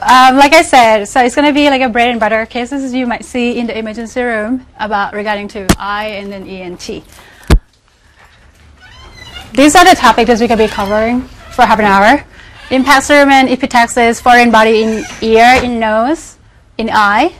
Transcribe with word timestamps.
um, 0.00 0.36
like 0.36 0.52
I 0.52 0.62
said, 0.62 1.06
so 1.06 1.22
it's 1.22 1.34
going 1.34 1.46
to 1.46 1.52
be 1.52 1.68
like 1.70 1.82
a 1.82 1.88
bread 1.88 2.10
and 2.10 2.20
butter 2.20 2.46
cases 2.46 2.92
you 2.92 3.06
might 3.06 3.24
see 3.24 3.58
in 3.58 3.66
the 3.66 3.78
emergency 3.78 4.22
room 4.22 4.66
about 4.78 5.14
regarding 5.14 5.48
to 5.48 5.66
eye 5.78 6.06
and 6.18 6.30
then 6.30 6.46
ENT. 6.46 7.02
These 9.52 9.76
are 9.76 9.84
the 9.84 9.94
topics 9.94 10.28
that 10.28 10.40
we're 10.40 10.48
going 10.48 10.58
to 10.58 10.66
be 10.66 10.68
covering 10.68 11.22
for 11.22 11.62
half 11.62 11.78
an 11.78 11.84
hour. 11.84 12.24
Impact 12.70 13.06
cerumen, 13.06 13.54
epistaxis, 13.54 14.20
foreign 14.20 14.50
body 14.50 14.82
in 14.82 15.04
ear, 15.22 15.60
in 15.62 15.78
nose, 15.78 16.38
in 16.78 16.90
eye. 16.90 17.34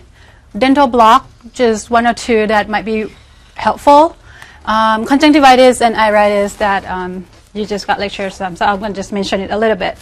Dental 0.56 0.86
block, 0.86 1.28
just 1.52 1.90
one 1.90 2.06
or 2.06 2.14
two 2.14 2.46
that 2.46 2.68
might 2.68 2.84
be 2.84 3.06
helpful. 3.54 4.16
Um, 4.64 5.04
conjunctivitis 5.06 5.80
and 5.80 5.96
iritis 5.96 6.54
that 6.56 6.84
um, 6.86 7.26
you 7.52 7.66
just 7.66 7.86
got 7.86 7.98
lectures 7.98 8.40
on, 8.40 8.56
so 8.56 8.64
I'm 8.66 8.78
going 8.78 8.92
to 8.92 8.96
just 8.96 9.12
mention 9.12 9.40
it 9.40 9.50
a 9.50 9.58
little 9.58 9.76
bit. 9.76 9.98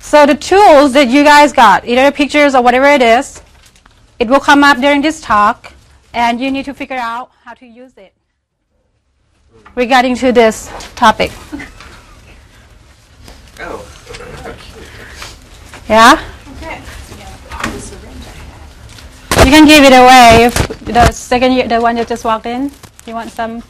So 0.00 0.26
the 0.26 0.34
tools 0.34 0.92
that 0.94 1.08
you 1.08 1.24
guys 1.24 1.52
got, 1.52 1.86
either 1.86 2.10
pictures 2.10 2.54
or 2.54 2.62
whatever 2.62 2.86
it 2.86 3.02
is, 3.02 3.42
it 4.18 4.28
will 4.28 4.40
come 4.40 4.64
up 4.64 4.78
during 4.78 5.02
this 5.02 5.20
talk, 5.20 5.72
and 6.14 6.40
you 6.40 6.50
need 6.50 6.64
to 6.64 6.74
figure 6.74 6.96
out 6.96 7.30
how 7.44 7.54
to 7.54 7.66
use 7.66 7.92
it 7.96 8.14
regarding 9.74 10.16
to 10.16 10.32
this 10.32 10.70
topic. 10.94 11.30
Oh. 13.60 13.82
Yeah? 15.88 16.22
Okay. 16.58 16.80
You 19.44 19.50
can 19.50 19.66
give 19.66 19.82
it 19.82 19.92
away 19.92 20.44
if 20.44 20.54
the 20.84 21.10
second 21.10 21.52
year, 21.52 21.66
the 21.66 21.80
one 21.80 21.96
that 21.96 22.06
just 22.06 22.24
walked 22.24 22.46
in. 22.46 22.70
You 23.04 23.14
want 23.14 23.30
some? 23.32 23.62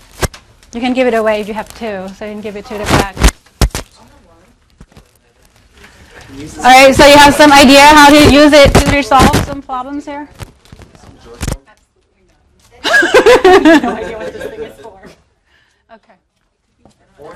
You 0.74 0.80
can 0.80 0.92
give 0.92 1.06
it 1.06 1.14
away 1.14 1.40
if 1.40 1.48
you 1.48 1.54
have 1.54 1.68
two, 1.78 2.06
so 2.14 2.26
you 2.26 2.32
can 2.32 2.42
give 2.42 2.56
it 2.56 2.66
to 2.66 2.74
the 2.74 2.84
back. 2.84 3.16
All 6.30 6.62
right, 6.62 6.94
so 6.94 7.06
you 7.06 7.16
have 7.16 7.34
some 7.34 7.50
idea 7.50 7.80
how 7.80 8.10
to 8.10 8.30
use 8.30 8.52
it 8.52 8.74
to 8.74 8.94
resolve 8.94 9.34
some 9.46 9.62
problems 9.62 10.04
here? 10.04 10.28
Okay. 15.90 16.12
All 17.18 17.30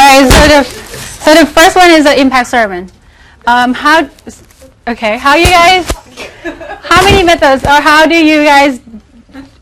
right, 0.00 0.26
so 0.26 0.48
the, 0.48 0.64
so 0.64 1.34
the 1.34 1.46
first 1.46 1.76
one 1.76 1.90
is 1.90 2.04
the 2.04 2.18
impact 2.18 2.50
cerumen. 2.50 2.90
Um, 3.46 3.74
how, 3.74 4.08
okay, 4.88 5.18
how 5.18 5.34
you 5.34 5.44
guys, 5.44 5.90
how 6.80 7.04
many 7.04 7.22
methods 7.22 7.62
or 7.64 7.78
how 7.82 8.06
do 8.06 8.16
you 8.16 8.42
guys 8.42 8.80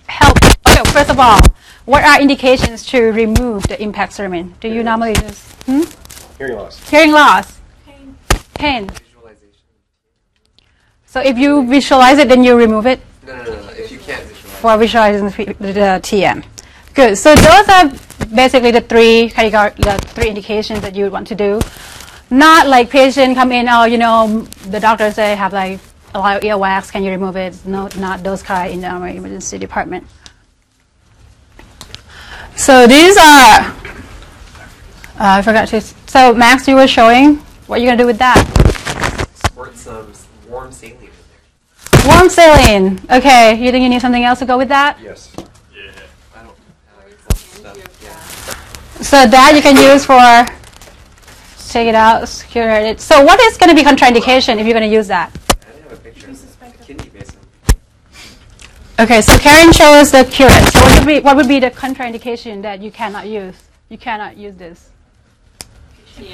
help? 0.07 0.39
Okay, 0.69 0.89
first 0.93 1.11
of 1.11 1.19
all, 1.19 1.41
what 1.85 2.05
are 2.05 2.21
indications 2.21 2.87
to 2.87 3.11
remove 3.11 3.65
the 3.65 3.83
impact 3.83 4.13
cerumen? 4.13 4.53
Do 4.61 4.69
you 4.69 4.85
normally 4.85 5.15
just, 5.15 5.53
hmm? 5.65 5.83
Hearing 6.41 6.57
loss. 6.57 6.89
Hearing 6.89 7.13
loss. 7.13 7.61
Pain. 8.55 8.89
Visualization. 8.89 9.61
So 11.05 11.21
if 11.21 11.37
you 11.37 11.67
visualize 11.69 12.17
it, 12.17 12.29
then 12.29 12.43
you 12.43 12.57
remove 12.57 12.87
it 12.87 13.01
No, 13.27 13.37
no, 13.37 13.45
no, 13.45 13.51
no. 13.61 13.69
If 13.77 13.93
you 13.93 13.99
can't 13.99 14.23
visualize. 14.25 14.45
It. 14.45 14.61
For 14.61 14.79
visualizing 14.79 15.27
the, 15.27 15.51
f- 15.51 15.59
the 15.59 16.01
TM. 16.01 16.43
Good. 16.95 17.19
So 17.19 17.35
those 17.35 17.69
are 17.69 17.93
basically 18.35 18.71
the 18.71 18.81
three 18.81 19.29
category, 19.29 19.73
the 19.77 19.99
three 20.15 20.29
indications 20.29 20.81
that 20.81 20.95
you 20.97 21.05
would 21.05 21.13
want 21.13 21.27
to 21.27 21.35
do. 21.35 21.61
Not 22.31 22.67
like 22.67 22.89
patient 22.89 23.35
come 23.35 23.53
in, 23.53 23.69
oh, 23.69 23.85
you 23.85 23.99
know, 23.99 24.47
the 24.71 24.81
doctor 24.81 25.13
say 25.13 25.35
have 25.35 25.53
like 25.53 25.79
a 26.15 26.19
lot 26.19 26.39
of 26.39 26.43
earwax, 26.43 26.91
can 26.91 27.05
you 27.05 27.11
remove 27.11 27.37
it? 27.37 27.55
No, 27.67 27.91
not 27.99 28.23
those 28.23 28.43
kind 28.43 28.73
in 28.73 28.85
our 28.87 29.07
emergency 29.09 29.59
department. 29.59 30.07
So 32.57 32.87
these 32.87 33.19
are, 33.19 33.61
uh, 35.21 35.37
I 35.37 35.43
forgot 35.43 35.69
to, 35.69 35.83
so 36.11 36.35
Max, 36.35 36.67
you 36.67 36.75
were 36.75 36.89
showing 36.89 37.37
what 37.69 37.79
are 37.79 37.83
you're 37.83 37.95
going 37.95 37.99
to 37.99 38.03
do 38.03 38.07
with 38.09 38.19
that. 38.19 38.43
Squirt 39.47 39.77
some 39.77 40.13
warm 40.49 40.73
saline 40.73 40.97
in 40.97 41.09
there. 42.03 42.03
Warm 42.05 42.29
saline. 42.29 42.99
Okay, 43.09 43.55
you 43.55 43.71
think 43.71 43.85
you 43.85 43.89
need 43.89 44.01
something 44.01 44.25
else 44.25 44.41
to 44.41 44.45
go 44.45 44.59
with 44.59 44.71
that? 44.71 44.99
Yes. 45.01 45.33
I 46.35 46.43
don't 46.43 46.57
have. 47.65 47.91
Yeah. 48.03 48.21
So 49.01 49.25
that 49.25 49.53
you 49.55 49.63
can 49.63 49.77
use 49.77 50.05
for 50.05 50.19
take 51.71 51.87
it 51.87 51.95
out, 51.95 52.29
secure 52.29 52.71
it. 52.71 53.01
So 53.01 53.23
what 53.23 53.39
is 53.43 53.57
going 53.57 53.71
to 53.71 53.77
be 53.77 53.89
contraindication 53.89 54.59
if 54.59 54.67
you're 54.67 54.75
going 54.75 54.91
to 54.91 54.93
use 54.93 55.07
that? 55.07 55.31
I 55.61 55.71
didn't 55.71 55.83
have 55.85 55.93
a 55.93 55.97
picture 56.03 56.31
of 56.31 56.63
a 56.63 56.85
kidney 56.85 57.09
basin. 57.11 57.39
Okay, 58.99 59.21
so 59.21 59.39
Karen 59.39 59.73
shows 59.73 60.11
the 60.11 60.25
curate. 60.25 60.73
So 60.73 60.81
what 60.81 60.99
would 60.99 61.07
be 61.07 61.21
what 61.21 61.37
would 61.37 61.47
be 61.47 61.61
the 61.61 61.71
contraindication 61.71 62.63
that 62.63 62.83
you 62.83 62.91
cannot 62.91 63.29
use? 63.29 63.55
You 63.89 63.97
cannot 63.97 64.37
use 64.37 64.57
this. 64.57 64.91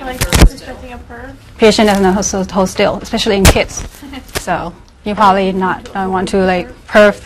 Like 0.01 0.21
expecting 0.43 0.93
a 0.93 0.99
perv. 0.99 1.35
Patient 1.59 1.89
doesn't 1.89 2.13
hold, 2.13 2.25
so- 2.25 2.45
hold 2.45 2.69
still, 2.69 2.97
especially 3.03 3.37
in 3.37 3.45
kids. 3.45 3.87
So 4.47 4.73
you 5.05 5.15
probably 5.17 5.51
not 5.53 5.93
don't 5.93 6.13
want 6.13 6.29
to 6.29 6.39
like 6.39 6.69
perf 6.87 7.19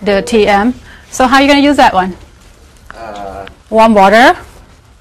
the 0.00 0.22
TM. 0.24 0.72
So 1.10 1.26
how 1.26 1.36
are 1.36 1.42
you 1.42 1.46
going 1.48 1.60
to 1.60 1.64
use 1.66 1.76
that 1.76 1.92
one? 1.92 2.16
Uh, 2.94 3.46
Warm 3.68 3.92
water. 3.92 4.34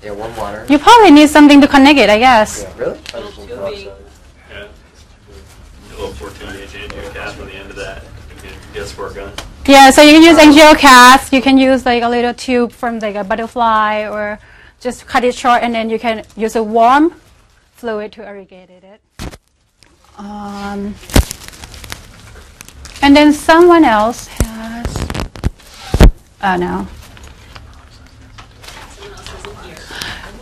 yeah, 0.03 0.11
warm 0.11 0.35
water. 0.35 0.65
You 0.67 0.77
probably 0.77 1.11
need 1.11 1.29
something 1.29 1.61
to 1.61 1.67
connect 1.69 1.97
it, 1.99 2.09
I 2.09 2.17
guess. 2.19 2.63
Yeah, 2.63 2.77
really? 2.77 2.99
Hydrogen 3.13 3.47
peroxide. 3.47 3.91
Yeah. 4.51 4.67
A 5.87 5.89
little 5.91 6.13
14 6.13 6.47
gauge 6.51 6.69
angiocath 6.69 7.39
on 7.39 7.47
the 7.47 7.53
end 7.55 7.69
of 7.69 7.75
that. 7.77 8.03
You 8.03 8.41
can 8.41 8.51
get 8.73 8.99
a. 8.99 9.31
Yeah, 9.65 9.89
so 9.91 10.01
you 10.01 10.11
can 10.11 10.23
use 10.23 10.37
angiocath. 10.37 11.31
You 11.31 11.41
can 11.41 11.57
use 11.57 11.85
like 11.85 12.03
a 12.03 12.09
little 12.09 12.33
tube 12.33 12.73
from 12.73 12.99
like 12.99 13.15
a 13.15 13.23
butterfly, 13.23 14.05
or 14.09 14.37
just 14.83 15.07
cut 15.07 15.23
it 15.23 15.33
short, 15.33 15.63
and 15.63 15.73
then 15.73 15.89
you 15.89 15.97
can 15.97 16.25
use 16.35 16.57
a 16.57 16.61
warm 16.61 17.15
fluid 17.71 18.11
to 18.11 18.27
irrigate 18.27 18.69
it. 18.69 19.01
Um, 20.17 20.93
and 23.01 23.15
then 23.15 23.31
someone 23.31 23.85
else 23.85 24.27
has. 24.27 24.85
Oh 26.43 26.57
no. 26.57 26.87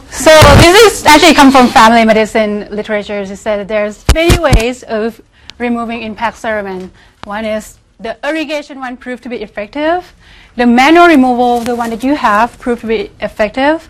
So 0.10 0.32
this 0.58 1.00
is 1.00 1.06
actually 1.06 1.36
come 1.36 1.52
from 1.52 1.68
family 1.68 2.04
medicine 2.04 2.68
literature. 2.72 3.22
It 3.22 3.36
said 3.38 3.68
there's 3.68 4.04
many 4.14 4.40
ways 4.40 4.82
of 4.84 5.22
removing 5.60 6.02
impact 6.02 6.38
cerumen. 6.38 6.90
One 7.26 7.46
is 7.46 7.78
the 8.00 8.18
irrigation 8.28 8.80
one 8.80 8.98
proved 8.98 9.22
to 9.24 9.30
be 9.30 9.38
effective. 9.38 10.14
The 10.56 10.66
manual 10.66 11.08
removal, 11.08 11.62
the 11.62 11.76
one 11.76 11.92
that 11.92 12.04
you 12.04 12.16
have, 12.16 12.60
proved 12.60 12.82
to 12.82 12.88
be 12.88 13.12
effective. 13.20 13.90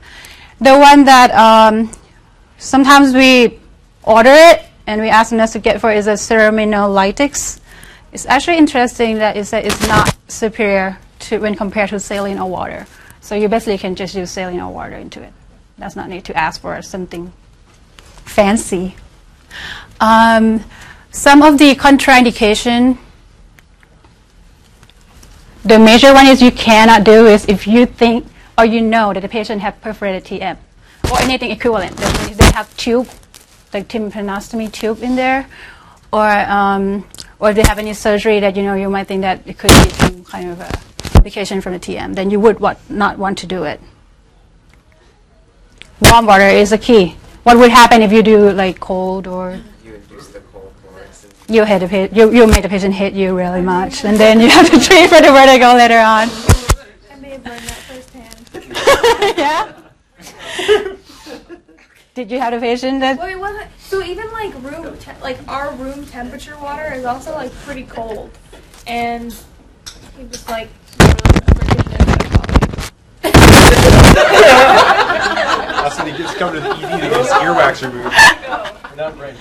The 0.62 0.78
one 0.78 1.06
that 1.06 1.32
um, 1.32 1.92
sometimes 2.60 3.16
we 3.16 3.60
order 4.04 4.30
it 4.32 4.64
and 4.86 5.02
we 5.02 5.10
ask 5.10 5.32
the 5.32 5.38
nurse 5.38 5.54
to 5.54 5.60
get 5.60 5.82
for 5.82 5.92
is 5.92 6.06
a 6.06 6.14
cerumenolytics. 6.14 7.60
It's 8.14 8.28
actually 8.28 8.58
interesting 8.58 9.18
that 9.18 9.38
it 9.38 9.46
said 9.46 9.66
it's 9.66 9.88
not 9.88 10.16
superior 10.28 11.00
to 11.20 11.40
when 11.40 11.56
compared 11.56 11.90
to 11.90 12.00
saline 12.00 12.38
or 12.38 12.48
water. 12.48 12.86
So 13.22 13.34
you 13.34 13.50
basically 13.50 13.80
can 13.80 13.96
just 13.96 14.14
use 14.14 14.30
saline 14.30 14.60
or 14.60 14.72
water 14.72 14.96
into 14.96 15.24
it. 15.24 15.34
Does 15.80 15.96
not 15.96 16.10
need 16.10 16.26
to 16.26 16.38
ask 16.38 16.62
for 16.62 16.80
something 16.84 17.34
fancy. 18.26 18.96
Um, 20.00 20.64
some 21.10 21.42
of 21.42 21.58
the 21.58 21.74
contraindication, 21.74 23.00
the 25.64 25.80
major 25.80 26.14
one 26.14 26.28
is 26.28 26.40
you 26.40 26.52
cannot 26.52 27.04
do 27.04 27.26
is 27.26 27.46
if 27.46 27.66
you 27.66 27.88
think 27.88 28.28
or 28.62 28.66
you 28.66 28.82
know 28.82 29.14
that 29.14 29.22
the 29.22 29.30
patient 29.30 29.62
have 29.62 29.82
perforated 29.82 30.24
TM 30.24 30.58
or 31.12 31.20
anything 31.22 31.52
equivalent. 31.52 31.98
That 31.98 32.26
means 32.26 32.38
they 32.38 32.52
have 32.52 32.76
tube, 32.78 33.10
like 33.74 33.88
tympanostomy 33.88 34.72
tube 34.72 35.02
in 35.02 35.16
there, 35.16 35.48
or 36.14 36.30
um, 36.30 37.08
or 37.40 37.50
if 37.50 37.56
they 37.56 37.64
have 37.64 37.80
any 37.80 37.94
surgery 37.94 38.40
that 38.40 38.56
you 38.56 38.64
know 38.64 38.76
you 38.76 38.90
might 38.90 39.08
think 39.08 39.22
that 39.22 39.42
it 39.48 39.58
could 39.58 39.72
be 39.72 39.90
some 39.90 40.24
kind 40.26 40.52
of 40.52 40.60
a 40.60 40.72
complication 41.10 41.62
from 41.62 41.74
the 41.74 41.80
TM, 41.80 42.14
then 42.14 42.30
you 42.30 42.40
would 42.40 42.60
what, 42.60 42.78
not 42.90 43.18
want 43.18 43.40
to 43.40 43.48
do 43.48 43.64
it 43.64 43.82
warm 46.02 46.26
water 46.26 46.48
is 46.48 46.72
a 46.72 46.78
key. 46.78 47.16
What 47.44 47.58
would 47.58 47.72
happen 47.72 48.02
if 48.02 48.12
you 48.12 48.24
do 48.24 48.52
like 48.52 48.80
cold 48.80 49.28
or 49.28 49.60
You 49.84 49.96
induce 49.96 50.28
the 50.28 50.40
cold 50.52 50.74
you 51.48 51.66
hit 51.66 51.84
a 51.84 51.88
pa- 51.88 52.16
you, 52.16 52.32
you 52.32 52.48
made 52.48 52.64
the 52.64 52.70
patient 52.70 52.94
hit 52.94 53.14
you 53.14 53.36
really 53.38 53.62
much, 53.62 54.06
and 54.06 54.18
then 54.18 54.40
you 54.40 54.50
have 54.50 54.70
to 54.70 54.80
treat 54.88 55.10
for 55.10 55.22
the 55.22 55.32
vertigo 55.32 55.74
later 55.74 56.00
on. 56.00 56.30
I 56.30 57.16
may 57.20 57.30
have 57.32 57.46
learned 57.46 57.68
that 57.68 57.82
firsthand. 57.90 58.78
yeah. 59.38 59.74
Did 62.14 62.30
you 62.30 62.40
have 62.40 62.54
a 62.54 62.60
patient 62.60 63.00
that? 63.00 63.18
Well, 63.18 63.28
it 63.30 63.40
wasn't. 63.40 63.68
So 63.80 64.04
even 64.04 64.30
like 64.32 64.54
room, 64.62 64.98
te- 64.98 65.12
like 65.22 65.38
our 65.48 65.74
room 65.76 66.06
temperature 66.06 66.58
water 66.58 66.92
is 66.94 67.06
also 67.06 67.32
like 67.34 67.52
pretty 67.66 67.84
cold, 67.84 68.30
and 68.86 69.34
he 70.18 70.24
was 70.26 70.48
like 70.50 70.70
That's 74.62 75.98
when 75.98 76.12
he 76.12 76.18
gets 76.18 76.34
come 76.36 76.54
to 76.54 76.60
the 76.60 76.70
ED 76.70 76.76
to 76.82 76.88
get 77.10 77.18
his 77.18 77.28
earwax 77.28 77.82
removed. 77.82 78.14
Not 78.98 79.18
brain. 79.18 79.36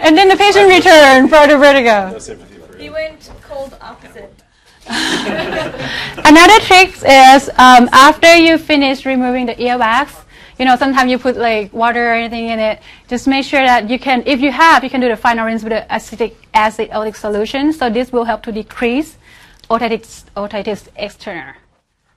And 0.00 0.16
then 0.16 0.28
the 0.28 0.36
patient 0.36 0.68
returned 0.68 1.30
for 1.30 1.46
the 1.46 1.54
No 1.54 1.58
vertigo. 1.58 2.18
sympathy 2.18 2.56
for 2.56 2.76
he 2.78 2.90
went 2.90 3.30
cold 3.42 3.76
opposite. 3.80 4.39
Another 4.86 6.58
trick 6.60 6.90
is 6.96 7.48
um, 7.50 7.88
after 7.92 8.36
you 8.36 8.58
finish 8.58 9.04
removing 9.04 9.46
the 9.46 9.54
earwax, 9.54 10.24
you 10.58 10.64
know, 10.64 10.76
sometimes 10.76 11.10
you 11.10 11.18
put 11.18 11.36
like 11.36 11.72
water 11.72 12.10
or 12.10 12.14
anything 12.14 12.48
in 12.48 12.58
it. 12.58 12.80
Just 13.08 13.26
make 13.26 13.44
sure 13.44 13.62
that 13.62 13.88
you 13.88 13.98
can, 13.98 14.22
if 14.26 14.40
you 14.40 14.52
have, 14.52 14.84
you 14.84 14.90
can 14.90 15.00
do 15.00 15.08
the 15.08 15.16
final 15.16 15.46
rinse 15.46 15.62
with 15.62 15.72
the 15.72 15.94
acetic 15.94 16.36
acid 16.52 16.90
oleic 16.90 17.16
solution. 17.16 17.72
So 17.72 17.88
this 17.88 18.12
will 18.12 18.24
help 18.24 18.42
to 18.42 18.52
decrease 18.52 19.16
otitis, 19.70 20.24
otitis 20.36 20.88
externa. 20.98 21.54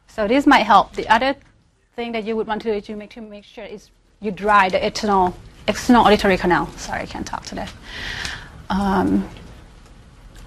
So 0.08 0.28
this 0.28 0.46
might 0.46 0.64
help. 0.64 0.94
The 0.94 1.08
other 1.08 1.36
thing 1.96 2.12
that 2.12 2.24
you 2.26 2.36
would 2.36 2.48
want 2.48 2.62
to 2.64 2.72
do 2.72 2.76
is 2.76 2.90
you 2.90 2.96
make 2.96 3.12
to 3.12 3.22
make 3.22 3.46
sure 3.46 3.64
is 3.64 3.90
you 4.20 4.32
dry 4.32 4.70
the 4.70 4.86
external 4.86 5.36
external 5.68 6.06
auditory 6.06 6.38
canal. 6.38 6.68
Sorry, 6.78 7.02
I 7.02 7.06
can't 7.06 7.26
talk 7.26 7.46
today. 7.46 7.68
Um, 8.70 9.30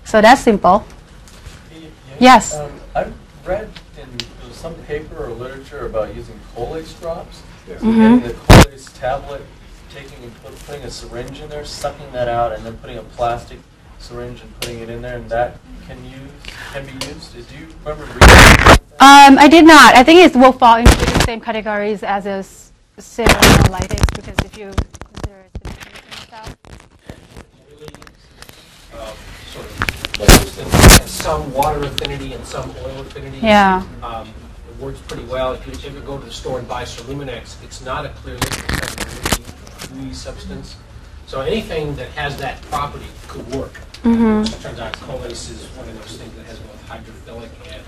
so 0.05 0.21
that's 0.21 0.43
simple. 0.43 0.85
Yes. 2.19 2.55
Um, 2.55 2.73
I've 2.95 3.15
read 3.45 3.69
in 4.01 4.53
some 4.53 4.75
paper 4.85 5.25
or 5.25 5.31
literature 5.31 5.87
about 5.87 6.15
using 6.15 6.39
Colace 6.55 6.93
drops. 6.95 7.43
Yes. 7.69 7.81
So 7.81 7.87
Getting 7.93 8.21
the 8.21 8.35
Colace 8.49 8.93
tablet, 8.93 9.43
taking 9.93 10.23
and 10.23 10.43
put, 10.43 10.59
putting 10.67 10.83
a 10.83 10.91
syringe 10.91 11.41
in 11.41 11.49
there, 11.49 11.65
sucking 11.65 12.13
that 12.13 12.29
out, 12.29 12.53
and 12.53 12.65
then 12.65 12.77
putting 12.79 12.99
a 12.99 13.03
plastic 13.03 13.59
syringe 13.99 14.41
and 14.41 14.61
putting 14.61 14.81
it 14.81 14.89
in 14.91 15.03
there, 15.03 15.17
and 15.17 15.29
that 15.31 15.59
can 15.87 16.03
use 16.05 16.31
can 16.73 16.85
be 16.87 16.93
used. 17.07 17.33
Do 17.33 17.39
you 17.57 17.67
remember 17.85 18.05
reading? 18.05 18.21
that? 18.21 18.79
Um, 18.99 19.39
I 19.39 19.49
did 19.49 19.67
not. 19.67 19.95
I 19.95 20.03
think 20.03 20.21
it 20.21 20.35
will 20.39 20.53
fall 20.53 20.77
into 20.77 20.91
the 20.97 21.21
same 21.21 21.41
categories 21.41 22.03
as 22.03 22.25
a 22.27 22.31
s- 22.41 22.73
cellulitis 22.99 24.07
because 24.17 24.37
if 24.45 24.57
you 24.57 24.71
consider 25.13 25.45
it 25.45 25.53
the 25.63 25.69
mechanism 25.69 26.13
itself. 26.23 26.57
sort 29.53 29.67
of 29.67 30.19
most 30.19 30.59
of 30.59 30.73
them 30.73 30.96
have 31.07 31.11
some 31.15 31.53
water 31.53 31.85
affinity 31.85 32.33
and 32.33 32.45
some 32.45 32.69
oil 32.85 33.01
affinity. 33.01 33.39
Yeah. 33.39 33.85
Um, 34.03 34.29
It 34.69 34.83
works 34.83 34.99
pretty 35.07 35.25
well. 35.25 35.53
If 35.53 35.65
you 35.67 35.73
ever 35.89 36.01
go 36.01 36.19
to 36.19 36.25
the 36.27 36.33
store 36.33 36.59
and 36.59 36.67
buy 36.67 36.83
Cerumenex, 36.83 37.63
it's 37.63 37.85
not 37.85 38.05
a 38.05 38.09
clear 38.09 38.35
liquid, 38.35 38.65
it's 38.83 38.95
a 38.95 39.95
gooey- 39.95 40.03
gooey 40.03 40.15
substance. 40.15 40.75
So 41.29 41.41
anything 41.43 41.95
that 41.97 42.09
has 42.11 42.37
that 42.39 42.61
property 42.63 43.07
could 43.29 43.47
work. 43.55 43.73
Mm-hmm. 44.03 44.43
It 44.53 44.61
turns 44.61 44.81
out 44.81 44.93
Colace 44.95 45.49
is 45.51 45.63
one 45.79 45.89
of 45.89 45.95
those 46.01 46.17
things 46.19 46.35
that 46.37 46.47
has 46.47 46.59
both 46.59 46.83
hydrophilic 46.89 47.51
and, 47.73 47.83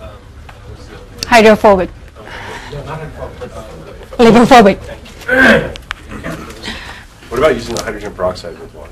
um, 0.00 0.08
what's 0.68 0.86
the 0.86 0.94
other 0.96 1.04
word? 1.14 1.24
Hydrophobic, 1.26 1.90
No, 2.72 2.84
not 2.84 2.98
hydrophobic, 2.98 3.56
uh, 3.56 3.64
lipophobic. 4.18 4.78
What 7.30 7.38
about 7.38 7.54
using 7.54 7.74
the 7.76 7.82
hydrogen 7.84 8.12
peroxide 8.14 8.58
with 8.58 8.74
water? 8.74 8.90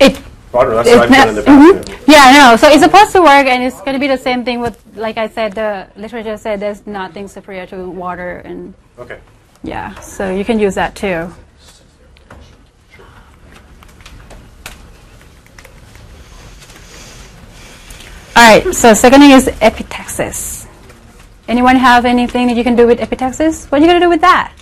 It, 0.00 0.20
Water, 0.52 0.74
that's 0.74 0.88
it's 0.88 0.96
what 0.98 1.10
I've 1.10 1.16
done 1.16 1.28
in 1.28 1.34
the 1.34 1.42
not- 1.42 1.86
past. 1.86 1.88
mhm. 1.88 2.08
Yeah, 2.08 2.32
no. 2.50 2.56
So 2.56 2.68
it's 2.68 2.82
supposed 2.82 3.12
to 3.12 3.20
work, 3.20 3.46
and 3.46 3.62
it's 3.62 3.80
going 3.80 3.92
to 3.94 3.98
be 3.98 4.06
the 4.06 4.16
same 4.18 4.44
thing 4.44 4.60
with, 4.60 4.80
like 4.94 5.18
I 5.18 5.28
said, 5.28 5.54
the 5.54 5.88
literature 5.96 6.36
said 6.36 6.60
there's 6.60 6.86
nothing 6.86 7.28
superior 7.28 7.66
to 7.66 7.88
water, 7.90 8.38
and. 8.38 8.74
Okay. 8.98 9.18
yeah, 9.62 9.94
so 10.00 10.30
you 10.34 10.44
can 10.44 10.58
use 10.58 10.74
that 10.76 10.94
too. 10.94 11.30
All 18.34 18.42
right. 18.42 18.74
So 18.74 18.92
second 18.94 19.20
thing 19.20 19.30
is 19.30 19.46
epistaxis. 19.46 20.66
Anyone 21.48 21.76
have 21.76 22.04
anything 22.04 22.48
that 22.48 22.56
you 22.56 22.64
can 22.64 22.76
do 22.76 22.86
with 22.86 22.98
epistaxis? 22.98 23.70
What 23.70 23.80
are 23.80 23.84
you 23.84 23.88
going 23.90 24.00
to 24.00 24.04
do 24.04 24.10
with 24.10 24.20
that? 24.20 24.52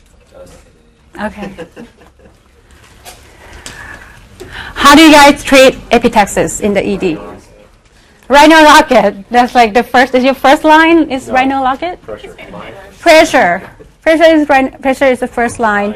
Okay. 1.21 1.55
How 4.75 4.94
do 4.94 5.03
you 5.03 5.11
guys 5.12 5.43
treat 5.43 5.75
epistaxis 5.91 6.61
in 6.61 6.75
the 6.75 6.82
ED? 6.85 7.19
Rhino 8.29 8.62
rocket. 8.62 9.25
That's 9.31 9.55
like 9.55 9.75
the 9.75 9.82
first. 9.82 10.15
Is 10.15 10.25
your 10.25 10.35
first 10.35 10.65
line 10.65 11.11
is 11.11 11.29
No. 11.29 11.35
rhino 11.35 11.62
rocket? 11.62 12.00
Pressure. 12.03 12.35
Pressure. 13.00 13.71
Pressure 14.03 14.25
is 14.25 14.49
rhin- 14.49 14.76
pressure 14.82 15.06
is 15.06 15.21
the 15.21 15.26
first 15.29 15.59
line. 15.59 15.94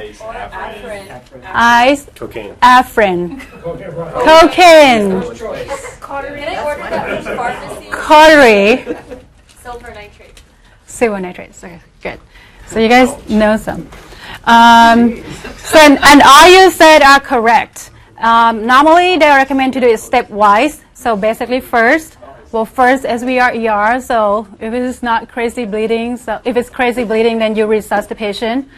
Eyes, 1.44 2.06
Cocaine. 2.14 2.54
afrin, 2.62 3.40
cocaine, 3.62 5.20
Cautery. 6.00 6.38
Can 6.40 6.48
I 6.48 6.64
order 6.64 6.82
that 6.88 7.90
cautery, 7.90 8.96
Silver 9.62 9.90
nitrate. 9.92 10.40
silver 10.86 11.20
nitrates. 11.20 11.62
Okay, 11.62 11.80
good. 12.02 12.18
So 12.68 12.78
you 12.80 12.88
guys 12.88 13.10
know 13.28 13.56
some. 13.58 13.88
Um, 14.44 15.22
so 15.58 15.78
and, 15.78 15.98
and 16.02 16.22
all 16.24 16.48
you 16.48 16.70
said 16.70 17.02
are 17.02 17.20
correct. 17.20 17.90
Um, 18.20 18.66
normally 18.66 19.16
they 19.16 19.28
recommend 19.28 19.72
to 19.74 19.80
do 19.80 19.86
it 19.86 20.00
stepwise. 20.00 20.82
So 20.94 21.16
basically 21.16 21.60
first, 21.60 22.16
well 22.50 22.64
first 22.64 23.04
as 23.04 23.24
we 23.24 23.38
are 23.38 23.52
ER, 23.52 24.00
so 24.00 24.48
if 24.58 24.74
it 24.74 24.82
is 24.82 25.02
not 25.02 25.28
crazy 25.28 25.64
bleeding, 25.64 26.16
so 26.16 26.40
if 26.44 26.56
it's 26.56 26.70
crazy 26.70 27.04
bleeding, 27.04 27.38
then 27.38 27.54
you 27.54 27.66
resuscitate 27.66 28.08
the 28.08 28.14
patient. 28.16 28.68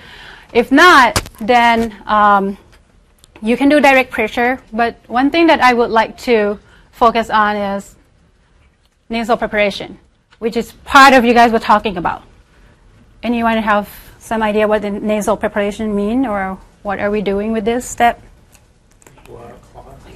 If 0.53 0.71
not, 0.71 1.23
then 1.41 1.97
um, 2.07 2.59
you 3.41 3.57
can 3.57 3.69
do 3.69 3.81
direct 3.81 4.11
pressure. 4.11 4.61
But 4.73 4.97
one 5.07 5.31
thing 5.31 5.47
that 5.47 5.61
I 5.61 5.73
would 5.73 5.91
like 5.91 6.19
to 6.19 6.59
focus 6.93 7.31
on 7.31 7.57
is 7.57 7.97
nasal 9.09 9.37
preparation, 9.37 9.99
which 10.39 10.57
is 10.57 10.73
part 10.85 11.15
of 11.15 11.25
you 11.25 11.33
guys 11.33 11.51
were 11.51 11.59
talking 11.59 11.97
about. 11.97 12.23
Anyone 13.23 13.59
have 13.59 13.89
some 14.19 14.43
idea 14.43 14.69
what 14.69 14.83
the 14.83 14.91
nasal 14.91 15.37
preparation 15.37 15.95
mean 15.95 16.27
or 16.27 16.59
what 16.83 16.99
are 16.99 17.11
we 17.11 17.23
doing 17.23 17.53
with 17.53 17.65
this 17.65 17.87
step? 17.89 18.23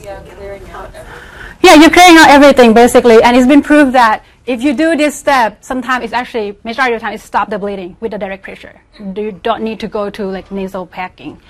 Yeah, 0.05 0.21
clearing 0.21 0.69
out 0.71 0.95
everything. 0.95 1.59
Yeah, 1.63 1.75
you're 1.77 1.91
clearing 1.91 2.19
out 2.19 2.29
everything 2.29 2.75
basically, 2.75 3.23
and 3.23 3.35
it's 3.37 3.47
been 3.47 3.63
proved 3.63 3.95
that 3.95 4.23
if 4.45 4.63
you 4.63 4.75
do 4.75 4.95
this 4.97 5.17
step, 5.17 5.65
sometimes 5.65 6.05
it's 6.05 6.13
actually 6.13 6.59
majority 6.63 6.95
of 6.95 7.01
the 7.01 7.05
time 7.05 7.15
it 7.15 7.21
stop 7.23 7.49
the 7.49 7.59
bleeding 7.59 7.97
with 8.01 8.13
the 8.13 8.19
direct 8.19 8.43
pressure. 8.43 8.83
You 8.99 9.33
don't 9.33 9.63
need 9.63 9.81
to 9.81 9.89
go 9.89 10.11
to 10.11 10.27
like 10.27 10.51
nasal 10.51 10.87
packing. 10.87 11.41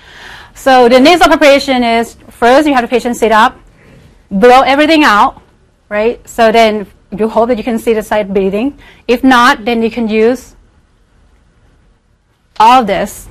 So 0.53 0.87
the 0.87 1.01
nasal 1.01 1.27
preparation 1.27 1.83
is 1.83 2.15
first 2.29 2.65
you 2.65 2.73
have 2.73 2.83
the 2.83 2.87
patient 2.87 3.17
sit 3.17 3.33
up, 3.33 3.59
blow 4.31 4.61
everything 4.61 5.03
out, 5.03 5.41
right? 5.89 6.25
So 6.27 6.53
then 6.53 6.87
you 7.11 7.27
hope 7.27 7.49
that 7.49 7.57
you 7.57 7.63
can 7.65 7.77
see 7.77 7.93
the 7.93 8.03
side 8.03 8.33
bleeding. 8.33 8.79
If 9.05 9.21
not, 9.21 9.65
then 9.65 9.83
you 9.83 9.91
can 9.91 10.07
use 10.07 10.55
all 12.57 12.85
this, 12.85 13.27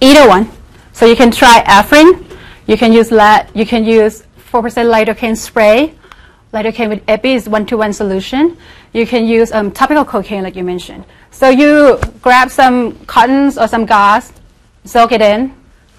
either 0.00 0.28
one. 0.28 0.50
So 0.92 1.06
you 1.06 1.14
can 1.14 1.30
try 1.30 1.62
Afrin, 1.62 2.24
you 2.66 2.76
can 2.76 2.92
use 2.92 3.12
la- 3.12 3.46
you 3.54 3.64
can 3.64 3.84
use 3.84 4.24
4% 4.52 4.60
lidocaine 4.92 5.36
spray. 5.36 5.94
Lidocaine 6.52 6.90
with 6.90 7.02
epi 7.08 7.32
is 7.32 7.48
one-to-one 7.48 7.94
solution. 7.94 8.58
You 8.92 9.06
can 9.06 9.24
use 9.24 9.50
um, 9.50 9.72
topical 9.72 10.04
cocaine, 10.04 10.42
like 10.42 10.54
you 10.54 10.62
mentioned. 10.62 11.06
So 11.30 11.48
you 11.48 11.98
grab 12.20 12.50
some 12.50 12.98
cottons 13.06 13.56
or 13.56 13.66
some 13.66 13.86
gauze, 13.86 14.30
soak 14.84 15.12
it 15.12 15.22
in, 15.22 15.54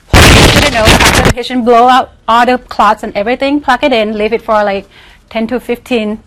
plug 0.07 0.23
it 0.65 1.25
the 1.25 1.31
patient 1.33 1.65
blow 1.65 1.87
out 1.87 2.11
all 2.27 2.45
the 2.45 2.59
clots 2.59 3.01
and 3.01 3.15
everything, 3.15 3.59
plug 3.59 3.83
it 3.83 3.91
in, 3.91 4.15
leave 4.15 4.33
it 4.33 4.43
for 4.43 4.63
like 4.63 4.87
10 5.31 5.47
to 5.47 5.59
15 5.59 6.21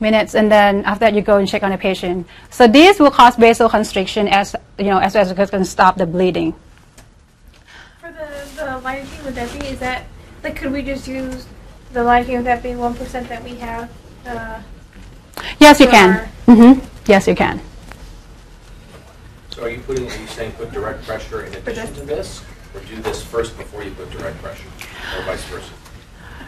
minutes, 0.00 0.34
and 0.34 0.50
then 0.50 0.84
after 0.84 1.04
that 1.04 1.14
you 1.14 1.22
go 1.22 1.38
and 1.38 1.46
check 1.46 1.62
on 1.62 1.70
the 1.70 1.78
patient. 1.78 2.26
So 2.50 2.66
this 2.66 2.98
will 2.98 3.12
cause 3.12 3.36
vasoconstriction 3.36 4.28
as 4.28 4.56
you 4.78 4.86
know, 4.86 4.98
as 4.98 5.14
well 5.14 5.22
as 5.22 5.30
it 5.30 5.50
can 5.50 5.64
stop 5.64 5.96
the 5.96 6.06
bleeding. 6.06 6.54
For 8.00 8.10
the, 8.10 8.26
the 8.56 8.62
lidocaine 8.62 9.24
with 9.24 9.38
epi, 9.38 9.66
is 9.68 9.78
that, 9.78 10.06
like, 10.46 10.56
could 10.56 10.70
we 10.70 10.82
just 10.82 11.08
use 11.08 11.44
the 11.92 12.00
lidocaine 12.00 12.44
with 12.44 12.62
being 12.62 12.76
1% 12.76 13.28
that 13.28 13.42
we 13.42 13.56
have? 13.56 13.90
Uh, 14.24 14.60
Yes, 15.58 15.80
you 15.80 15.88
can. 15.88 16.28
Mm-hmm. 16.46 16.86
Yes, 17.06 17.26
you 17.26 17.34
can. 17.34 17.60
So 19.50 19.64
are 19.64 19.70
you 19.70 19.80
putting, 19.80 20.08
are 20.08 20.16
you 20.16 20.26
saying 20.28 20.52
put 20.52 20.72
direct 20.72 21.04
pressure 21.04 21.44
in 21.44 21.54
addition 21.54 21.92
to 21.94 22.00
this? 22.02 22.44
Or 22.74 22.80
do 22.80 22.96
this 23.02 23.22
first 23.22 23.58
before 23.58 23.82
you 23.82 23.90
put 23.90 24.10
direct 24.10 24.40
pressure? 24.40 24.68
Or 25.16 25.24
vice 25.24 25.44
versa? 25.44 25.72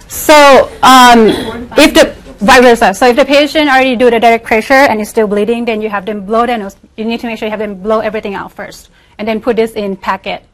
So 0.07 0.71
um, 0.83 1.29
if 1.77 1.93
the 1.95 2.15
vice 2.39 2.63
versa. 2.63 2.95
So 2.95 3.09
if 3.09 3.17
the 3.17 3.25
patient 3.25 3.69
already 3.69 3.97
do 3.97 4.11
the 4.11 4.21
direct 4.21 4.45
pressure 4.45 4.75
and 4.89 5.01
is 5.01 5.09
still 5.09 5.27
bleeding, 5.27 5.65
then 5.65 5.83
you 5.83 5.91
have 5.91 6.07
them 6.07 6.25
blow 6.25 6.47
their 6.47 6.59
nose. 6.59 6.77
You 6.97 7.05
need 7.05 7.21
to 7.21 7.27
make 7.27 7.39
sure 7.39 7.47
you 7.47 7.51
have 7.51 7.61
them 7.61 7.83
blow 7.83 8.01
everything 8.01 8.35
out 8.35 8.53
first, 8.53 8.91
and 9.19 9.27
then 9.27 9.41
put 9.41 9.57
this 9.57 9.73
in 9.73 9.97
packet, 9.97 10.45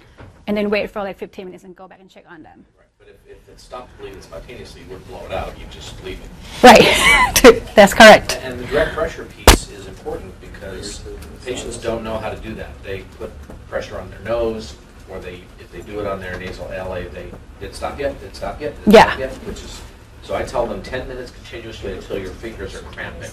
and 0.46 0.56
then 0.56 0.70
wait 0.70 0.90
for 0.90 1.02
like 1.02 1.18
15 1.18 1.46
minutes 1.46 1.64
and 1.64 1.76
go 1.76 1.86
back 1.86 2.00
and 2.00 2.08
check 2.10 2.24
on 2.28 2.42
them. 2.42 2.64
But 3.04 3.16
if, 3.26 3.37
if 3.37 3.49
it 3.49 3.61
stopped 3.61 3.99
bleeding 3.99 4.23
spontaneously, 4.23 4.82
you 4.82 4.87
wouldn't 4.88 5.06
blow 5.08 5.25
it 5.26 5.32
out, 5.32 5.58
you 5.58 5.66
just 5.70 6.02
leave 6.04 6.18
it. 6.23 6.30
Right. 6.62 7.64
That's 7.75 7.92
correct. 7.92 8.38
And 8.42 8.58
the 8.58 8.64
direct 8.66 8.94
pressure 8.94 9.26
piece 9.26 9.70
is 9.70 9.87
important 9.87 10.32
because 10.40 11.04
patients 11.44 11.76
don't 11.76 12.02
know 12.02 12.16
how 12.18 12.30
to 12.30 12.40
do 12.40 12.54
that. 12.54 12.70
They 12.82 13.02
put 13.18 13.30
pressure 13.68 13.99
on 13.99 14.08
their 14.11 14.20
nose, 14.20 14.76
or 15.11 15.18
they, 15.18 15.42
if 15.61 15.70
they 15.70 15.82
do 15.82 16.00
it 16.00 16.06
on 16.06 16.20
their 16.20 16.38
nasal 16.38 16.66
LA, 16.68 17.00
they, 17.00 17.30
did 17.61 17.70
it 17.70 17.75
stop 17.75 17.99
yet? 17.99 18.18
Did 18.20 18.28
it 18.28 18.37
stop 18.37 18.61
yet? 18.61 18.75
Did 18.84 18.94
Yeah. 18.94 19.06
stop 19.08 19.18
yet? 19.18 19.32
Which 19.46 19.62
is, 19.62 19.82
so 20.23 20.34
I 20.34 20.42
tell 20.42 20.66
them 20.66 20.82
10 20.82 21.06
minutes 21.06 21.30
continuously 21.30 21.92
until 21.92 22.18
your 22.18 22.30
fingers 22.30 22.75
are 22.75 22.82
cramping. 22.82 23.30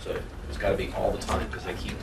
So 0.00 0.16
it's 0.48 0.58
got 0.58 0.70
to 0.70 0.76
be 0.76 0.92
all 0.92 1.10
the 1.10 1.18
time 1.18 1.44
because 1.48 1.64
they 1.64 1.74
keep 1.74 1.96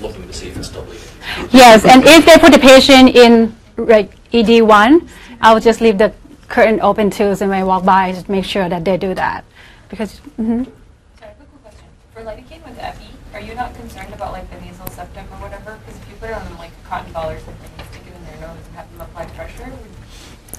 looking 0.00 0.26
to 0.26 0.32
see 0.32 0.48
if 0.48 0.56
it's 0.56 0.68
still 0.68 0.84
bleeding. 0.84 1.06
Yes, 1.50 1.84
and 1.84 2.02
if 2.04 2.24
they 2.24 2.38
put 2.38 2.52
the 2.52 2.58
patient 2.58 3.10
in 3.10 3.54
like 3.76 4.14
ED1, 4.30 5.08
I'll 5.44 5.60
just 5.60 5.82
leave 5.82 5.98
the 5.98 6.10
curtain 6.48 6.80
open 6.80 7.10
too, 7.10 7.34
so 7.36 7.46
when 7.46 7.58
I 7.60 7.64
walk 7.64 7.84
by, 7.84 8.12
just 8.12 8.30
make 8.30 8.46
sure 8.46 8.66
that 8.66 8.82
they 8.84 8.96
do 8.96 9.12
that. 9.14 9.44
Because, 9.90 10.20
mhm. 10.40 10.64
Sorry, 11.20 11.32
quick 11.36 11.62
question. 11.62 11.84
For 12.14 12.22
lidocaine 12.22 12.64
with 12.64 12.78
epi, 12.80 13.04
are 13.34 13.40
you 13.40 13.54
not 13.54 13.74
concerned 13.74 14.14
about 14.14 14.32
like 14.32 14.48
the 14.50 14.58
nasal 14.64 14.86
septum 14.88 15.26
or 15.32 15.36
whatever? 15.44 15.78
Because 15.84 16.00
if 16.00 16.08
you 16.08 16.14
put 16.16 16.30
it 16.30 16.34
on 16.34 16.56
like 16.56 16.70
a 16.84 16.88
cotton 16.88 17.12
ball 17.12 17.28
or 17.28 17.38
something 17.40 17.70
and 17.78 17.88
stick 17.88 18.02
it 18.08 18.16
in 18.16 18.24
their 18.24 18.48
nose 18.48 18.56
and 18.68 18.76
have 18.76 18.90
them 18.92 19.02
apply 19.02 19.26
pressure, 19.36 19.64
would 19.68 19.80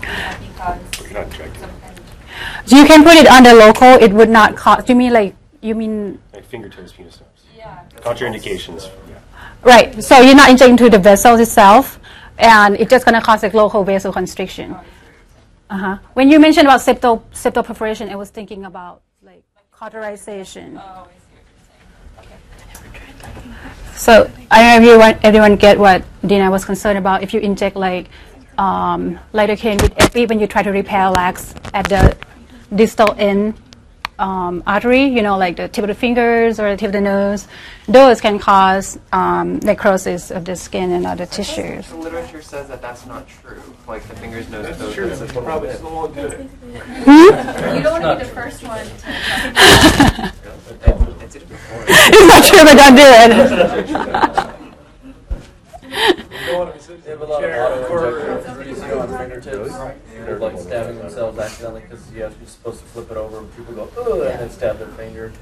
would 0.02 0.10
that 0.10 0.38
cause 0.56 1.02
You're 1.02 1.14
not 1.14 1.24
injecting. 1.34 1.62
some 1.62 1.72
kind 1.82 1.98
of 1.98 2.70
So 2.70 2.78
you 2.78 2.86
can 2.86 3.04
put 3.04 3.16
it 3.16 3.28
on 3.28 3.42
the 3.42 3.56
local. 3.56 3.88
It 4.06 4.14
would 4.14 4.30
not 4.30 4.56
cause. 4.56 4.84
Do 4.84 4.94
you 4.94 4.98
mean 4.98 5.14
like 5.14 5.36
you 5.62 5.74
mean 5.74 6.20
Like 6.32 6.46
fingertips, 6.46 6.92
penis 6.92 7.20
nerves. 7.20 7.42
yeah. 7.58 7.80
Contraindications. 8.02 8.88
Yeah. 9.10 9.16
right? 9.64 10.04
So 10.04 10.22
you're 10.22 10.36
not 10.36 10.50
injecting 10.52 10.78
to 10.78 10.90
the 10.92 11.00
vessels 11.00 11.40
itself, 11.40 12.00
and 12.38 12.76
it's 12.76 12.90
just 12.90 13.06
going 13.06 13.16
to 13.16 13.22
cause 13.22 13.44
like 13.44 13.54
local 13.54 13.86
vasoconstriction. 13.86 14.80
Uh 15.70 15.78
huh. 15.78 15.98
When 16.14 16.30
you 16.30 16.40
mentioned 16.40 16.68
about 16.68 16.82
septal 16.82 17.24
septal 17.32 17.66
perforation, 17.66 18.10
I 18.10 18.16
was 18.16 18.30
thinking 18.30 18.66
about 18.66 19.02
like 19.24 19.44
cauterization. 19.72 20.78
Oh, 20.78 21.08
I 21.10 21.18
see 21.18 21.34
what 21.34 21.46
you're 21.46 21.64
saying. 22.22 22.36
Okay. 22.94 23.56
So 23.96 24.30
I 24.52 24.62
don't 24.62 24.84
know 24.84 24.88
if 24.88 24.94
you 24.94 25.00
want, 25.00 25.18
everyone 25.24 25.56
get 25.56 25.80
what 25.80 26.04
Dina 26.26 26.52
was 26.52 26.66
concerned 26.66 26.98
about. 26.98 27.24
If 27.24 27.34
you 27.34 27.40
inject 27.40 27.76
like 27.76 28.10
um, 28.58 29.20
lidocaine 29.34 29.82
with 29.82 29.94
epi 29.98 30.26
when 30.26 30.40
you 30.40 30.48
try 30.48 30.62
to 30.62 30.72
repair 30.72 31.10
lax 31.10 31.56
at 31.74 31.90
the 31.90 32.16
distal 32.76 33.16
end 33.18 33.56
um, 34.20 34.64
artery, 34.66 35.06
you 35.06 35.22
know, 35.22 35.38
like 35.38 35.58
the 35.58 35.68
tip 35.68 35.84
of 35.84 35.88
the 35.90 35.96
fingers 35.96 36.60
or 36.60 36.70
the 36.72 36.78
tip 36.78 36.88
of 36.88 36.94
the 36.94 37.02
nose, 37.02 37.48
those 37.88 38.22
can 38.22 38.40
cause 38.40 38.98
um, 39.12 39.60
necrosis 39.60 40.32
of 40.32 40.46
the 40.46 40.56
skin 40.56 40.92
and 40.92 41.06
other 41.06 41.26
tissues. 41.26 41.88
The 41.90 41.98
literature 41.98 42.42
says 42.42 42.68
that 42.70 42.82
that's 42.82 43.06
not 43.06 43.28
true. 43.28 43.62
Like 43.88 44.04
the 44.08 44.16
fingers, 44.16 44.50
nose, 44.50 44.66
That's 44.66 44.78
toes. 44.80 44.94
true. 44.96 45.08
that's 45.08 45.20
That's 45.20 45.34
probably 45.34 45.68
bit. 45.70 45.78
still 45.78 45.92
won't 45.92 46.16
do 46.16 46.22
it. 46.28 46.42
Hmm? 47.06 47.76
You 47.78 47.84
don't 47.84 48.02
want 48.02 48.20
to 48.20 48.24
be 48.26 48.30
the 48.30 48.36
first 48.36 48.64
one 48.64 48.86
to. 48.86 50.34
It's 51.22 51.36
a 51.36 51.40
different 51.40 51.62
form. 51.64 51.86
it's 51.88 52.28
not 52.28 52.44
true, 52.44 52.64
but 52.64 52.76
don't 52.78 52.96
do 52.96 53.04
it. 54.46 54.55
They 56.06 57.12
have 57.12 57.22
a 57.22 57.26
lot 57.26 57.44
of 57.44 57.92
auto 57.92 58.20
injectors 58.20 58.68
you 58.68 58.76
see 58.76 58.92
on 58.92 59.08
fingertips. 59.18 59.76
They're 60.14 60.40
like 60.40 60.60
stabbing 60.60 60.98
themselves 61.00 61.40
accidentally 61.40 61.82
because 61.82 62.12
you 62.12 62.24
have, 62.24 62.36
you're 62.40 62.48
supposed 62.48 62.80
to 62.80 62.86
flip 62.86 63.12
it 63.12 63.18
over 63.18 63.40
and 63.40 63.56
people 63.56 63.74
go, 63.74 63.90
ugh, 63.98 64.32
and 64.32 64.40
then 64.40 64.50
stab 64.50 64.78
their 64.78 64.88
finger, 64.90 65.34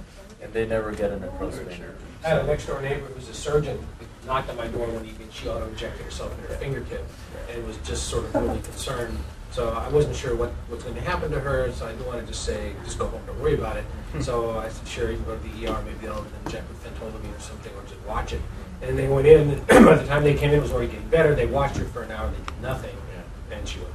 and 0.41 0.53
they 0.53 0.65
never 0.65 0.91
get 0.91 1.11
a 1.11 1.19
necrosis. 1.19 1.79
I 2.23 2.29
had 2.29 2.39
a 2.39 2.47
next 2.47 2.67
door 2.67 2.81
neighbor 2.81 3.05
who 3.05 3.15
was 3.15 3.27
a 3.29 3.33
surgeon, 3.33 3.85
knocked 4.25 4.49
on 4.49 4.57
my 4.57 4.67
door 4.67 4.87
one 4.87 5.05
evening, 5.05 5.27
she 5.31 5.49
auto 5.49 5.67
injected 5.67 6.05
herself 6.05 6.37
in 6.39 6.45
her 6.45 6.55
fingertip, 6.55 7.05
and 7.51 7.65
was 7.67 7.77
just 7.77 8.07
sort 8.07 8.25
of 8.25 8.35
really 8.35 8.61
concerned. 8.61 9.17
So 9.51 9.69
I 9.69 9.87
wasn't 9.89 10.15
sure 10.15 10.35
what 10.35 10.51
was 10.69 10.81
going 10.81 10.95
to 10.95 11.01
happen 11.01 11.29
to 11.31 11.39
her, 11.39 11.71
so 11.73 11.85
I 11.85 11.91
didn't 11.91 12.07
want 12.07 12.21
to 12.21 12.25
just 12.25 12.43
say, 12.43 12.73
just 12.83 12.97
go 12.97 13.05
home, 13.07 13.21
don't 13.27 13.39
worry 13.39 13.53
about 13.53 13.77
it. 13.77 13.85
So 14.21 14.57
I 14.57 14.69
said, 14.69 14.87
sure, 14.87 15.11
you 15.11 15.17
can 15.17 15.25
go 15.25 15.37
to 15.37 15.43
the 15.43 15.67
ER, 15.67 15.81
maybe 15.83 16.07
they'll 16.07 16.25
inject 16.45 16.67
with 16.69 16.83
phentolamine 16.83 17.37
or 17.37 17.39
something, 17.39 17.71
or 17.75 17.83
just 17.83 17.99
watch 18.07 18.33
it. 18.33 18.41
And 18.83 18.99
they 18.99 19.07
went 19.07 19.27
in, 19.27 19.49
and 19.49 19.67
by 19.85 19.95
the 19.95 20.05
time 20.05 20.23
they 20.23 20.33
came 20.33 20.51
in, 20.51 20.59
it 20.59 20.61
was 20.61 20.71
already 20.71 20.91
getting 20.91 21.07
better. 21.09 21.33
They 21.33 21.45
watched 21.45 21.77
her 21.77 21.85
for 21.85 22.03
an 22.03 22.11
hour, 22.11 22.29
they 22.29 22.37
did 22.37 22.61
nothing, 22.61 22.95
and 23.51 23.67
she 23.67 23.79
went. 23.79 23.91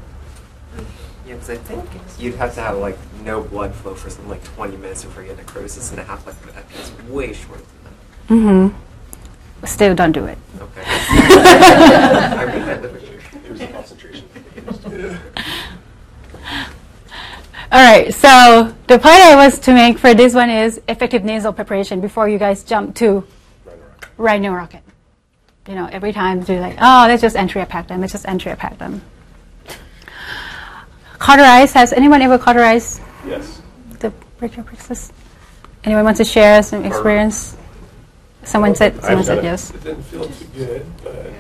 Yeah, 1.27 1.35
because 1.35 1.51
I 1.51 1.57
think 1.57 1.85
you'd 2.19 2.37
have 2.37 2.55
to 2.55 2.63
have 2.63 2.79
like 2.79 2.97
no 3.23 3.43
blood 3.43 3.75
flow 3.75 3.95
for 3.95 4.09
something 4.09 4.31
like 4.31 4.43
20 4.45 4.79
minutes 4.79 5.05
before 5.05 5.23
you 5.23 5.29
get 5.29 5.37
necrosis, 5.37 5.91
and 5.91 6.01
a 6.01 6.05
half 6.05 6.27
life 6.27 6.43
of 6.43 6.57
epi 6.57 6.75
is 6.79 6.91
way 7.11 7.35
shorter 7.35 7.63
than 7.63 7.85
that. 7.85 8.73
Mm-hmm. 8.73 9.67
Still, 9.67 9.95
don't 9.95 10.13
do 10.13 10.25
it. 10.25 10.39
Okay. 10.59 10.83
I 10.87 12.45
read 12.45 12.63
that 12.65 12.83
literature. 12.83 13.21
It 13.45 13.51
was 13.51 13.61
the 13.61 13.67
concentration. 13.67 14.25
All 17.71 17.85
right, 17.85 18.15
so 18.15 18.75
the 18.87 18.99
point 18.99 19.17
I 19.17 19.37
was 19.37 19.59
to 19.59 19.75
make 19.75 19.99
for 19.99 20.15
this 20.15 20.33
one 20.33 20.49
is 20.49 20.81
effective 20.89 21.23
nasal 21.25 21.53
preparation 21.53 22.01
before 22.01 22.27
you 22.27 22.39
guys 22.39 22.65
jump 22.65 22.95
to 22.97 23.27
rhino 24.17 24.53
rocket. 24.53 24.83
You 25.67 25.75
know, 25.75 25.87
every 25.91 26.13
time 26.13 26.43
you're 26.49 26.61
like, 26.61 26.77
oh, 26.81 27.05
let's 27.09 27.21
just 27.23 27.37
entry 27.37 27.65
pack 27.67 27.89
them, 27.89 28.01
let's 28.01 28.13
just 28.13 28.27
entry 28.27 28.55
pack 28.57 28.79
them. 28.79 29.03
Cauterize, 31.19 31.73
has 31.73 31.93
anyone 31.93 32.23
ever 32.23 32.39
cauterized 32.39 33.01
Yes. 33.27 33.61
the 33.99 34.11
brachial 34.39 34.65
plexus? 34.65 35.13
Anyone 35.85 36.05
want 36.05 36.17
to 36.19 36.25
share 36.25 36.63
some 36.63 36.85
experience? 36.85 37.57
Someone 38.45 38.75
said, 38.75 39.03
someone 39.03 39.25
said 39.25 39.45
yes. 39.45 39.71
It 39.71 39.85
didn't 39.85 40.03
feel 40.05 40.27
too 40.27 40.45
good, 40.55 40.87
but. 41.03 41.33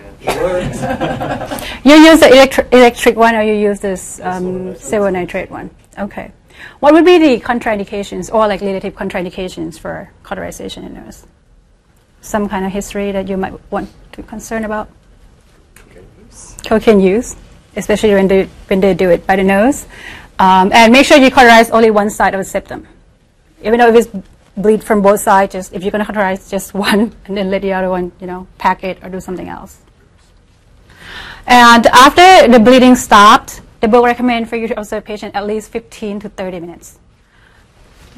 You 1.84 1.94
use 1.94 2.20
the 2.20 2.26
electri- 2.26 2.72
electric 2.72 3.16
one 3.16 3.34
or 3.34 3.42
you 3.42 3.54
use 3.54 3.80
this 3.80 4.20
um, 4.20 4.76
silver 4.76 5.10
nitrate 5.10 5.50
one? 5.50 5.70
Okay. 5.98 6.32
What 6.80 6.92
would 6.92 7.04
be 7.04 7.18
the 7.18 7.40
contraindications 7.40 8.32
or 8.32 8.46
like 8.48 8.60
relative 8.60 8.94
contraindications 8.94 9.78
for 9.78 10.10
cauterization 10.24 10.84
in 10.84 10.94
nurse? 10.94 11.24
Some 12.20 12.48
kind 12.48 12.64
of 12.64 12.72
history 12.72 13.12
that 13.12 13.28
you 13.28 13.36
might 13.36 13.54
want 13.70 13.90
to 14.12 14.22
concern 14.22 14.64
about? 14.64 14.88
Okay. 15.88 16.02
Cocaine 16.64 17.00
use, 17.00 17.36
especially 17.76 18.14
when 18.14 18.28
they, 18.28 18.44
when 18.66 18.80
they 18.80 18.94
do 18.94 19.10
it 19.10 19.26
by 19.26 19.36
the 19.36 19.44
nose. 19.44 19.86
Um, 20.38 20.70
and 20.72 20.92
make 20.92 21.06
sure 21.06 21.18
you 21.18 21.30
cauterize 21.30 21.70
only 21.70 21.90
one 21.90 22.10
side 22.10 22.34
of 22.34 22.38
the 22.38 22.44
septum. 22.44 22.86
Even 23.62 23.80
though 23.80 23.88
if 23.88 24.06
it's 24.06 24.24
bleed 24.56 24.84
from 24.84 25.02
both 25.02 25.20
sides, 25.20 25.52
just 25.52 25.72
if 25.72 25.82
you're 25.82 25.90
going 25.90 26.04
to 26.04 26.06
cauterize 26.06 26.50
just 26.50 26.74
one 26.88 27.14
and 27.26 27.36
then 27.36 27.50
let 27.50 27.62
the 27.62 27.72
other 27.72 27.90
one, 27.90 28.12
you 28.20 28.26
know, 28.26 28.46
pack 28.58 28.84
it 28.84 29.02
or 29.02 29.08
do 29.08 29.20
something 29.20 29.48
else. 29.48 29.80
And 31.46 31.86
after 31.86 32.50
the 32.50 32.60
bleeding 32.60 32.94
stopped, 32.94 33.62
the 33.80 33.88
book 33.88 34.04
recommend 34.04 34.48
for 34.48 34.56
you 34.56 34.68
to 34.68 34.78
observe 34.78 35.02
the 35.04 35.06
patient 35.06 35.34
at 35.34 35.46
least 35.46 35.70
15 35.70 36.20
to 36.20 36.28
30 36.28 36.60
minutes. 36.60 36.98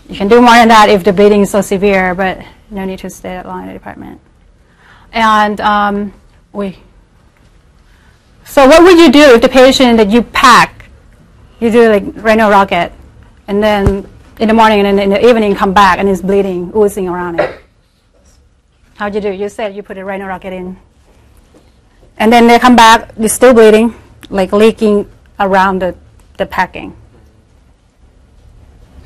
You 0.08 0.16
can 0.16 0.26
do 0.26 0.40
more 0.40 0.54
than 0.54 0.68
that 0.68 0.88
if 0.88 1.04
the 1.04 1.12
bleeding 1.12 1.42
is 1.42 1.50
so 1.50 1.60
severe, 1.60 2.14
but 2.14 2.44
no 2.70 2.84
need 2.84 3.00
to 3.00 3.10
stay 3.10 3.42
long 3.42 3.62
in 3.62 3.66
the 3.68 3.72
department. 3.72 4.20
And 5.12 5.60
um, 5.60 6.12
we. 6.52 6.78
So 8.44 8.66
what 8.66 8.82
would 8.82 8.98
you 8.98 9.10
do 9.10 9.34
if 9.34 9.42
the 9.42 9.48
patient 9.48 9.96
that 9.98 10.10
you 10.10 10.22
pack, 10.22 10.86
you 11.60 11.70
do 11.70 11.88
like 11.88 12.04
rhino 12.16 12.50
rocket, 12.50 12.92
and 13.48 13.62
then 13.62 14.08
in 14.38 14.48
the 14.48 14.54
morning 14.54 14.80
and 14.80 14.98
then 14.98 14.98
in 14.98 15.10
the 15.10 15.28
evening 15.28 15.54
come 15.54 15.74
back 15.74 15.98
and 15.98 16.08
it's 16.08 16.22
bleeding, 16.22 16.72
oozing 16.74 17.08
around 17.08 17.40
it? 17.40 17.60
How'd 18.94 19.14
you 19.14 19.20
do? 19.20 19.30
You 19.30 19.48
said 19.48 19.74
you 19.74 19.82
put 19.82 19.98
a 19.98 20.04
rhino 20.04 20.26
rocket 20.26 20.52
in. 20.52 20.76
And 22.18 22.32
then 22.32 22.46
they 22.46 22.58
come 22.58 22.76
back, 22.76 23.14
they're 23.14 23.28
still 23.28 23.54
bleeding, 23.54 23.94
like 24.28 24.52
leaking 24.52 25.10
around 25.38 25.80
the, 25.80 25.94
the 26.36 26.44
packing. 26.44 26.94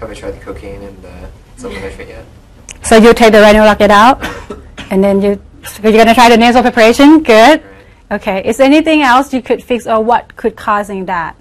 Have 0.01 0.11
I 0.11 0.15
tried 0.15 0.33
the 0.33 0.41
cocaine 0.41 0.83
and 0.83 1.01
the 1.03 1.69
nitrate 1.69 2.09
yet? 2.09 2.27
So 2.85 2.99
you 2.99 3.15
take 3.15 3.33
the 3.33 3.41
rhino 3.41 3.61
rocket 3.61 3.91
out, 3.91 4.23
and 4.91 5.03
then 5.03 5.23
you, 5.23 5.41
so 5.67 5.83
you're 5.83 5.93
going 5.93 6.07
to 6.07 6.15
try 6.15 6.29
the 6.29 6.37
nasal 6.37 6.63
preparation? 6.63 7.23
Good. 7.23 7.63
Okay. 8.11 8.47
Is 8.47 8.59
there 8.59 8.67
anything 8.67 9.01
else 9.01 9.33
you 9.33 9.41
could 9.41 9.65
fix 9.65 9.87
or 9.87 10.05
what 10.05 10.37
could 10.37 10.55
causing 10.55 11.07
that? 11.07 11.35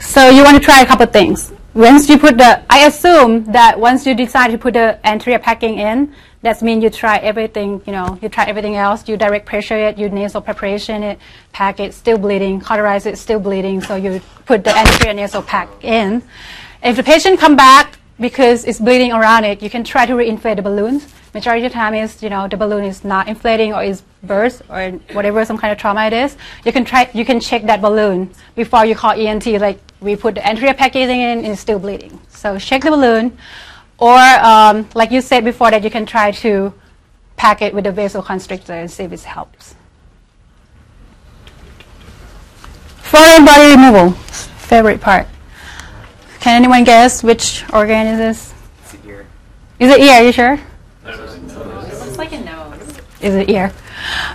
So 0.00 0.30
you 0.30 0.44
want 0.44 0.56
to 0.56 0.62
try 0.62 0.80
a 0.80 0.86
couple 0.86 1.06
things. 1.06 1.52
Once 1.74 2.08
you 2.08 2.18
put 2.18 2.38
the, 2.38 2.64
I 2.70 2.86
assume 2.86 3.44
that 3.52 3.78
once 3.78 4.06
you 4.06 4.14
decide 4.14 4.50
to 4.52 4.58
put 4.58 4.74
the 4.74 4.98
anterior 5.06 5.38
packing 5.38 5.78
in, 5.78 6.14
that 6.42 6.62
means 6.62 6.82
you 6.82 6.90
try 6.90 7.18
everything, 7.18 7.82
you 7.86 7.92
know, 7.92 8.18
you 8.22 8.28
try 8.28 8.44
everything 8.44 8.76
else, 8.76 9.08
you 9.08 9.16
direct 9.16 9.44
pressure 9.44 9.76
it, 9.76 9.98
you 9.98 10.08
nasal 10.08 10.40
preparation 10.40 11.02
it, 11.02 11.18
pack 11.52 11.78
it, 11.80 11.94
still 11.94 12.16
bleeding, 12.16 12.60
cauterize 12.60 13.06
it, 13.06 13.18
still 13.18 13.38
bleeding, 13.38 13.80
so 13.80 13.96
you 13.96 14.20
put 14.46 14.64
the 14.64 14.74
anterior 14.74 15.14
nasal 15.14 15.42
pack 15.42 15.68
in. 15.84 16.22
If 16.82 16.96
the 16.96 17.02
patient 17.02 17.38
come 17.38 17.56
back 17.56 17.99
because 18.20 18.64
it's 18.64 18.78
bleeding 18.78 19.12
around 19.12 19.44
it, 19.44 19.62
you 19.62 19.70
can 19.70 19.82
try 19.82 20.04
to 20.04 20.12
reinflate 20.12 20.56
the 20.56 20.62
balloons. 20.62 21.08
Majority 21.32 21.64
of 21.64 21.72
the 21.72 21.74
time 21.74 21.94
is, 21.94 22.22
you 22.22 22.28
know, 22.28 22.46
the 22.48 22.56
balloon 22.56 22.84
is 22.84 23.02
not 23.04 23.28
inflating 23.28 23.72
or 23.72 23.82
is 23.82 24.02
burst 24.22 24.62
or 24.68 24.90
whatever, 25.12 25.44
some 25.44 25.56
kind 25.56 25.72
of 25.72 25.78
trauma 25.78 26.06
it 26.06 26.12
is. 26.12 26.36
You 26.64 26.72
can 26.72 26.84
try, 26.84 27.08
you 27.14 27.24
can 27.24 27.40
check 27.40 27.62
that 27.62 27.80
balloon 27.80 28.30
before 28.54 28.84
you 28.84 28.94
call 28.94 29.12
ENT, 29.12 29.46
like 29.46 29.80
we 30.00 30.16
put 30.16 30.34
the 30.34 30.46
anterior 30.46 30.74
packaging 30.74 31.20
in 31.20 31.38
and 31.38 31.46
it's 31.46 31.60
still 31.60 31.78
bleeding. 31.78 32.20
So 32.28 32.58
check 32.58 32.82
the 32.82 32.90
balloon. 32.90 33.38
Or, 33.98 34.18
um, 34.18 34.88
like 34.94 35.10
you 35.10 35.20
said 35.20 35.44
before, 35.44 35.70
that 35.70 35.84
you 35.84 35.90
can 35.90 36.04
try 36.04 36.30
to 36.30 36.74
pack 37.36 37.62
it 37.62 37.72
with 37.72 37.86
a 37.86 37.92
vasoconstrictor 37.92 38.70
and 38.70 38.90
see 38.90 39.04
if 39.04 39.12
it 39.12 39.22
helps. 39.22 39.74
Foreign 42.98 43.44
body 43.44 43.70
removal, 43.70 44.12
favorite 44.12 45.00
part. 45.00 45.26
Can 46.40 46.56
anyone 46.56 46.84
guess 46.84 47.22
which 47.22 47.64
organ 47.70 48.06
is 48.06 48.18
this? 48.18 48.54
It's 48.82 48.94
a 48.94 49.08
ear. 49.08 49.26
Is 49.78 49.92
it 49.92 50.00
ear? 50.00 50.14
Are 50.14 50.24
you 50.24 50.32
sure? 50.32 50.58
It 51.04 51.18
looks 52.00 52.16
like 52.16 52.32
a 52.32 52.40
nose. 52.40 52.98
Is 53.20 53.34
it 53.34 53.50
ear? 53.50 53.66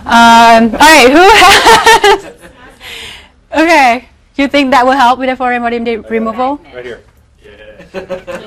Um, 0.06 0.70
all 0.70 0.78
right. 0.78 1.10
Who 1.10 1.26
has? 1.34 2.32
okay. 3.62 4.08
You 4.36 4.46
think 4.46 4.70
that 4.70 4.86
will 4.86 4.92
help 4.92 5.18
with 5.18 5.28
the 5.28 5.34
foreign 5.34 5.62
body 5.62 5.96
removal? 5.96 6.60
Right 6.72 6.84
here. 6.84 7.02
Yeah. 7.42 7.82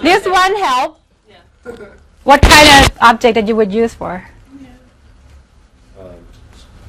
This 0.02 0.26
one 0.26 0.56
help. 0.56 1.02
Yeah. 1.28 1.74
What 2.24 2.42
kind 2.42 2.86
of 2.86 2.98
object 3.02 3.36
that 3.36 3.48
you 3.48 3.58
would 3.58 3.74
use 3.74 3.94
for? 3.94 4.24
Um, 6.00 6.06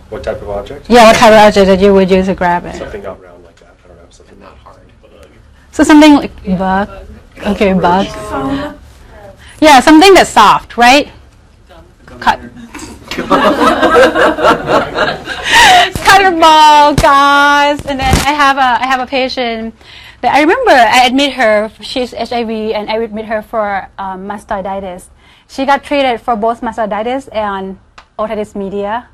what 0.08 0.22
type 0.22 0.40
of 0.40 0.48
object? 0.50 0.88
Yeah, 0.88 1.06
what 1.06 1.16
type 1.16 1.32
of 1.32 1.38
object 1.38 1.66
that 1.66 1.80
you 1.80 1.92
would 1.94 2.10
use 2.10 2.26
to 2.26 2.34
grab 2.36 2.64
it? 2.64 2.76
Something 2.76 3.02
not 3.02 3.20
round 3.20 3.42
like 3.42 3.56
that. 3.56 3.74
I 3.84 3.88
don't 3.88 3.96
know. 3.96 4.04
Something 4.10 4.34
And 4.34 4.42
not 4.44 4.56
hard. 4.58 4.80
So 5.80 5.84
something 5.84 6.16
like 6.16 6.44
bug. 6.58 6.90
Okay, 7.38 7.72
bug. 7.72 8.04
Yeah, 9.60 9.80
something 9.80 10.12
that's 10.12 10.28
soft, 10.28 10.76
right? 10.76 11.10
Cut. 12.04 12.36
Cutter 16.04 16.36
ball, 16.36 16.94
guys. 16.96 17.80
And 17.86 17.98
then 17.98 18.14
I 18.28 18.32
have 18.36 18.58
a 18.58 18.60
I 18.60 18.86
have 18.88 19.00
a 19.00 19.06
patient 19.06 19.74
that 20.20 20.34
I 20.34 20.42
remember 20.42 20.70
I 20.70 21.06
admit 21.06 21.32
her. 21.32 21.72
She's 21.80 22.12
HIV, 22.12 22.50
and 22.76 22.90
I 22.90 22.98
admit 22.98 23.24
her 23.24 23.40
for 23.40 23.88
um, 23.96 24.28
mastoiditis. 24.28 25.08
She 25.48 25.64
got 25.64 25.82
treated 25.82 26.20
for 26.20 26.36
both 26.36 26.60
mastoiditis 26.60 27.34
and 27.34 27.78
otitis 28.18 28.54
media. 28.54 29.08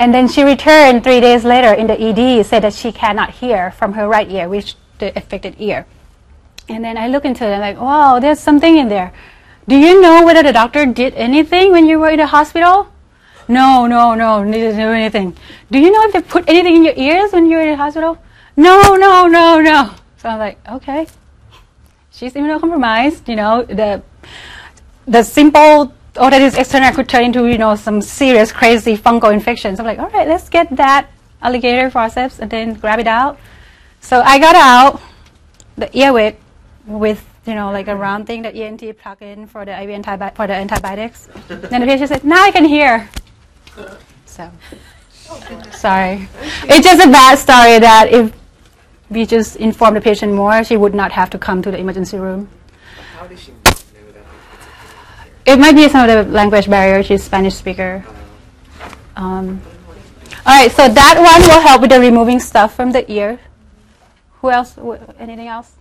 And 0.00 0.12
then 0.12 0.26
she 0.26 0.42
returned 0.42 1.04
three 1.04 1.20
days 1.20 1.44
later 1.44 1.72
in 1.72 1.86
the 1.86 1.94
ED, 1.94 2.44
said 2.44 2.64
that 2.64 2.74
she 2.74 2.90
cannot 2.90 3.30
hear 3.30 3.70
from 3.70 3.92
her 3.92 4.08
right 4.08 4.28
ear, 4.28 4.48
which 4.48 4.74
the 5.00 5.16
affected 5.18 5.56
ear. 5.58 5.86
And 6.68 6.84
then 6.84 6.96
I 6.96 7.08
look 7.08 7.24
into 7.24 7.44
it, 7.44 7.50
and 7.50 7.60
like, 7.60 7.80
wow, 7.80 8.20
there's 8.20 8.38
something 8.38 8.76
in 8.76 8.88
there. 8.88 9.12
Do 9.66 9.76
you 9.76 10.00
know 10.00 10.24
whether 10.24 10.42
the 10.42 10.52
doctor 10.52 10.86
did 10.86 11.14
anything 11.14 11.72
when 11.72 11.86
you 11.86 11.98
were 11.98 12.10
in 12.10 12.18
the 12.18 12.26
hospital? 12.26 12.88
No, 13.48 13.86
no, 13.86 14.14
no, 14.14 14.44
didn't 14.44 14.76
do 14.76 14.92
anything. 14.92 15.36
Do 15.70 15.78
you 15.78 15.90
know 15.90 16.04
if 16.04 16.12
they 16.12 16.22
put 16.22 16.48
anything 16.48 16.76
in 16.76 16.84
your 16.84 16.94
ears 16.96 17.32
when 17.32 17.46
you 17.46 17.56
were 17.56 17.62
in 17.62 17.70
the 17.70 17.76
hospital? 17.76 18.18
No, 18.56 18.94
no, 18.94 19.26
no, 19.26 19.60
no. 19.60 19.90
So 20.18 20.28
I'm 20.28 20.38
like, 20.38 20.58
okay. 20.68 21.06
She's 22.12 22.34
immunocompromised, 22.34 23.28
you 23.28 23.36
know, 23.36 23.64
the 23.64 24.02
the 25.06 25.22
simple 25.22 25.92
oh, 26.16 26.28
otitis 26.30 26.54
externa 26.54 26.94
could 26.94 27.08
turn 27.08 27.24
into, 27.24 27.46
you 27.46 27.58
know, 27.58 27.74
some 27.74 28.00
serious 28.02 28.52
crazy 28.52 28.96
fungal 28.96 29.32
infections. 29.32 29.80
I'm 29.80 29.86
like, 29.86 29.98
all 29.98 30.10
right, 30.10 30.28
let's 30.28 30.48
get 30.48 30.76
that 30.76 31.10
alligator 31.42 31.90
forceps 31.90 32.38
and 32.38 32.50
then 32.50 32.74
grab 32.74 32.98
it 33.00 33.06
out. 33.06 33.38
So 34.00 34.22
I 34.22 34.38
got 34.38 34.56
out 34.56 35.00
the 35.76 35.96
ear 35.96 36.12
wick 36.12 36.40
with 36.86 37.24
you 37.46 37.54
know 37.54 37.70
like 37.70 37.88
a 37.88 37.96
round 37.96 38.26
thing 38.26 38.42
that 38.42 38.54
ENT 38.54 38.82
plug 38.98 39.22
in 39.22 39.46
for 39.46 39.64
the 39.64 39.72
IV 39.72 40.02
antibi- 40.02 40.34
for 40.34 40.46
the 40.46 40.54
antibiotics. 40.54 41.28
then 41.48 41.80
the 41.80 41.86
patient 41.86 42.08
said, 42.08 42.24
"Now 42.24 42.42
I 42.42 42.50
can 42.50 42.64
hear." 42.64 43.08
So 44.26 44.50
sorry, 45.72 46.28
it's 46.64 46.86
just 46.86 47.06
a 47.06 47.10
bad 47.10 47.38
story 47.38 47.78
that 47.78 48.08
if 48.10 48.32
we 49.10 49.26
just 49.26 49.56
inform 49.56 49.94
the 49.94 50.00
patient 50.00 50.32
more, 50.32 50.64
she 50.64 50.76
would 50.76 50.94
not 50.94 51.12
have 51.12 51.30
to 51.30 51.38
come 51.38 51.62
to 51.62 51.70
the 51.70 51.78
emergency 51.78 52.18
room. 52.18 52.48
How 53.16 53.26
does 53.26 53.40
she 53.40 53.52
know 53.52 53.58
that 53.64 54.24
It 55.46 55.58
might 55.58 55.74
be 55.74 55.88
some 55.88 56.08
of 56.08 56.26
the 56.26 56.32
language 56.32 56.68
barrier. 56.70 57.02
She's 57.02 57.22
Spanish 57.22 57.54
speaker. 57.54 58.04
Um, 59.16 59.60
all 60.46 60.56
right, 60.56 60.70
so 60.72 60.88
that 60.88 61.16
one 61.18 61.42
will 61.42 61.60
help 61.60 61.82
with 61.82 61.90
the 61.90 62.00
removing 62.00 62.40
stuff 62.40 62.74
from 62.74 62.92
the 62.92 63.04
ear. 63.12 63.38
Who 64.40 64.50
else? 64.50 64.76
Anything 65.18 65.48
else? 65.48 65.72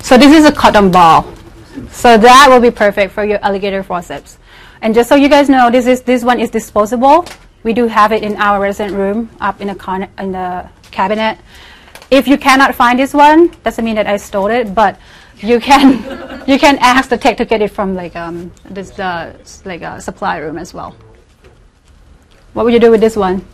So 0.00 0.18
this 0.18 0.36
is 0.36 0.44
a 0.44 0.52
cotton 0.52 0.90
ball. 0.90 1.32
So 1.90 2.18
that 2.18 2.46
will 2.50 2.60
be 2.60 2.70
perfect 2.70 3.12
for 3.12 3.24
your 3.24 3.38
alligator 3.42 3.82
forceps. 3.82 4.38
And 4.80 4.94
just 4.94 5.08
so 5.08 5.14
you 5.14 5.28
guys 5.28 5.48
know, 5.48 5.70
this 5.70 5.86
is 5.86 6.02
this 6.02 6.24
one 6.24 6.40
is 6.40 6.50
disposable. 6.50 7.24
We 7.62 7.72
do 7.72 7.86
have 7.86 8.10
it 8.12 8.22
in 8.22 8.36
our 8.36 8.60
resident 8.60 8.96
room 8.96 9.30
up 9.40 9.60
in 9.60 9.68
the 9.68 9.74
con- 9.74 10.08
in 10.18 10.32
the 10.32 10.68
cabinet. 10.90 11.38
If 12.10 12.26
you 12.26 12.36
cannot 12.36 12.74
find 12.74 12.98
this 12.98 13.14
one, 13.14 13.52
doesn't 13.64 13.84
mean 13.84 13.94
that 13.94 14.06
I 14.06 14.16
stole 14.16 14.48
it, 14.48 14.74
but 14.74 14.98
you 15.38 15.60
can 15.60 16.02
you 16.46 16.58
can 16.58 16.78
ask 16.80 17.08
the 17.08 17.16
tech 17.16 17.36
to 17.36 17.44
get 17.44 17.62
it 17.62 17.70
from 17.70 17.94
like 17.94 18.16
um 18.16 18.52
this 18.68 18.98
uh, 18.98 19.32
like 19.64 19.82
a 19.82 20.00
supply 20.00 20.38
room 20.38 20.58
as 20.58 20.74
well. 20.74 20.96
What 22.52 22.64
would 22.64 22.74
you 22.74 22.80
do 22.80 22.90
with 22.90 23.00
this 23.00 23.16
one? 23.16 23.46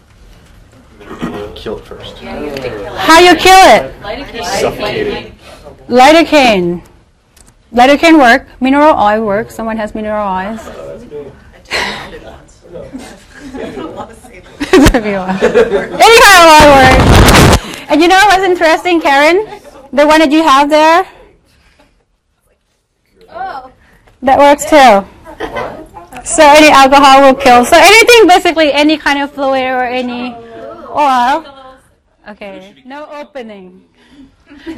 Kill 1.55 1.79
it 1.79 1.85
first. 1.85 2.21
Yeah, 2.23 2.41
you 2.41 2.51
kill 2.55 2.73
it. 2.75 2.93
How 2.99 3.21
you 3.21 3.35
kill 3.37 3.63
it? 3.75 3.95
Lidocaine. 4.03 4.61
Suffocating. 4.61 5.39
Lidocaine. 5.89 6.83
Lidocaine 7.73 8.19
work. 8.19 8.49
Mineral 8.61 8.95
oil 8.99 9.25
work. 9.25 9.51
Someone 9.51 9.77
has 9.77 9.95
mineral 9.95 10.27
oils. 10.27 10.67
Any 10.69 11.31
kind 16.21 16.41
of 16.43 16.49
oil 16.55 16.69
works. 16.75 17.05
And 17.91 18.03
you 18.03 18.09
know 18.09 18.21
what's 18.27 18.43
interesting, 18.45 19.01
Karen? 19.01 19.61
The 19.93 20.07
one 20.07 20.21
that 20.21 20.31
you 20.31 20.43
have 20.43 20.69
there? 20.71 21.07
Oh. 23.31 23.71
That 24.23 24.39
works 24.39 24.65
too. 24.65 25.07
So 26.25 26.43
any 26.43 26.71
alcohol 26.71 27.23
will 27.23 27.35
kill. 27.35 27.65
So 27.65 27.77
anything, 27.79 28.27
basically, 28.27 28.73
any 28.73 28.97
kind 28.97 29.21
of 29.23 29.33
fluid 29.33 29.63
or 29.63 29.85
any 29.85 30.35
oil. 30.91 31.45
Okay, 32.29 32.83
no 32.85 33.07
opening. 33.07 33.85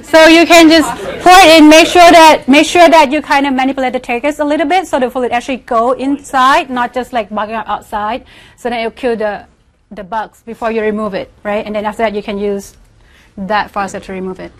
So 0.02 0.26
you 0.26 0.46
can 0.46 0.68
just 0.68 0.90
pour 1.22 1.32
it 1.32 1.58
in. 1.58 1.68
Make 1.68 1.86
sure 1.86 2.10
that 2.10 2.48
make 2.48 2.66
sure 2.66 2.88
that 2.88 3.10
you 3.10 3.22
kind 3.22 3.46
of 3.46 3.54
manipulate 3.54 3.92
the 3.92 4.00
tragus 4.00 4.38
a 4.38 4.44
little 4.44 4.66
bit, 4.66 4.86
so 4.86 4.98
the 4.98 5.10
fluid 5.10 5.32
actually 5.32 5.58
go 5.58 5.92
inside, 5.92 6.70
not 6.70 6.92
just 6.92 7.12
like 7.12 7.30
bugging 7.30 7.54
out 7.54 7.68
outside. 7.68 8.26
So 8.56 8.68
then 8.68 8.80
it'll 8.80 8.90
kill 8.90 9.16
the 9.16 9.46
the 9.90 10.04
bugs 10.04 10.42
before 10.42 10.70
you 10.70 10.82
remove 10.82 11.14
it, 11.14 11.32
right? 11.42 11.64
And 11.64 11.74
then 11.74 11.84
after 11.84 12.02
that, 12.02 12.14
you 12.14 12.22
can 12.22 12.38
use 12.38 12.76
that 13.36 13.70
forceps 13.70 14.06
to 14.06 14.12
remove 14.12 14.38
it. 14.38 14.52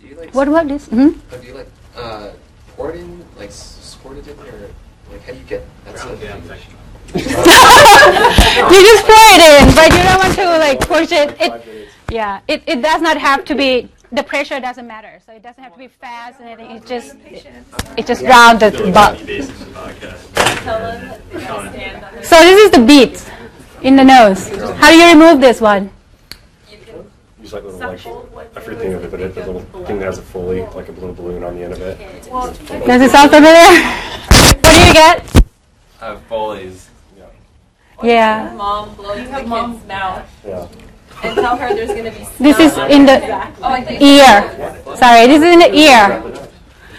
Do 0.00 0.06
you 0.06 0.16
like? 0.16 0.34
What 0.34 0.48
about 0.48 0.68
this? 0.68 0.88
Mm-hmm. 0.88 1.18
Oh, 1.18 1.38
do 1.38 1.46
you 1.46 1.54
like 1.54 1.68
uh, 1.96 2.30
pour 2.76 2.92
it 2.92 3.00
in, 3.00 3.24
like 3.36 3.50
squirt 3.50 4.18
it 4.18 4.28
in, 4.28 4.38
or 4.38 4.70
like 5.10 5.22
how 5.22 5.32
do 5.32 5.38
you 5.38 5.44
get 5.44 5.64
that 5.84 5.98
stuff? 5.98 6.22
Yeah, 6.22 6.36
infection. 6.36 6.74
you 7.14 7.22
just 7.22 9.04
pour 9.04 9.26
it 9.34 9.42
in, 9.50 9.74
but 9.74 9.90
you 9.90 10.02
don't 10.04 10.18
want 10.18 10.34
to 10.34 10.44
like 10.58 10.80
push 10.80 11.10
it. 11.12 11.36
It 11.40 11.88
yeah, 12.10 12.40
it, 12.48 12.62
it 12.66 12.82
does 12.82 13.02
not 13.02 13.16
have 13.16 13.44
to 13.46 13.54
be. 13.54 13.88
The 14.12 14.22
pressure 14.24 14.58
doesn't 14.58 14.86
matter, 14.86 15.20
so 15.24 15.32
it 15.32 15.42
doesn't 15.42 15.62
have 15.62 15.72
to 15.72 15.78
be 15.78 15.86
fast 15.86 16.40
and 16.40 16.48
anything. 16.48 16.76
It 16.76 16.86
just 16.86 17.14
it, 17.24 17.46
it 17.96 18.06
just 18.06 18.22
drown 18.22 18.58
the 18.58 18.70
bug. 18.92 19.24
Basics 19.24 19.60
of 19.60 19.68
podcast. 19.68 20.62
Tell 20.64 20.78
them 20.80 21.08
that 21.08 21.30
they 21.30 21.40
gotta 21.40 21.70
stand 21.70 22.04
under. 22.04 22.22
So 22.24 22.36
this 22.40 22.64
is 22.64 22.70
the 22.72 22.84
beat 22.84 23.30
in 23.82 23.96
the 23.96 24.04
nose. 24.04 24.48
How 24.78 24.90
do 24.90 24.96
you 24.96 25.06
remove 25.12 25.40
this 25.40 25.60
one? 25.60 25.90
You 27.50 27.56
like 27.56 27.64
a 27.64 27.68
little 27.68 28.28
like 28.32 28.56
I 28.56 28.60
forget 28.60 28.78
the 28.78 28.84
name 28.84 28.94
of 28.96 29.04
it, 29.04 29.10
but 29.10 29.20
it's 29.20 29.36
a 29.36 29.40
little 29.44 29.62
thing 29.84 29.98
that 29.98 30.04
has 30.04 30.18
a 30.18 30.22
Foley, 30.22 30.62
like 30.62 30.88
a 30.88 30.92
little 30.92 31.12
balloon 31.12 31.42
on 31.42 31.56
the 31.56 31.64
end 31.64 31.72
of 31.72 31.80
it. 31.80 31.98
Does 32.86 33.02
it 33.02 33.10
sound 33.10 33.30
familiar? 33.30 33.82
what 34.30 34.62
do 34.62 34.86
you 34.86 34.92
get? 34.92 35.44
I 36.00 36.06
have 36.06 36.22
Foley's. 36.22 36.88
Yeah. 38.02 38.54
mom 38.56 38.94
blow 38.94 39.14
the 39.16 39.24
kid's 39.24 39.86
mouth 39.86 40.30
Yeah. 40.46 40.68
and 41.22 41.34
tell 41.34 41.56
her 41.56 41.74
there's 41.74 41.88
gonna 41.88 42.10
be. 42.10 42.26
This 42.38 42.58
is 42.60 42.78
in 42.88 43.04
the 43.04 43.18
Oh, 43.60 43.68
I 43.68 43.84
think. 43.84 44.00
ear. 44.00 44.96
Sorry, 44.96 45.26
this 45.26 45.42
is 45.42 45.52
in 45.52 45.58
the 45.58 45.74
ear. 45.74 46.22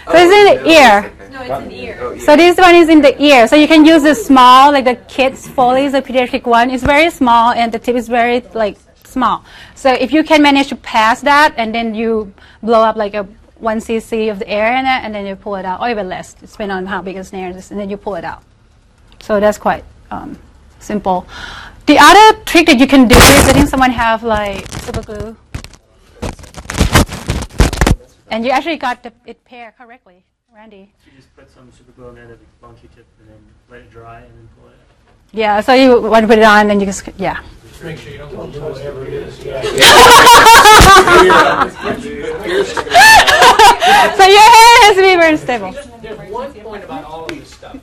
So 0.06 0.12
this 0.12 0.30
is 0.30 0.32
oh, 0.32 0.40
in 0.40 0.64
the 0.64 0.70
ear. 0.70 1.12
Oh, 1.12 1.28
no, 1.32 1.42
it's 1.42 1.64
an 1.64 1.72
ear. 1.72 2.20
So 2.20 2.36
this 2.36 2.58
one 2.58 2.74
is 2.74 2.88
in 2.88 3.00
the 3.00 3.20
ear. 3.20 3.48
So 3.48 3.56
you 3.56 3.66
can 3.66 3.84
use 3.84 4.02
the 4.02 4.14
small, 4.14 4.70
like 4.70 4.84
the 4.84 4.96
kids 5.08 5.48
Foley's, 5.48 5.92
the 5.92 6.02
pediatric 6.02 6.44
one. 6.44 6.70
It's 6.70 6.84
very 6.84 7.10
small 7.10 7.52
and 7.52 7.72
the 7.72 7.78
tip 7.78 7.96
is 7.96 8.08
very 8.08 8.40
like 8.54 8.76
small. 9.12 9.44
So 9.74 9.92
if 9.92 10.12
you 10.12 10.24
can 10.24 10.42
manage 10.42 10.68
to 10.68 10.76
pass 10.76 11.20
that 11.22 11.54
and 11.56 11.74
then 11.74 11.94
you 11.94 12.32
blow 12.62 12.82
up 12.82 12.96
like 12.96 13.14
a 13.14 13.26
one 13.58 13.78
cc 13.78 14.30
of 14.30 14.40
the 14.40 14.48
air 14.48 14.76
in 14.76 14.84
it 14.84 15.00
and 15.04 15.14
then 15.14 15.24
you 15.24 15.36
pull 15.36 15.54
it 15.54 15.64
out, 15.64 15.80
or 15.80 15.88
even 15.88 16.08
less, 16.08 16.34
depending 16.34 16.76
on 16.76 16.86
how 16.86 17.00
big 17.00 17.16
a 17.16 17.24
snare 17.24 17.56
is, 17.56 17.70
and 17.70 17.78
then 17.78 17.88
you 17.88 17.96
pull 17.96 18.16
it 18.16 18.24
out. 18.24 18.42
So 19.20 19.38
that's 19.38 19.58
quite 19.58 19.84
um, 20.10 20.36
simple. 20.80 21.26
The 21.86 21.98
other 21.98 22.42
trick 22.44 22.66
that 22.66 22.80
you 22.80 22.86
can 22.86 23.06
do 23.06 23.16
is 23.16 23.46
letting 23.46 23.66
someone 23.66 23.90
have 23.90 24.24
like 24.24 24.68
super 24.82 25.02
glue. 25.02 25.36
And 28.30 28.44
you 28.44 28.50
actually 28.50 28.78
got 28.78 29.02
the, 29.02 29.12
it 29.26 29.44
pair 29.44 29.74
correctly, 29.76 30.24
Randy. 30.52 30.92
You 31.04 31.12
just 31.14 31.34
put 31.36 31.50
some 31.50 31.70
super 31.70 31.92
glue 31.92 32.08
on 32.08 32.14
the 32.14 32.22
end 32.22 32.30
the 32.30 32.66
long 32.66 32.74
Q-tip 32.74 33.06
and 33.20 33.28
then 33.28 33.38
let 33.70 33.80
it 33.82 33.90
dry 33.90 34.20
and 34.20 34.32
then 34.32 34.48
pull 34.58 34.68
it 34.68 34.72
out. 34.72 35.14
Yeah, 35.32 35.60
so 35.60 35.74
you 35.74 36.00
want 36.00 36.24
to 36.24 36.28
put 36.28 36.38
it 36.38 36.44
on, 36.44 36.70
and 36.70 36.80
you 36.80 36.86
just 36.86 37.08
yeah. 37.16 37.42
Just 37.82 37.96
make 37.96 37.98
sure 37.98 38.12
you 38.12 38.18
don't 38.18 38.52
do 38.52 38.60
whatever 38.60 39.04
it 39.04 39.12
is. 39.12 39.44
Yeah. 39.44 39.60
so 44.14 44.24
your 44.24 44.40
hair 44.40 44.74
has 44.86 44.94
to 44.94 45.02
be 45.02 45.16
very 45.16 45.36
stable. 45.36 45.72
There's 46.00 46.30
one 46.30 46.52
point 46.54 46.84
about 46.84 47.02
all 47.02 47.24
of 47.24 47.30
this 47.30 47.52
stuff. 47.52 47.76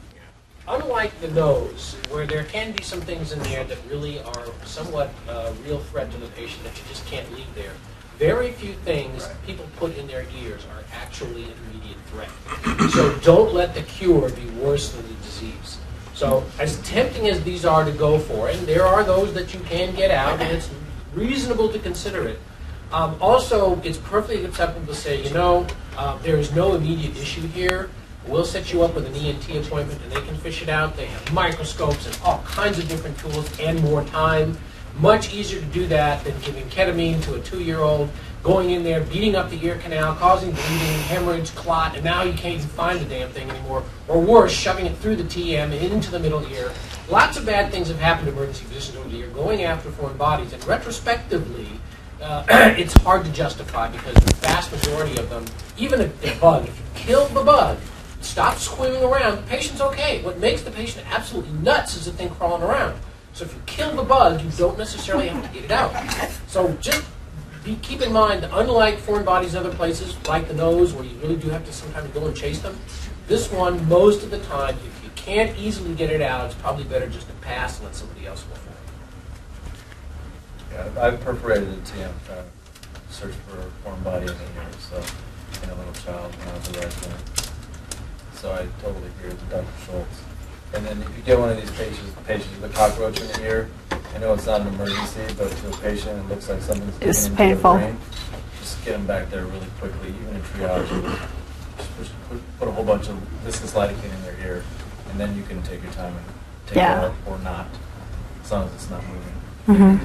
Unlike 0.69 1.19
the 1.19 1.27
nose, 1.31 1.97
where 2.09 2.25
there 2.25 2.45
can 2.45 2.71
be 2.71 2.81
some 2.81 3.01
things 3.01 3.33
in 3.33 3.39
there 3.39 3.65
that 3.65 3.77
really 3.89 4.21
are 4.21 4.45
somewhat 4.63 5.09
a 5.27 5.51
real 5.65 5.79
threat 5.79 6.09
to 6.11 6.17
the 6.17 6.27
patient 6.27 6.63
that 6.63 6.77
you 6.77 6.83
just 6.87 7.05
can't 7.05 7.29
leave 7.33 7.53
there, 7.53 7.73
very 8.17 8.53
few 8.53 8.75
things 8.85 9.27
people 9.45 9.65
put 9.75 9.97
in 9.97 10.07
their 10.07 10.25
ears 10.41 10.65
are 10.71 10.83
actually 10.93 11.43
an 11.43 11.51
immediate 11.73 11.97
threat. 12.07 12.29
So 12.91 13.17
don't 13.19 13.53
let 13.53 13.75
the 13.75 13.81
cure 13.81 14.29
be 14.29 14.45
worse 14.61 14.93
than 14.93 15.05
the 15.05 15.13
disease. 15.15 15.78
So 16.19 16.43
as 16.59 16.75
tempting 16.81 17.29
as 17.29 17.41
these 17.45 17.63
are 17.63 17.85
to 17.85 17.93
go 17.93 18.19
for, 18.19 18.49
and 18.49 18.59
there 18.67 18.85
are 18.85 19.05
those 19.05 19.33
that 19.35 19.53
you 19.53 19.61
can 19.61 19.95
get 19.95 20.11
out, 20.11 20.41
and 20.41 20.51
it's 20.51 20.69
reasonable 21.13 21.71
to 21.71 21.79
consider 21.79 22.27
it. 22.27 22.39
Um, 22.91 23.15
also, 23.21 23.79
it's 23.85 23.97
perfectly 23.99 24.43
acceptable 24.43 24.87
to 24.87 24.99
say, 24.99 25.23
you 25.23 25.33
know, 25.33 25.65
uh, 25.95 26.17
there 26.17 26.35
is 26.35 26.53
no 26.53 26.75
immediate 26.75 27.15
issue 27.15 27.47
here. 27.47 27.89
We'll 28.27 28.43
set 28.43 28.73
you 28.73 28.83
up 28.83 28.95
with 28.95 29.05
an 29.07 29.15
ENT 29.15 29.65
appointment, 29.65 30.01
and 30.03 30.11
they 30.11 30.19
can 30.19 30.35
fish 30.35 30.61
it 30.61 30.67
out. 30.67 30.97
They 30.97 31.05
have 31.05 31.33
microscopes 31.33 32.05
and 32.05 32.19
all 32.25 32.43
kinds 32.43 32.79
of 32.79 32.89
different 32.89 33.17
tools 33.17 33.57
and 33.57 33.81
more 33.81 34.03
time. 34.03 34.57
Much 34.97 35.33
easier 35.33 35.61
to 35.61 35.67
do 35.67 35.87
that 35.87 36.21
than 36.25 36.37
giving 36.41 36.65
ketamine 36.65 37.23
to 37.23 37.35
a 37.35 37.39
two-year-old 37.39 38.09
going 38.43 38.71
in 38.71 38.83
there, 38.83 39.01
beating 39.01 39.35
up 39.35 39.49
the 39.49 39.63
ear 39.65 39.77
canal, 39.77 40.15
causing 40.15 40.51
bleeding, 40.51 40.99
hemorrhage, 41.07 41.53
clot, 41.55 41.95
and 41.95 42.03
now 42.03 42.23
you 42.23 42.33
can't 42.33 42.55
even 42.55 42.67
find 42.69 42.99
the 42.99 43.05
damn 43.05 43.29
thing 43.29 43.49
anymore. 43.49 43.83
Or 44.07 44.21
worse, 44.21 44.51
shoving 44.51 44.85
it 44.85 44.95
through 44.97 45.17
the 45.17 45.23
TM 45.23 45.79
into 45.81 46.11
the 46.11 46.19
middle 46.19 46.45
ear. 46.51 46.71
Lots 47.09 47.37
of 47.37 47.45
bad 47.45 47.71
things 47.71 47.87
have 47.89 47.99
happened 47.99 48.27
to 48.27 48.33
emergency 48.33 48.65
physicians 48.65 48.97
over 48.97 49.09
the 49.09 49.17
year 49.17 49.29
going 49.29 49.63
after 49.63 49.89
foreign 49.91 50.17
bodies, 50.17 50.53
and 50.53 50.65
retrospectively, 50.65 51.67
uh, 52.21 52.45
it's 52.49 52.93
hard 53.01 53.25
to 53.25 53.31
justify 53.31 53.89
because 53.89 54.13
the 54.13 54.35
vast 54.35 54.71
majority 54.71 55.17
of 55.19 55.29
them, 55.29 55.45
even 55.77 56.01
a, 56.01 56.11
a 56.23 56.35
bug, 56.39 56.67
if 56.67 56.77
you 56.77 56.85
kill 56.95 57.25
the 57.27 57.43
bug, 57.43 57.77
stop 58.21 58.57
swimming 58.57 59.03
around, 59.03 59.37
the 59.37 59.43
patient's 59.43 59.81
okay. 59.81 60.21
What 60.23 60.39
makes 60.39 60.61
the 60.61 60.71
patient 60.71 61.05
absolutely 61.11 61.51
nuts 61.59 61.95
is 61.95 62.05
the 62.05 62.11
thing 62.11 62.29
crawling 62.31 62.63
around. 62.63 62.99
So 63.33 63.45
if 63.45 63.53
you 63.53 63.61
kill 63.65 63.95
the 63.95 64.03
bug, 64.03 64.41
you 64.41 64.49
don't 64.51 64.77
necessarily 64.77 65.27
have 65.27 65.45
to 65.45 65.53
get 65.53 65.63
it 65.65 65.71
out. 65.71 65.93
So 66.47 66.73
just 66.81 67.05
keep 67.77 68.01
in 68.01 68.11
mind, 68.11 68.47
unlike 68.51 68.97
foreign 68.97 69.25
bodies 69.25 69.53
in 69.53 69.59
other 69.59 69.73
places, 69.73 70.15
like 70.27 70.47
the 70.47 70.53
nose, 70.53 70.93
where 70.93 71.03
you 71.03 71.17
really 71.17 71.35
do 71.35 71.49
have 71.49 71.65
to 71.65 71.73
sometimes 71.73 72.09
go 72.11 72.25
and 72.25 72.35
chase 72.35 72.59
them, 72.59 72.77
this 73.27 73.51
one, 73.51 73.87
most 73.87 74.23
of 74.23 74.31
the 74.31 74.39
time, 74.39 74.75
if 74.75 75.03
you 75.03 75.09
can't 75.15 75.57
easily 75.57 75.93
get 75.93 76.09
it 76.09 76.21
out, 76.21 76.45
it's 76.45 76.55
probably 76.55 76.83
better 76.83 77.07
just 77.07 77.27
to 77.27 77.33
pass 77.35 77.77
and 77.77 77.85
let 77.85 77.95
somebody 77.95 78.25
else 78.25 78.43
go 78.43 78.55
for 78.55 78.69
it. 80.81 80.95
Yeah, 80.95 81.03
I've 81.03 81.19
perforated 81.21 81.69
a 81.69 81.77
TM 81.77 82.11
trying 82.25 82.43
to 82.43 83.13
search 83.13 83.33
for 83.47 83.59
a 83.59 83.69
foreign 83.83 84.03
body 84.03 84.27
in 84.27 84.33
the 84.33 84.33
ear, 84.33 84.69
so, 84.79 85.03
in 85.63 85.69
a 85.69 85.75
little 85.75 85.93
child 85.93 86.35
when 86.35 86.47
I 86.47 86.53
was 86.57 86.69
a 86.69 86.71
resident. 86.79 87.51
So 88.33 88.51
I 88.53 88.67
totally 88.81 89.07
agree 89.07 89.29
with 89.29 89.49
Dr. 89.49 89.67
Schultz. 89.85 90.28
And 90.73 90.85
then 90.85 91.01
if 91.01 91.17
you 91.17 91.23
get 91.23 91.39
one 91.39 91.49
of 91.49 91.57
these 91.59 91.71
patients, 91.71 92.11
patients 92.25 92.61
with 92.61 92.71
a 92.71 92.73
cockroach 92.75 93.19
in 93.19 93.27
the 93.27 93.43
ear, 93.43 93.69
I 94.15 94.17
know 94.19 94.33
it's 94.33 94.45
not 94.45 94.61
an 94.61 94.67
emergency, 94.67 95.21
but 95.37 95.49
to 95.51 95.69
a 95.69 95.77
patient, 95.77 96.19
it 96.19 96.29
looks 96.29 96.49
like 96.49 96.61
something's 96.61 96.93
getting 96.97 97.09
It's 97.09 97.25
into 97.25 97.37
painful. 97.37 97.73
their 97.73 97.87
brain. 97.91 97.97
Just 98.59 98.85
get 98.85 98.91
them 98.91 99.07
back 99.07 99.29
there 99.29 99.45
really 99.45 99.67
quickly, 99.79 100.09
even 100.09 100.35
in 100.35 100.41
triage. 100.41 100.87
Just 101.77 101.97
push- 101.97 102.09
put, 102.29 102.59
put 102.59 102.67
a 102.67 102.71
whole 102.71 102.83
bunch 102.83 103.07
of 103.09 103.15
viscous 103.43 103.73
lidocaine 103.73 104.13
in 104.13 104.21
their 104.23 104.35
ear, 104.45 104.63
and 105.09 105.19
then 105.19 105.35
you 105.35 105.43
can 105.43 105.61
take 105.63 105.81
your 105.81 105.91
time 105.93 106.13
and 106.13 106.25
take 106.67 106.77
Yeah. 106.77 106.99
it 107.01 107.05
out 107.05 107.13
or 107.25 107.37
not, 107.39 107.67
as 108.43 108.51
long 108.51 108.67
as 108.67 108.73
it's 108.75 108.89
not 108.89 109.01
moving. 109.67 109.99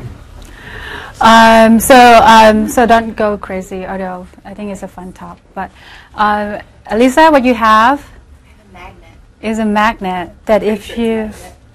Um, 1.20 1.81
so, 1.81 2.20
um, 2.24 2.68
so 2.68 2.87
don't 2.87 3.14
go 3.14 3.38
crazy, 3.38 3.87
although 3.87 4.27
I 4.44 4.55
think 4.55 4.72
it's 4.72 4.83
a 4.83 4.88
fun 4.88 5.12
talk. 5.12 5.38
But 5.55 5.70
um, 6.14 6.61
Elisa, 6.87 7.31
what 7.31 7.44
you 7.44 7.55
have. 7.55 8.05
Is 9.44 9.59
a 9.59 9.64
magnet 9.64 10.30
that 10.46 10.62
if 10.62 10.96
you, 10.96 11.30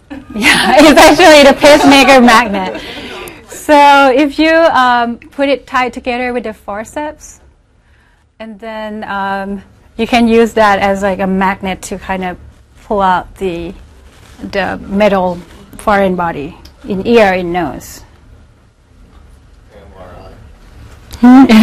yeah, 0.34 0.76
it's 0.80 1.00
actually 1.00 1.44
the 1.44 1.56
pacemaker 1.58 2.20
magnet. 2.20 2.82
So 3.48 4.12
if 4.12 4.40
you 4.40 4.50
um, 4.50 5.20
put 5.20 5.50
it 5.50 5.68
tight 5.68 5.94
together 5.94 6.34
with 6.34 6.46
the 6.46 6.54
forceps, 6.54 7.42
and 8.40 8.60
then 8.60 9.04
um, 9.04 9.62
you 9.98 10.08
can 10.08 10.28
use 10.28 10.54
that 10.54 10.80
as 10.80 11.04
like 11.04 11.20
a 11.20 11.28
magnet 11.28 11.84
to 11.84 12.00
kind 12.00 12.26
of 12.26 12.40
pull 12.84 13.02
out 13.02 13.36
the 13.36 13.74
the 14.42 14.78
metal 14.78 15.36
foreign 15.78 16.16
body 16.16 16.58
in 16.88 17.06
ear 17.06 17.34
in 17.34 17.52
nose. 17.52 18.04
Um, 21.22 21.48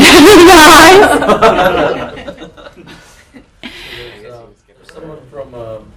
Someone 4.85 5.21
from 5.31 5.55
um, 5.55 5.93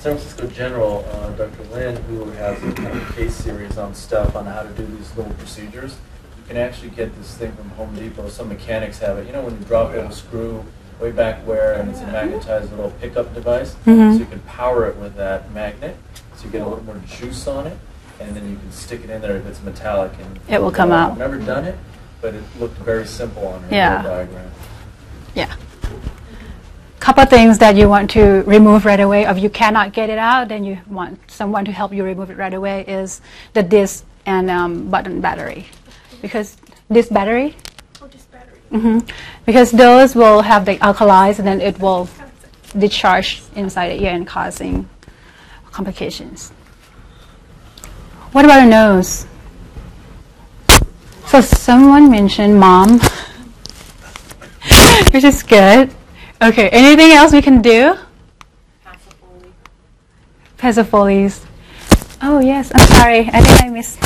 San 0.00 0.16
Francisco 0.16 0.46
General, 0.46 1.04
uh, 1.10 1.30
Dr. 1.30 1.64
Lin, 1.72 1.96
who 2.04 2.30
has 2.30 2.56
a 2.62 2.72
kind 2.72 2.96
of 2.96 3.16
case 3.16 3.34
series 3.34 3.76
on 3.78 3.94
stuff 3.94 4.36
on 4.36 4.46
how 4.46 4.62
to 4.62 4.68
do 4.70 4.86
these 4.86 5.14
little 5.16 5.32
procedures. 5.34 5.96
You 6.36 6.44
can 6.46 6.56
actually 6.56 6.90
get 6.90 7.16
this 7.18 7.34
thing 7.34 7.50
from 7.52 7.70
Home 7.70 7.96
Depot. 7.96 8.28
Some 8.28 8.48
mechanics 8.48 9.00
have 9.00 9.18
it. 9.18 9.26
You 9.26 9.32
know 9.32 9.42
when 9.42 9.58
you 9.58 9.64
drop 9.64 9.90
a 9.90 10.12
screw 10.12 10.64
way 11.00 11.10
back 11.10 11.44
where, 11.46 11.72
and 11.72 11.90
it's 11.90 12.00
a 12.00 12.06
magnetized 12.06 12.70
little 12.70 12.92
pickup 13.00 13.34
device, 13.34 13.74
Mhm. 13.86 14.12
so 14.14 14.18
you 14.20 14.24
can 14.26 14.38
power 14.40 14.86
it 14.86 14.96
with 14.96 15.16
that 15.16 15.52
magnet, 15.52 15.96
so 16.36 16.44
you 16.44 16.50
get 16.50 16.62
a 16.62 16.64
little 16.68 16.84
more 16.84 17.00
juice 17.06 17.46
on 17.48 17.66
it, 17.66 17.76
and 18.20 18.36
then 18.36 18.48
you 18.48 18.56
can 18.56 18.70
stick 18.70 19.02
it 19.02 19.10
in 19.10 19.20
there 19.20 19.36
if 19.36 19.46
it's 19.46 19.62
metallic. 19.62 20.12
And 20.20 20.38
It 20.48 20.62
will 20.62 20.70
come 20.72 20.92
out. 20.92 21.12
I've 21.12 21.18
never 21.18 21.38
done 21.38 21.64
it, 21.64 21.76
but 22.20 22.34
it 22.34 22.42
looked 22.60 22.78
very 22.78 23.06
simple 23.06 23.46
on 23.48 23.62
her 23.64 23.74
Yeah. 23.74 24.02
diagram. 24.02 24.50
Yeah. 25.34 25.52
Couple 27.08 27.24
things 27.24 27.56
that 27.56 27.74
you 27.74 27.88
want 27.88 28.10
to 28.10 28.42
remove 28.42 28.84
right 28.84 29.00
away. 29.00 29.22
If 29.22 29.38
you 29.38 29.48
cannot 29.48 29.94
get 29.94 30.10
it 30.10 30.18
out, 30.18 30.48
then 30.48 30.62
you 30.62 30.78
want 30.86 31.18
someone 31.30 31.64
to 31.64 31.72
help 31.72 31.90
you 31.90 32.04
remove 32.04 32.28
it 32.28 32.36
right 32.36 32.52
away. 32.52 32.84
Is 32.86 33.22
the 33.54 33.62
disc 33.62 34.04
and 34.26 34.50
um, 34.50 34.90
button 34.90 35.22
battery, 35.22 35.68
because 36.20 36.58
this 36.90 37.08
battery, 37.08 37.56
Oh, 38.02 38.08
just 38.08 38.30
battery. 38.30 38.58
hmm 38.68 38.98
because 39.46 39.70
those 39.70 40.14
will 40.14 40.42
have 40.42 40.66
the 40.66 40.76
alkalis, 40.80 41.38
and 41.38 41.48
then 41.48 41.62
it 41.62 41.80
will 41.80 42.10
discharge 42.76 43.42
inside 43.56 43.88
the 43.88 44.02
ear 44.04 44.12
and 44.12 44.26
causing 44.26 44.86
complications. 45.72 46.50
What 48.32 48.44
about 48.44 48.64
a 48.64 48.66
nose? 48.66 49.26
So 51.24 51.40
someone 51.40 52.10
mentioned 52.10 52.60
mom, 52.60 53.00
which 55.10 55.24
is 55.24 55.42
good. 55.42 55.94
Okay, 56.40 56.68
anything 56.68 57.10
else 57.10 57.32
we 57.32 57.42
can 57.42 57.60
do? 57.60 57.98
Pasipholis. 60.56 61.44
Oh 62.22 62.38
yes, 62.38 62.70
I'm 62.74 62.86
sorry. 62.88 63.28
I 63.32 63.40
think 63.40 63.62
I 63.62 63.68
missed. 63.70 63.98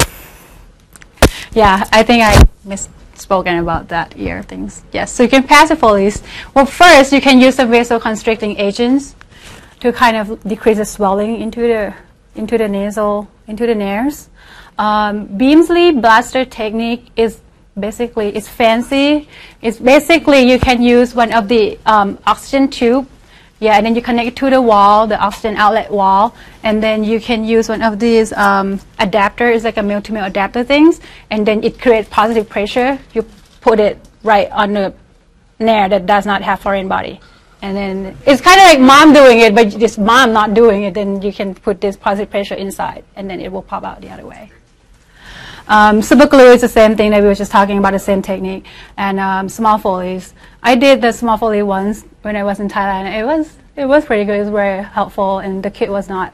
Yeah, 1.53 1.87
I 1.93 2.03
think 2.03 2.23
I 2.23 2.35
misspoken 2.67 3.61
about 3.61 3.89
that 3.89 4.17
ear 4.17 4.43
things. 4.43 4.83
Yes, 4.93 5.13
so 5.13 5.23
you 5.23 5.29
can 5.29 5.43
pasipholis. 5.43 6.23
Well, 6.55 6.65
first 6.65 7.13
you 7.13 7.21
can 7.21 7.39
use 7.39 7.57
the 7.57 7.65
vasoconstricting 7.65 8.59
agents 8.59 9.15
to 9.81 9.93
kind 9.93 10.17
of 10.17 10.43
decrease 10.45 10.79
the 10.79 10.87
swelling 10.87 11.41
into 11.41 11.61
the 11.61 11.95
into 12.35 12.57
the 12.57 12.69
nasal 12.69 13.29
into 13.47 13.67
the 13.67 13.75
nares. 13.75 14.31
Um, 14.79 15.27
Beamsley 15.37 15.93
blaster 16.01 16.47
technique 16.47 17.09
is 17.15 17.41
basically 17.79 18.35
it's 18.37 18.49
fancy. 18.49 19.29
It's 19.61 19.79
basically 19.79 20.51
you 20.51 20.59
can 20.59 20.83
use 20.83 21.15
one 21.15 21.33
of 21.33 21.49
the 21.49 21.79
um, 21.87 22.19
oxygen 22.27 22.69
tube, 22.69 23.09
yeah, 23.61 23.77
and 23.77 23.87
then 23.87 23.95
you 23.95 24.03
connect 24.03 24.29
it 24.29 24.37
to 24.37 24.51
the 24.51 24.61
wall, 24.61 25.07
the 25.07 25.19
oxygen 25.19 25.57
outlet 25.57 25.91
wall, 25.91 26.35
and 26.65 26.83
then 26.83 27.05
you 27.05 27.21
can 27.21 27.45
use 27.45 27.69
one 27.69 27.83
of 27.83 27.99
these 27.99 28.33
um, 28.33 28.81
adapters, 28.99 29.63
like 29.63 29.77
a 29.77 29.83
male-to-male 29.83 30.25
adapter 30.25 30.65
things, 30.65 31.01
and 31.31 31.47
then 31.47 31.63
it 31.63 31.81
creates 31.81 32.09
positive 32.09 32.49
pressure. 32.49 32.99
You 33.15 33.25
put 33.61 33.79
it 33.79 33.99
right 34.25 34.51
on 34.51 34.73
the 34.73 34.95
nair 35.61 35.89
that 35.89 36.07
does 36.07 36.27
not 36.27 36.43
have 36.43 36.61
foreign 36.61 36.89
body. 36.89 37.21
And 37.63 37.77
then 37.77 38.19
it's 38.27 38.41
kind 38.41 38.61
of 38.61 38.67
like 38.67 38.81
mom 38.81 39.13
doing 39.13 39.39
it, 39.39 39.55
but 39.55 39.71
this 39.71 39.97
mom 39.97 40.33
not 40.33 40.55
doing 40.55 40.83
it, 40.83 40.95
then 40.95 41.23
you 41.23 41.33
can 41.33 41.55
put 41.55 41.81
this 41.81 41.97
positive 41.97 42.29
pressure 42.29 42.57
inside, 42.57 43.05
and 43.15 43.31
then 43.31 43.41
it 43.41 43.53
will 43.53 43.63
pop 43.63 43.85
out 43.85 44.01
the 44.01 44.11
other 44.11 44.27
way. 44.27 44.51
Um, 45.69 46.03
super 46.03 46.27
glue 46.27 46.53
is 46.53 46.61
the 46.61 46.69
same 46.69 46.97
thing 46.97 47.11
that 47.13 47.23
we 47.23 47.29
were 47.29 47.35
just 47.35 47.53
talking 47.53 47.79
about, 47.79 47.93
the 47.93 47.99
same 47.99 48.23
technique. 48.23 48.67
And 48.97 49.21
um, 49.21 49.49
small 49.49 49.79
Foleys. 49.79 50.33
I 50.63 50.77
did 50.77 51.01
the 51.01 51.13
small 51.13 51.39
foley 51.39 51.63
once 51.63 52.05
when 52.23 52.37
I 52.37 52.45
was 52.45 52.61
in 52.61 52.69
Thailand. 52.69 53.13
It 53.19 53.25
was 53.25 53.57
it 53.75 53.87
was 53.87 54.05
pretty 54.05 54.25
good. 54.25 54.37
It 54.37 54.41
was 54.41 54.51
very 54.51 54.83
helpful, 54.83 55.39
and 55.39 55.63
the 55.63 55.71
kit 55.71 55.91
was 55.91 56.09
not, 56.09 56.33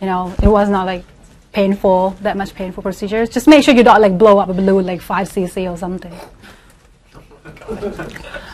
you 0.00 0.06
know, 0.06 0.34
it 0.42 0.48
was 0.48 0.68
not 0.68 0.84
like 0.84 1.04
painful, 1.52 2.10
that 2.22 2.36
much 2.36 2.54
painful 2.54 2.82
procedures. 2.82 3.28
Just 3.28 3.46
make 3.46 3.64
sure 3.64 3.74
you 3.74 3.84
don't 3.84 4.00
like 4.00 4.18
blow 4.18 4.38
up 4.38 4.48
a 4.48 4.54
balloon 4.54 4.86
like 4.86 5.00
5 5.00 5.28
cc 5.28 5.70
or 5.70 5.76
something. 5.76 6.12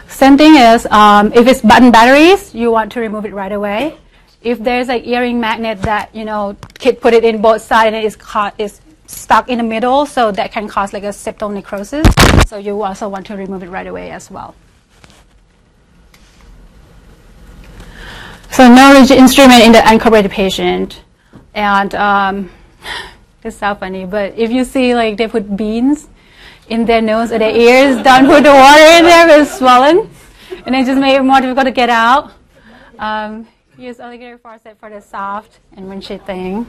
Same 0.08 0.36
thing 0.36 0.56
is, 0.56 0.86
um, 0.86 1.32
if 1.32 1.46
it's 1.46 1.62
button 1.62 1.90
batteries, 1.90 2.54
you 2.54 2.70
want 2.70 2.92
to 2.92 3.00
remove 3.00 3.24
it 3.24 3.32
right 3.32 3.52
away. 3.52 3.96
If 4.42 4.58
there's 4.58 4.88
like 4.88 5.06
earring 5.06 5.40
magnet 5.40 5.82
that 5.82 6.14
you 6.14 6.24
know 6.24 6.56
kid 6.78 7.00
put 7.00 7.14
it 7.14 7.24
in 7.24 7.40
both 7.40 7.62
sides 7.62 7.94
and 7.94 8.04
it's 8.04 8.14
caught 8.14 8.54
is 8.58 8.80
stuck 9.08 9.48
in 9.48 9.58
the 9.58 9.64
middle, 9.64 10.06
so 10.06 10.30
that 10.30 10.52
can 10.52 10.68
cause 10.68 10.92
like 10.92 11.02
a 11.02 11.08
septal 11.08 11.52
necrosis. 11.52 12.06
So 12.46 12.58
you 12.58 12.80
also 12.82 13.08
want 13.08 13.26
to 13.26 13.36
remove 13.36 13.62
it 13.62 13.70
right 13.70 13.86
away 13.86 14.10
as 14.10 14.30
well. 14.30 14.54
So 18.50 18.72
no 18.72 18.92
rigid 18.98 19.18
instrument 19.18 19.62
in 19.64 19.72
the 19.72 19.78
uncooperative 19.78 20.30
patient, 20.30 21.02
and 21.54 21.94
um, 21.94 22.50
it's 23.42 23.56
so 23.56 23.74
funny. 23.74 24.04
But 24.04 24.38
if 24.38 24.50
you 24.50 24.64
see 24.64 24.94
like 24.94 25.16
they 25.16 25.28
put 25.28 25.56
beans 25.56 26.08
in 26.68 26.84
their 26.84 27.00
nose 27.00 27.32
or 27.32 27.38
their 27.38 27.54
ears, 27.54 28.02
don't 28.02 28.26
put 28.26 28.44
the 28.44 28.52
water 28.52 28.84
in 28.98 29.04
there; 29.04 29.40
it's 29.40 29.58
swollen, 29.58 30.10
and 30.66 30.74
it 30.74 30.86
just 30.86 31.00
make 31.00 31.16
it 31.16 31.22
more 31.22 31.40
difficult 31.40 31.66
to 31.66 31.72
get 31.72 31.88
out. 31.88 32.32
Um, 32.98 33.46
use 33.76 34.00
alligator 34.00 34.38
forceps 34.38 34.80
for 34.80 34.90
the 34.90 35.00
soft 35.00 35.60
and 35.72 35.88
windshield 35.88 36.26
thing. 36.26 36.66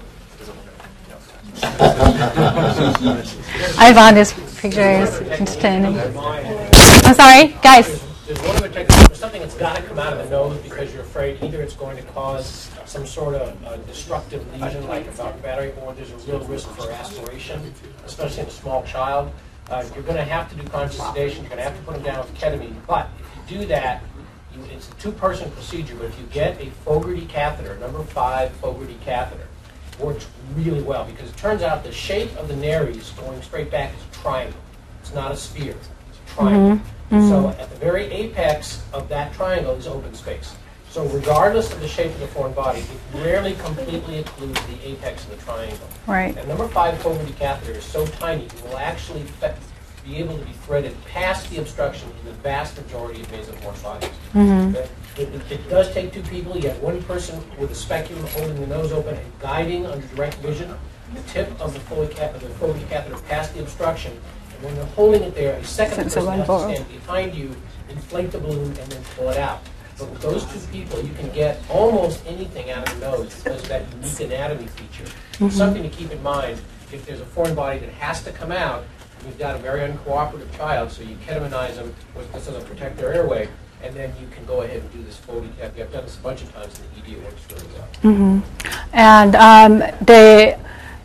I 3.78 3.94
found 3.94 4.18
this 4.18 4.34
picture 4.60 4.82
is 4.82 5.22
entertaining. 5.22 5.98
I'm 7.06 7.16
sorry, 7.16 7.56
guys. 7.62 8.04
There's 8.28 8.42
one 8.42 8.58
other 8.58 8.70
technique, 8.70 9.16
something 9.16 9.42
that's 9.42 9.56
got 9.56 9.76
to 9.76 9.82
come 9.82 9.98
out 9.98 10.14
of 10.14 10.20
the 10.24 10.30
nose 10.30 10.58
because 10.60 10.94
you're 10.94 11.02
afraid 11.02 11.44
either 11.44 11.62
it's 11.62 11.76
going 11.76 11.98
to 11.98 12.04
cause 12.12 12.70
some 12.86 13.06
sort 13.06 13.36
of 13.36 13.66
uh, 13.66 13.78
destructive 13.78 14.46
lesion 14.54 14.88
like 14.88 15.08
a 15.08 15.12
battery, 15.42 15.74
or 15.82 15.94
there's 15.94 16.12
a 16.12 16.18
real 16.32 16.40
risk 16.48 16.68
for 16.70 16.92
aspiration, 16.92 17.74
especially 18.06 18.44
in 18.44 18.48
a 18.48 18.52
small 18.52 18.84
child. 18.84 19.32
Uh, 19.70 19.84
you're 19.94 20.04
going 20.04 20.18
to 20.18 20.24
have 20.24 20.50
to 20.50 20.56
do 20.56 20.64
conscious 20.70 21.04
sedation. 21.08 21.44
You're 21.44 21.50
going 21.50 21.58
to 21.58 21.70
have 21.70 21.78
to 21.78 21.84
put 21.84 21.96
them 21.96 22.04
down 22.04 22.20
with 22.20 22.34
ketamine. 22.36 22.76
But 22.88 23.10
if 23.20 23.52
you 23.52 23.60
do 23.60 23.66
that, 23.68 24.04
you, 24.56 24.64
it's 24.66 24.90
a 24.90 24.94
two-person 24.96 25.52
procedure. 25.52 25.96
But 25.96 26.06
if 26.06 26.20
you 26.20 26.26
get 26.28 26.60
a 26.62 26.70
Fogarty 26.86 27.26
catheter, 27.26 27.78
number 27.78 28.04
five 28.04 28.52
Fogarty 28.54 28.98
catheter, 29.04 29.48
works 30.00 30.28
really 30.56 30.82
well 30.82 31.06
because 31.06 31.30
it 31.30 31.38
turns 31.38 31.62
out 31.62 31.84
the 31.84 31.92
shape 31.92 32.36
of 32.38 32.48
the 32.48 32.56
nares 32.56 33.12
going 33.12 33.42
straight 33.42 33.72
back 33.72 33.94
is 33.94 34.18
a 34.18 34.22
triangle. 34.22 34.60
It's 35.02 35.14
not 35.14 35.32
a 35.32 35.36
sphere. 35.36 35.76
It's 36.10 36.32
a 36.32 36.36
triangle. 36.36 36.78
Mm-hmm. 36.78 37.30
So 37.30 37.44
mm-hmm. 37.44 37.62
at 37.62 37.70
the 37.70 37.76
very 37.78 38.06
apex 38.06 38.84
of 38.94 39.10
that 39.10 39.34
triangle 39.34 39.76
is 39.76 39.88
open 39.88 40.14
space. 40.14 40.56
So 40.90 41.06
regardless 41.08 41.72
of 41.72 41.82
the 41.82 41.88
shape 41.88 42.12
of 42.12 42.20
the 42.20 42.28
foreign 42.28 42.54
body, 42.54 42.80
it 42.80 43.00
rarely 43.14 43.54
completely 43.54 44.24
occludes 44.24 44.66
the 44.68 44.90
apex 44.90 45.24
of 45.26 45.32
the 45.32 45.38
triangle. 45.38 45.88
Right. 46.08 46.36
And 46.36 46.48
number 46.48 46.68
five 46.68 47.00
Fogarty 47.02 47.34
catheter 47.34 47.74
is 47.74 47.84
so 47.84 48.08
tiny, 48.08 48.46
it 48.46 48.64
will 48.64 48.78
actually 48.78 49.24
be 50.04 50.16
able 50.18 50.38
to 50.38 50.46
be 50.46 50.52
threaded 50.52 50.96
past 51.06 51.50
the 51.52 51.58
obstruction 51.58 52.10
in 52.20 52.26
the 52.26 52.32
vast 52.42 52.76
majority 52.82 53.22
of 53.22 53.28
mesomorph 53.28 53.84
bodies. 53.84 54.10
Mm-hmm. 54.34 54.72
It, 55.18 55.30
it- 55.52 55.70
does 55.70 55.92
take 55.94 56.14
two 56.14 56.24
people. 56.24 56.58
You 56.58 56.70
have 56.70 56.80
one 56.80 57.02
person 57.04 57.44
with 57.60 57.72
a 57.72 57.76
speculum 57.76 58.26
holding 58.28 58.60
the 58.60 58.68
nose 58.68 58.92
open 58.92 59.16
and 59.16 59.40
guiding 59.40 59.86
under 59.86 60.06
direct 60.08 60.36
vision 60.38 60.76
the 61.14 61.22
tip 61.24 61.50
of 61.60 61.74
the 61.74 61.80
Foley 61.82 62.08
cat, 62.08 62.36
of 62.36 62.42
the 62.42 62.50
Foley 62.50 62.80
catheter 62.90 63.18
past 63.28 63.54
the 63.54 63.62
obstruction. 63.62 64.12
And 64.54 64.64
when 64.64 64.76
they're 64.76 64.86
holding 64.86 65.24
it 65.24 65.36
there, 65.36 65.56
a 65.58 65.64
second 65.64 66.00
a 66.00 66.04
person 66.04 66.28
has 66.28 66.48
to 66.48 66.60
stand 66.60 66.88
behind 66.90 67.34
you, 67.36 67.56
inflate 67.90 68.32
the 68.32 68.40
balloon, 68.40 68.68
and 68.78 68.92
then 68.92 69.04
pull 69.16 69.30
it 69.30 69.38
out. 69.38 69.62
But 69.98 70.10
with 70.12 70.22
those 70.22 70.46
two 70.46 70.60
people, 70.72 71.02
you 71.02 71.14
can 71.14 71.30
get 71.32 71.60
almost 71.70 72.24
anything 72.26 72.70
out 72.72 72.88
of 72.88 73.00
the 73.00 73.06
nose 73.12 73.36
because 73.36 73.62
of 73.64 73.70
that 73.70 73.84
unique 73.94 74.20
anatomy 74.20 74.68
feature. 74.68 75.50
Something 75.50 75.84
to 75.84 75.90
keep 75.90 76.12
in 76.12 76.22
mind, 76.24 76.62
if 76.92 77.06
there's 77.06 77.22
a 77.22 77.26
foreign 77.26 77.56
body 77.56 77.80
that 77.80 77.90
has 77.90 78.24
to 78.24 78.32
come 78.32 78.52
out, 78.52 78.86
and 79.20 79.28
you've 79.28 79.40
got 79.40 79.56
a 79.56 79.60
very 79.60 79.82
uncooperative 79.82 80.56
child, 80.56 80.92
so 80.92 81.04
you 81.04 81.16
ketaminize 81.28 81.76
them, 81.76 81.94
with 82.16 82.32
this 82.32 82.46
doesn't 82.46 82.66
protect 82.66 82.98
their 82.98 83.14
airway, 83.14 83.50
and 83.84 83.96
then 83.96 84.14
you 84.20 84.28
can 84.28 84.46
go 84.46 84.62
ahead 84.62 84.82
and 84.82 84.92
do 84.92 85.02
this 85.04 85.18
Foley 85.18 85.48
therapy. 85.58 85.82
I've 85.82 85.92
done 85.92 86.04
this 86.04 86.18
a 86.18 86.22
bunch 86.22 86.42
of 86.44 86.54
times 86.54 86.80
in 86.80 87.04
the 87.04 87.18
ED, 87.18 87.24
works 87.24 87.42
really 87.52 87.68
well. 87.74 87.88
And 88.94 89.36
um, 89.36 89.80
the 90.06 90.58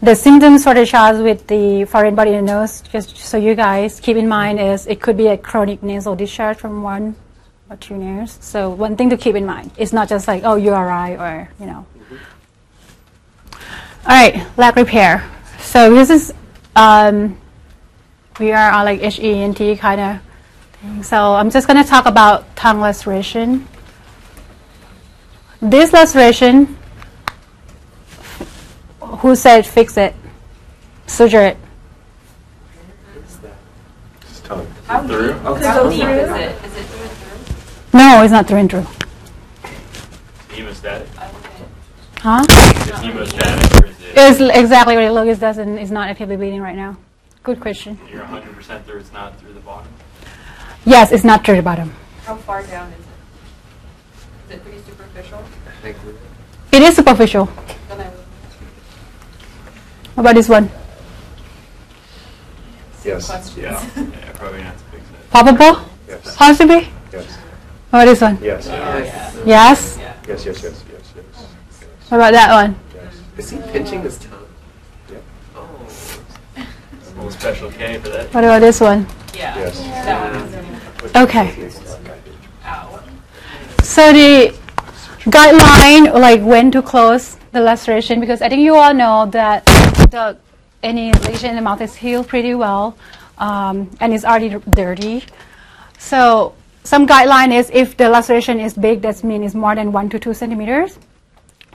the 0.03 0.15
symptoms 0.15 0.65
for 0.65 0.75
the 0.75 0.85
child 0.85 1.23
with 1.23 1.47
the 1.47 1.87
foreign 1.87 2.15
body 2.15 2.33
in 2.33 2.45
the 2.45 2.53
nose, 2.53 2.83
just 2.83 3.17
so 3.17 3.39
you 3.39 3.55
guys 3.55 4.01
keep 4.01 4.17
in 4.17 4.29
mind, 4.29 4.61
is 4.61 4.87
it 4.87 5.01
could 5.01 5.17
be 5.17 5.29
a 5.29 5.39
chronic 5.39 5.83
nasal 5.83 6.15
discharge 6.15 6.59
from 6.59 6.83
one 6.83 7.17
or 7.71 7.77
two 7.77 7.97
nares. 7.97 8.37
So 8.41 8.69
one 8.69 8.97
thing 8.97 9.09
to 9.11 9.17
keep 9.17 9.35
in 9.35 9.47
mind, 9.47 9.71
it's 9.77 9.93
not 9.93 10.09
just 10.09 10.29
like 10.29 10.43
oh 10.45 10.57
URI 10.57 11.17
or 11.17 11.49
you 11.61 11.67
know. 11.67 11.87
All 14.07 14.11
right, 14.11 14.47
leg 14.59 14.77
repair. 14.77 15.31
So 15.59 15.95
this 15.95 16.11
is 16.11 16.35
um, 16.77 17.39
we 18.39 18.53
are 18.53 18.71
on 18.73 18.85
like 18.85 19.01
HENT 19.01 19.79
kind 19.79 20.01
of. 20.01 20.34
So 21.03 21.35
I'm 21.35 21.51
just 21.51 21.67
going 21.67 21.83
to 21.83 21.89
talk 21.89 22.07
about 22.07 22.55
tongue 22.57 22.81
laceration. 22.81 23.67
This 25.61 25.93
laceration 25.93 26.77
who 29.01 29.35
said 29.35 29.65
fix 29.67 29.97
it? 29.97 30.15
Suture 31.07 31.43
it. 31.43 31.57
It's 34.23 34.41
tongue. 34.41 34.67
How 34.87 35.01
deep, 35.01 35.11
Through? 35.11 35.33
how 35.35 35.53
Okay. 35.55 35.97
deep 35.97 36.05
is 36.07 36.31
it? 36.31 36.65
Is 36.65 36.77
it 36.77 36.85
through 36.85 37.03
and 37.03 37.11
through? 37.11 37.99
No, 37.99 38.23
it's 38.23 38.33
not 38.33 38.47
through 38.47 38.59
and 38.59 38.71
through. 38.71 38.87
Hemostatic? 40.49 41.07
Huh? 42.21 42.45
Is 42.49 42.91
hemostatic 43.01 43.83
or 43.83 43.87
is 43.87 44.01
it, 44.01 44.17
It's 44.17 44.57
exactly 44.59 44.95
what 44.97 45.05
it 45.05 45.13
looks. 45.13 45.39
It 45.39 45.41
doesn't. 45.41 45.79
It's 45.79 45.91
not 45.91 46.09
actively 46.09 46.37
bleeding 46.37 46.61
right 46.61 46.77
now. 46.77 46.97
Good 47.43 47.61
question. 47.61 47.99
you're 48.11 48.23
100% 48.25 48.85
through, 48.85 49.01
it's 49.01 49.13
not 49.13 49.39
through 49.39 49.53
the 49.53 49.61
bottom? 49.61 49.89
Yes, 50.87 51.13
it's 51.13 51.25
not 51.25 51.45
through 51.45 51.57
the 51.57 51.63
bottom. 51.63 51.93
How 52.25 52.37
far 52.37 52.63
down 52.63 52.93
is 52.93 52.99
it? 52.99 54.55
Is 54.55 54.57
it 54.57 54.63
pretty 54.65 54.79
superficial? 54.83 55.39
I 55.67 55.71
think 55.83 55.97
It 56.73 56.83
is 56.83 56.97
superficial. 56.97 57.47
Then 57.89 58.01
I 58.01 58.05
would. 58.05 58.13
What 60.15 60.21
about 60.23 60.35
this 60.35 60.49
one? 60.49 60.71
Yes. 63.05 63.27
Questions? 63.27 63.57
Yeah. 63.59 63.87
Yeah, 63.97 64.33
probably 64.33 64.63
not 64.63 64.79
to 64.79 64.85
fix 64.85 65.03
it. 65.03 65.31
Palpable? 65.31 65.85
Yes. 66.09 66.37
Possibly? 66.37 66.89
Yes. 67.13 67.37
What 67.91 68.03
about 68.03 68.05
this 68.07 68.21
one? 68.21 68.39
Yes. 68.43 68.67
Yes. 68.67 69.37
Yes? 69.47 69.99
Yes. 69.99 69.99
Yes. 70.29 70.47
Yes. 70.47 70.63
Yes. 70.63 70.85
Yes. 71.17 71.87
What 72.09 72.17
about 72.19 72.33
that 72.33 72.51
one? 72.63 72.77
Yes. 72.95 73.15
Is 73.39 73.51
he 73.51 73.59
pinching 73.73 74.03
his 74.03 74.19
tongue? 74.19 74.47
Yep. 75.11 75.23
Oh. 75.57 75.87
A 76.57 77.15
little 77.17 77.31
special 77.31 77.71
K 77.71 77.99
for 77.99 78.09
that. 78.09 78.33
What 78.33 78.45
about 78.45 78.61
this 78.61 78.81
one? 78.81 79.07
Yeah. 79.35 79.59
Yes. 79.59 79.81
That 79.81 80.33
one 80.33 80.43
is 80.43 80.74
Okay. 81.15 81.71
So 83.83 84.13
the 84.13 84.55
guideline, 85.25 86.13
like 86.19 86.41
when 86.41 86.71
to 86.71 86.83
close 86.83 87.37
the 87.53 87.61
laceration, 87.61 88.21
because 88.21 88.43
I 88.43 88.49
think 88.49 88.63
you 88.63 88.75
all 88.75 88.95
know 88.95 89.27
that 89.27 89.65
the 90.11 90.39
any 90.83 91.13
lesion 91.13 91.51
in 91.51 91.57
the 91.57 91.63
mouth 91.63 91.81
is 91.81 91.95
healed 91.95 92.29
pretty 92.29 92.55
well, 92.55 92.97
um, 93.39 93.91
and 94.01 94.13
it's 94.13 94.25
already 94.25 94.57
dirty. 94.71 95.25
So 95.99 96.55
some 96.83 97.07
guideline 97.07 97.53
is 97.53 97.71
if 97.73 97.97
the 97.97 98.09
laceration 98.09 98.59
is 98.59 98.75
big, 98.75 99.03
that 99.03 99.23
means 99.23 99.47
it's 99.47 99.55
more 99.55 99.75
than 99.75 99.93
one 99.93 100.09
to 100.11 100.19
two 100.19 100.35
centimeters, 100.35 100.99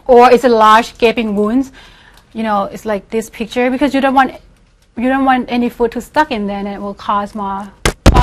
or 0.05 0.31
it's 0.31 0.43
a 0.43 0.49
large 0.49 0.97
gaping 0.97 1.35
wounds. 1.35 1.71
You 2.33 2.43
know, 2.43 2.65
it's 2.65 2.85
like 2.85 3.09
this 3.09 3.29
picture 3.29 3.69
because 3.69 3.93
you 3.93 4.01
don't 4.01 4.13
want 4.13 4.33
you 4.97 5.07
don't 5.07 5.25
want 5.25 5.49
any 5.49 5.69
food 5.69 5.91
to 5.93 6.01
stuck 6.01 6.31
in 6.31 6.47
there, 6.47 6.57
and 6.57 6.67
it 6.67 6.81
will 6.81 6.93
cause 6.93 7.33
more 7.33 7.71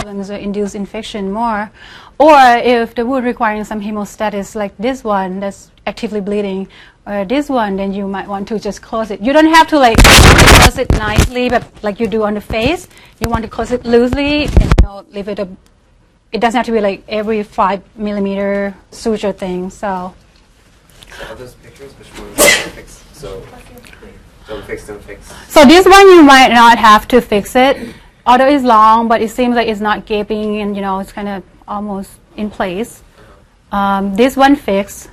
or 0.07 0.37
induce 0.37 0.75
infection 0.75 1.31
more. 1.31 1.71
Or 2.19 2.39
if 2.59 2.95
the 2.95 3.05
wound 3.05 3.25
requiring 3.25 3.65
some 3.65 3.81
hemostasis, 3.81 4.55
like 4.55 4.77
this 4.79 5.05
one 5.05 5.41
that's 5.41 5.71
actively 5.87 6.21
bleeding, 6.21 6.69
or 7.07 7.25
this 7.25 7.49
one, 7.49 7.77
then 7.77 7.93
you 7.93 8.09
might 8.09 8.29
want 8.29 8.49
to 8.49 8.59
just 8.59 8.83
close 8.83 9.11
it. 9.11 9.21
You 9.21 9.33
don't 9.33 9.53
have 9.53 9.69
to 9.69 9.79
like 9.79 9.99
close 9.99 10.79
it 10.79 10.91
nicely, 10.93 11.49
but 11.49 11.65
like 11.83 12.01
you 12.01 12.09
do 12.09 12.23
on 12.25 12.35
the 12.35 12.41
face. 12.41 12.89
You 13.21 13.29
want 13.29 13.43
to 13.45 13.51
close 13.51 13.73
it 13.73 13.85
loosely 13.85 14.45
and 14.45 14.63
you 14.63 14.83
know, 14.83 15.05
leave 15.11 15.29
it 15.29 15.39
a. 15.39 15.49
It 16.33 16.41
doesn't 16.41 16.57
have 16.57 16.67
to 16.67 16.73
be 16.73 16.81
like 16.81 17.05
every 17.09 17.43
five 17.43 17.83
millimeter 17.97 18.75
suture 18.91 19.33
thing. 19.33 19.71
So 19.71 20.15
So 21.11 21.35
those 21.35 21.55
pictures? 21.55 21.93
Which 21.93 22.19
ones 22.19 22.37
don't 22.37 22.73
fix? 22.73 23.05
So 23.13 23.43
don't 24.47 24.65
fix, 24.65 24.87
don't 24.87 25.03
fix. 25.03 25.33
So 25.49 25.65
this 25.65 25.85
one 25.87 26.09
you 26.09 26.23
might 26.23 26.53
not 26.53 26.79
have 26.79 27.09
to 27.09 27.21
fix 27.21 27.57
it, 27.57 27.95
although 28.27 28.47
it's 28.49 28.65
long, 28.65 29.09
but 29.09 29.23
it 29.23 29.31
seems 29.31 29.55
like 29.57 29.69
it's 29.69 29.81
not 29.81 30.07
gaping 30.07 30.61
and 30.61 30.75
you 30.77 30.83
know 30.83 30.99
it's 30.99 31.13
kind 31.13 31.29
of 31.29 31.43
almost 31.69 32.11
in 32.37 32.51
place. 32.51 33.03
Um, 33.73 34.15
this 34.17 34.37
one 34.37 34.57
fix, 34.57 35.09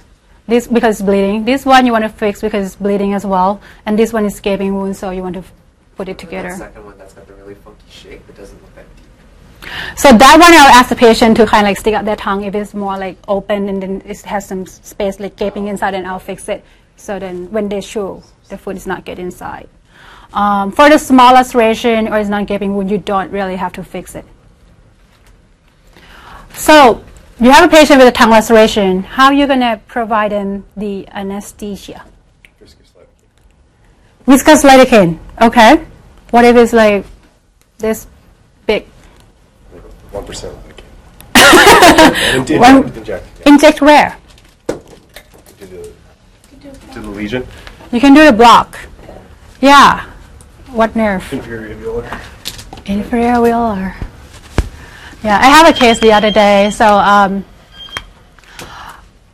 this 0.47 0.67
because 0.67 0.99
it's 0.99 1.05
bleeding. 1.05 1.45
This 1.45 1.65
one 1.65 1.85
you 1.85 1.91
want 1.91 2.03
to 2.03 2.09
fix 2.09 2.41
because 2.41 2.65
it's 2.67 2.75
bleeding 2.75 3.13
as 3.13 3.25
well, 3.25 3.61
and 3.85 3.97
this 3.97 4.13
one 4.13 4.25
is 4.25 4.39
gaping 4.39 4.75
wound, 4.75 4.95
so 4.97 5.09
you 5.11 5.21
want 5.23 5.35
to 5.35 5.43
put 5.95 6.09
it 6.09 6.17
The 6.17 6.25
together. 6.25 6.51
second 6.55 6.85
one 6.85 6.97
that's 6.97 7.13
got 7.13 7.27
the 7.27 7.33
really 7.33 7.55
funky 7.55 7.83
shape. 7.89 8.21
Doesn't 8.35 8.61
look 8.61 8.75
that 8.75 8.85
deep. 8.95 9.97
So 9.97 10.09
that 10.11 10.37
one 10.39 10.53
I'll 10.53 10.75
ask 10.79 10.89
the 10.89 10.95
patient 10.95 11.37
to 11.37 11.45
kind 11.45 11.65
of 11.65 11.69
like 11.69 11.77
stick 11.77 11.93
out 11.93 12.05
their 12.05 12.15
tongue 12.15 12.43
if 12.43 12.53
it's 12.55 12.73
more 12.73 12.97
like 12.97 13.17
open 13.27 13.69
and 13.69 13.81
then 13.81 14.01
it 14.05 14.21
has 14.23 14.47
some 14.47 14.65
space 14.65 15.19
like 15.19 15.35
gaping 15.35 15.67
inside, 15.67 15.93
and 15.93 16.05
I'll 16.07 16.19
fix 16.19 16.49
it. 16.49 16.63
So 16.95 17.17
then 17.19 17.51
when 17.51 17.69
they 17.69 17.81
chew, 17.81 18.21
the 18.49 18.57
food 18.57 18.75
is 18.75 18.85
not 18.85 19.03
get 19.05 19.17
inside. 19.19 19.67
Um, 20.33 20.71
for 20.71 20.89
the 20.89 20.97
small 20.97 21.33
laceration 21.33 22.07
or 22.07 22.17
it's 22.17 22.29
not 22.29 22.47
gaping 22.47 22.75
wound, 22.75 22.89
you 22.89 22.97
don't 22.97 23.31
really 23.31 23.55
have 23.55 23.71
to 23.73 23.83
fix 23.83 24.15
it. 24.15 24.25
So 26.55 27.03
you 27.39 27.51
have 27.51 27.67
a 27.67 27.71
patient 27.71 27.99
with 27.99 28.07
a 28.07 28.11
tongue 28.11 28.31
laceration. 28.31 29.03
How 29.03 29.27
are 29.27 29.33
you 29.33 29.45
going 29.45 29.59
to 29.59 29.79
provide 29.87 30.31
them 30.31 30.65
the 30.75 31.07
anesthesia? 31.09 32.03
Viscous 32.59 32.93
lidocaine. 32.93 34.25
Viscous 34.25 34.63
lidocaine. 34.63 35.19
Okay. 35.41 35.85
What 36.31 36.45
if 36.45 36.55
it's 36.55 36.73
like 36.73 37.05
this 37.77 38.07
big? 38.65 38.85
One 40.11 40.25
percent 40.25 40.57
lidocaine. 41.35 42.59
One- 42.59 42.83
inject. 42.85 42.97
Inject. 42.97 43.27
Yeah. 43.39 43.53
Inject 43.53 43.81
where? 43.81 44.17
To 44.67 45.65
the 45.65 45.91
to 46.93 47.01
the 47.01 47.09
lesion. 47.09 47.47
You 47.91 47.99
can 47.99 48.15
do 48.15 48.25
the 48.25 48.33
block. 48.33 48.77
Yeah. 49.61 50.09
What 50.73 50.95
nerve? 50.95 51.31
Inferior 51.31 51.75
alveolar. 51.75 52.19
Inferior 52.87 53.27
alveolar. 53.33 53.95
Yeah, 55.23 55.37
I 55.37 55.45
have 55.45 55.69
a 55.69 55.73
case 55.77 55.99
the 55.99 56.11
other 56.11 56.31
day. 56.31 56.71
So, 56.71 56.85
um, 56.97 57.45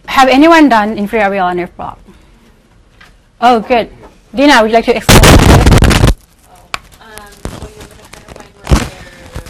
have 0.06 0.28
anyone 0.28 0.68
done 0.68 0.98
inferior 0.98 1.30
alveolar 1.30 1.56
nerve 1.56 1.74
block? 1.78 1.98
Oh, 3.40 3.62
good. 3.62 3.90
Dina, 4.36 4.62
would 4.62 4.70
you 4.70 4.76
like 4.76 4.84
to 4.86 4.98
explain? 4.98 5.22
Um, 5.24 5.32
so 7.32 7.70
you're 7.72 7.88
gonna 7.88 8.12
find 8.36 8.52
where 8.60 8.68
their 8.76 9.48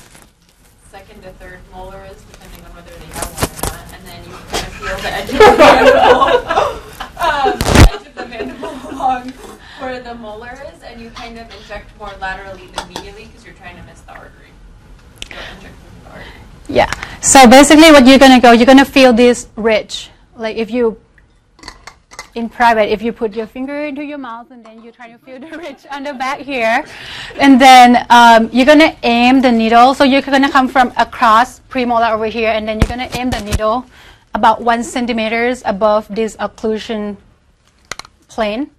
second 0.91 1.23
to 1.23 1.31
third 1.41 1.59
molar 1.73 2.05
is, 2.05 2.21
depending 2.31 2.65
on 2.65 2.71
whether 2.75 2.91
they 3.01 3.05
have 3.17 3.33
one 3.33 3.49
or 3.49 3.65
not, 3.65 3.85
and 3.97 4.05
then 4.05 4.23
you 4.29 4.35
kind 4.53 4.67
of 4.67 4.73
feel 4.77 4.97
the 5.01 5.11
edge 5.11 5.29
of 5.31 5.37
the 5.39 5.57
mandible. 5.57 6.21
um, 7.17 7.57
the 7.57 7.89
edge 7.91 8.05
of 8.05 8.13
the 8.13 8.25
mandible 8.27 8.75
along 8.91 9.23
um, 9.23 9.33
for 9.89 9.99
the 9.99 10.13
molars, 10.13 10.77
and 10.85 11.01
you 11.01 11.09
kind 11.09 11.39
of 11.39 11.49
inject 11.57 11.97
more 11.97 12.13
laterally 12.21 12.67
than 12.67 12.85
medially 12.93 13.25
because 13.27 13.43
you're 13.43 13.55
trying 13.55 13.75
to 13.75 13.83
miss 13.83 14.01
the 14.01 14.13
artery. 14.13 14.53
So 15.23 15.35
the 16.03 16.09
artery. 16.09 16.25
Yeah. 16.67 16.91
So 17.21 17.49
basically, 17.49 17.89
what 17.91 18.05
you're 18.05 18.19
gonna 18.19 18.39
go, 18.39 18.51
you're 18.51 18.67
gonna 18.67 18.85
feel 18.85 19.13
this 19.13 19.47
ridge. 19.55 20.11
Like 20.35 20.57
if 20.57 20.69
you, 20.69 21.01
in 22.35 22.49
private, 22.49 22.93
if 22.93 23.01
you 23.01 23.11
put 23.11 23.33
your 23.33 23.47
finger 23.47 23.83
into 23.85 24.03
your 24.03 24.19
mouth 24.19 24.51
and 24.51 24.63
then 24.63 24.83
you 24.83 24.91
try 24.91 25.11
to 25.11 25.17
feel 25.17 25.39
the 25.39 25.57
ridge 25.57 25.87
on 25.89 26.03
the 26.03 26.13
back 26.13 26.39
here, 26.39 26.85
and 27.39 27.59
then 27.59 28.05
um, 28.11 28.49
you're 28.53 28.67
gonna 28.67 28.95
aim 29.01 29.41
the 29.41 29.51
needle. 29.51 29.95
So 29.95 30.03
you're 30.03 30.21
gonna 30.21 30.51
come 30.51 30.67
from 30.67 30.93
across 30.97 31.61
premolar 31.61 32.11
over 32.11 32.27
here, 32.27 32.51
and 32.51 32.67
then 32.67 32.79
you're 32.79 32.89
gonna 32.89 33.09
aim 33.17 33.31
the 33.31 33.41
needle 33.41 33.85
about 34.35 34.61
one 34.61 34.83
centimeters 34.83 35.63
above 35.65 36.05
this 36.13 36.37
occlusion 36.37 37.17
plane. 38.27 38.69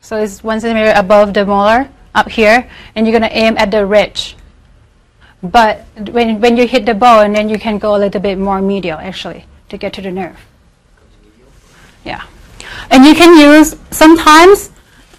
So 0.00 0.16
it's 0.16 0.42
one 0.42 0.60
centimeter 0.60 0.92
above 0.98 1.34
the 1.34 1.44
molar 1.44 1.88
up 2.14 2.28
here, 2.28 2.68
and 2.94 3.06
you're 3.06 3.12
gonna 3.12 3.32
aim 3.32 3.56
at 3.58 3.70
the 3.70 3.84
ridge. 3.84 4.36
But 5.42 5.86
when, 6.10 6.40
when 6.40 6.56
you 6.56 6.66
hit 6.66 6.84
the 6.86 6.94
bone, 6.94 7.32
then 7.32 7.48
you 7.48 7.58
can 7.58 7.78
go 7.78 7.96
a 7.96 7.98
little 7.98 8.20
bit 8.20 8.38
more 8.38 8.60
medial 8.60 8.98
actually 8.98 9.44
to 9.68 9.78
get 9.78 9.92
to 9.94 10.02
the 10.02 10.10
nerve. 10.10 10.38
Yeah, 12.04 12.22
and 12.90 13.04
you 13.04 13.14
can 13.14 13.38
use 13.38 13.76
sometimes 13.90 14.70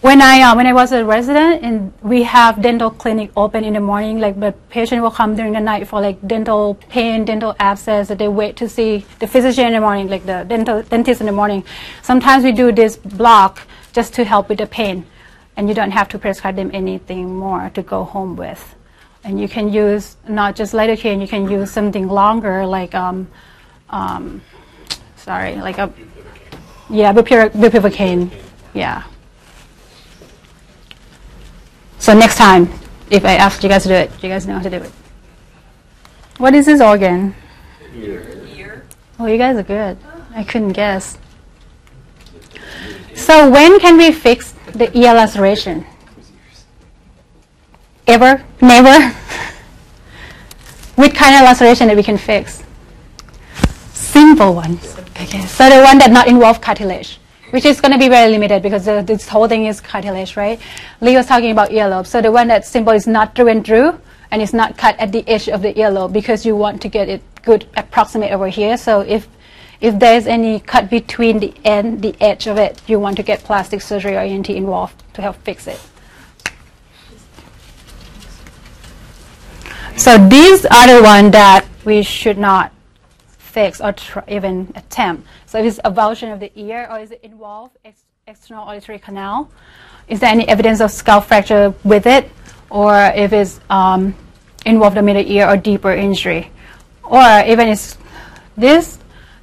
when 0.01 0.19
I 0.19 0.41
uh, 0.41 0.55
when 0.55 0.65
I 0.65 0.73
was 0.73 0.91
a 0.91 1.05
resident 1.05 1.61
and 1.61 1.93
we 2.01 2.23
have 2.23 2.61
dental 2.61 2.89
clinic 2.89 3.29
open 3.37 3.63
in 3.63 3.73
the 3.73 3.79
morning, 3.79 4.19
like 4.19 4.39
the 4.39 4.51
patient 4.69 5.03
will 5.03 5.11
come 5.11 5.35
during 5.35 5.53
the 5.53 5.59
night 5.59 5.87
for 5.87 6.01
like 6.01 6.27
dental 6.27 6.73
pain, 6.89 7.23
dental 7.23 7.55
abscess, 7.59 8.07
that 8.07 8.17
they 8.17 8.27
wait 8.27 8.55
to 8.57 8.67
see 8.67 9.05
the 9.19 9.27
physician 9.27 9.67
in 9.67 9.73
the 9.73 9.79
morning, 9.79 10.09
like 10.09 10.25
the 10.25 10.43
dental 10.47 10.81
dentist 10.81 11.21
in 11.21 11.27
the 11.27 11.31
morning. 11.31 11.63
Sometimes 12.01 12.43
we 12.43 12.51
do 12.51 12.71
this 12.71 12.97
block 12.97 13.67
just 13.93 14.13
to 14.15 14.23
help 14.23 14.49
with 14.49 14.59
the 14.59 14.67
pain, 14.67 15.05
and 15.55 15.67
you 15.67 15.75
don't 15.75 15.91
have 15.91 16.07
to 16.09 16.19
prescribe 16.19 16.55
them 16.55 16.71
anything 16.73 17.35
more 17.35 17.69
to 17.73 17.81
go 17.81 18.03
home 18.03 18.35
with. 18.35 18.75
And 19.23 19.39
you 19.39 19.47
can 19.47 19.71
use 19.71 20.17
not 20.27 20.55
just 20.55 20.73
lidocaine, 20.73 21.21
you 21.21 21.27
can 21.27 21.49
use 21.49 21.71
something 21.71 22.07
longer 22.07 22.65
like 22.65 22.95
um, 22.95 23.27
um, 23.89 24.41
sorry, 25.15 25.55
like 25.55 25.77
a 25.77 25.93
yeah, 26.89 27.13
bupivacaine. 27.13 28.31
Yeah. 28.73 29.03
So 31.99 32.13
next 32.17 32.37
time, 32.37 32.67
if 33.09 33.23
I 33.25 33.35
ask 33.35 33.61
you 33.61 33.69
guys 33.69 33.83
to 33.83 33.89
do 33.89 33.95
it, 33.95 34.11
you 34.23 34.29
guys 34.29 34.47
know 34.47 34.55
how 34.55 34.63
to 34.63 34.69
do 34.69 34.77
it. 34.77 34.91
What 36.37 36.55
is 36.55 36.65
this 36.65 36.81
organ? 36.81 37.35
Ear. 37.95 38.83
Oh, 39.19 39.27
you 39.27 39.37
guys 39.37 39.55
are 39.55 39.63
good. 39.63 39.99
I 40.33 40.43
couldn't 40.43 40.73
guess. 40.73 41.17
So 43.21 43.47
when 43.49 43.79
can 43.79 43.97
we 43.97 44.11
fix 44.11 44.53
the 44.73 44.89
ear 44.97 45.13
laceration? 45.13 45.85
Ever? 48.07 48.43
Never? 48.61 49.15
What 50.95 51.13
kind 51.13 51.35
of 51.35 51.43
laceration 51.43 51.87
that 51.87 51.95
we 51.95 52.01
can 52.01 52.17
fix? 52.17 52.63
Simple 53.93 54.55
ones. 54.55 54.97
Okay. 55.21 55.45
So 55.45 55.69
the 55.69 55.83
one 55.83 55.99
that 55.99 56.09
not 56.11 56.27
involve 56.27 56.61
cartilage, 56.61 57.19
which 57.51 57.63
is 57.63 57.79
going 57.79 57.91
to 57.91 57.99
be 57.99 58.09
very 58.09 58.31
limited 58.31 58.63
because 58.63 58.85
the, 58.85 59.03
this 59.03 59.29
whole 59.29 59.47
thing 59.47 59.67
is 59.67 59.79
cartilage, 59.79 60.35
right? 60.35 60.59
Lee 60.99 61.15
was 61.15 61.27
talking 61.27 61.51
about 61.51 61.69
earlobe. 61.69 62.07
So 62.07 62.21
the 62.21 62.31
one 62.31 62.47
that's 62.47 62.67
simple 62.67 62.91
is 62.91 63.05
not 63.05 63.35
through 63.35 63.49
and 63.49 63.63
through, 63.63 64.01
and 64.31 64.41
it's 64.41 64.51
not 64.51 64.77
cut 64.77 64.99
at 64.99 65.11
the 65.11 65.23
edge 65.29 65.47
of 65.47 65.61
the 65.61 65.73
earlobe 65.75 66.11
because 66.11 66.43
you 66.43 66.55
want 66.55 66.81
to 66.81 66.89
get 66.89 67.07
it 67.07 67.21
good 67.43 67.67
approximate 67.77 68.31
over 68.31 68.47
here. 68.47 68.77
So 68.77 69.01
if 69.01 69.27
if 69.81 69.97
there's 69.97 70.27
any 70.27 70.59
cut 70.59 70.89
between 70.89 71.39
the 71.39 71.53
end, 71.65 72.03
the 72.03 72.15
edge 72.21 72.45
of 72.45 72.57
it, 72.57 72.79
you 72.87 72.99
want 72.99 73.17
to 73.17 73.23
get 73.23 73.43
plastic 73.43 73.81
surgery 73.81 74.15
or 74.15 74.19
ENT 74.19 74.49
involved 74.49 75.03
to 75.15 75.21
help 75.21 75.35
fix 75.37 75.67
it. 75.67 75.79
So 79.97 80.17
these 80.17 80.65
are 80.65 80.87
the 80.87 81.01
one 81.03 81.31
that 81.31 81.65
we 81.83 82.03
should 82.03 82.37
not 82.37 82.71
fix 83.37 83.81
or 83.81 83.93
even 84.27 84.71
attempt. 84.75 85.27
So 85.45 85.59
if 85.59 85.65
it's 85.65 85.79
avulsion 85.79 86.31
of 86.31 86.39
the 86.39 86.51
ear 86.55 86.87
or 86.89 86.99
is 86.99 87.11
it 87.11 87.19
involved 87.23 87.77
ex- 87.83 88.03
external 88.27 88.63
auditory 88.67 88.99
canal? 88.99 89.51
Is 90.07 90.19
there 90.19 90.29
any 90.29 90.47
evidence 90.47 90.79
of 90.79 90.91
skull 90.91 91.21
fracture 91.21 91.73
with 91.83 92.05
it? 92.05 92.29
Or 92.69 92.95
if 93.15 93.33
it's 93.33 93.59
um, 93.69 94.15
involved 94.65 94.95
the 94.95 95.01
middle 95.01 95.25
ear 95.25 95.49
or 95.49 95.57
deeper 95.57 95.91
injury? 95.91 96.51
Or 97.03 97.43
even 97.45 97.67
it's 97.67 97.97
this, 98.55 98.97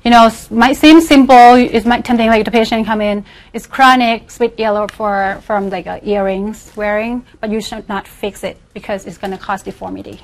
you 0.08 0.12
know, 0.14 0.30
might 0.50 0.78
seem 0.78 1.02
simple. 1.02 1.52
It 1.52 1.84
might 1.84 2.02
tempting 2.02 2.28
like 2.28 2.46
the 2.46 2.50
patient 2.50 2.86
come 2.86 3.02
in. 3.02 3.26
It's 3.52 3.66
chronic 3.66 4.30
split 4.30 4.58
yellow 4.58 4.86
for 4.88 5.38
from 5.44 5.68
like 5.68 5.86
uh, 5.86 6.00
earrings 6.02 6.72
wearing, 6.74 7.26
but 7.42 7.50
you 7.50 7.60
should 7.60 7.86
not 7.90 8.08
fix 8.08 8.42
it 8.42 8.56
because 8.72 9.04
it's 9.04 9.18
going 9.18 9.32
to 9.32 9.36
cause 9.36 9.62
deformity. 9.62 10.18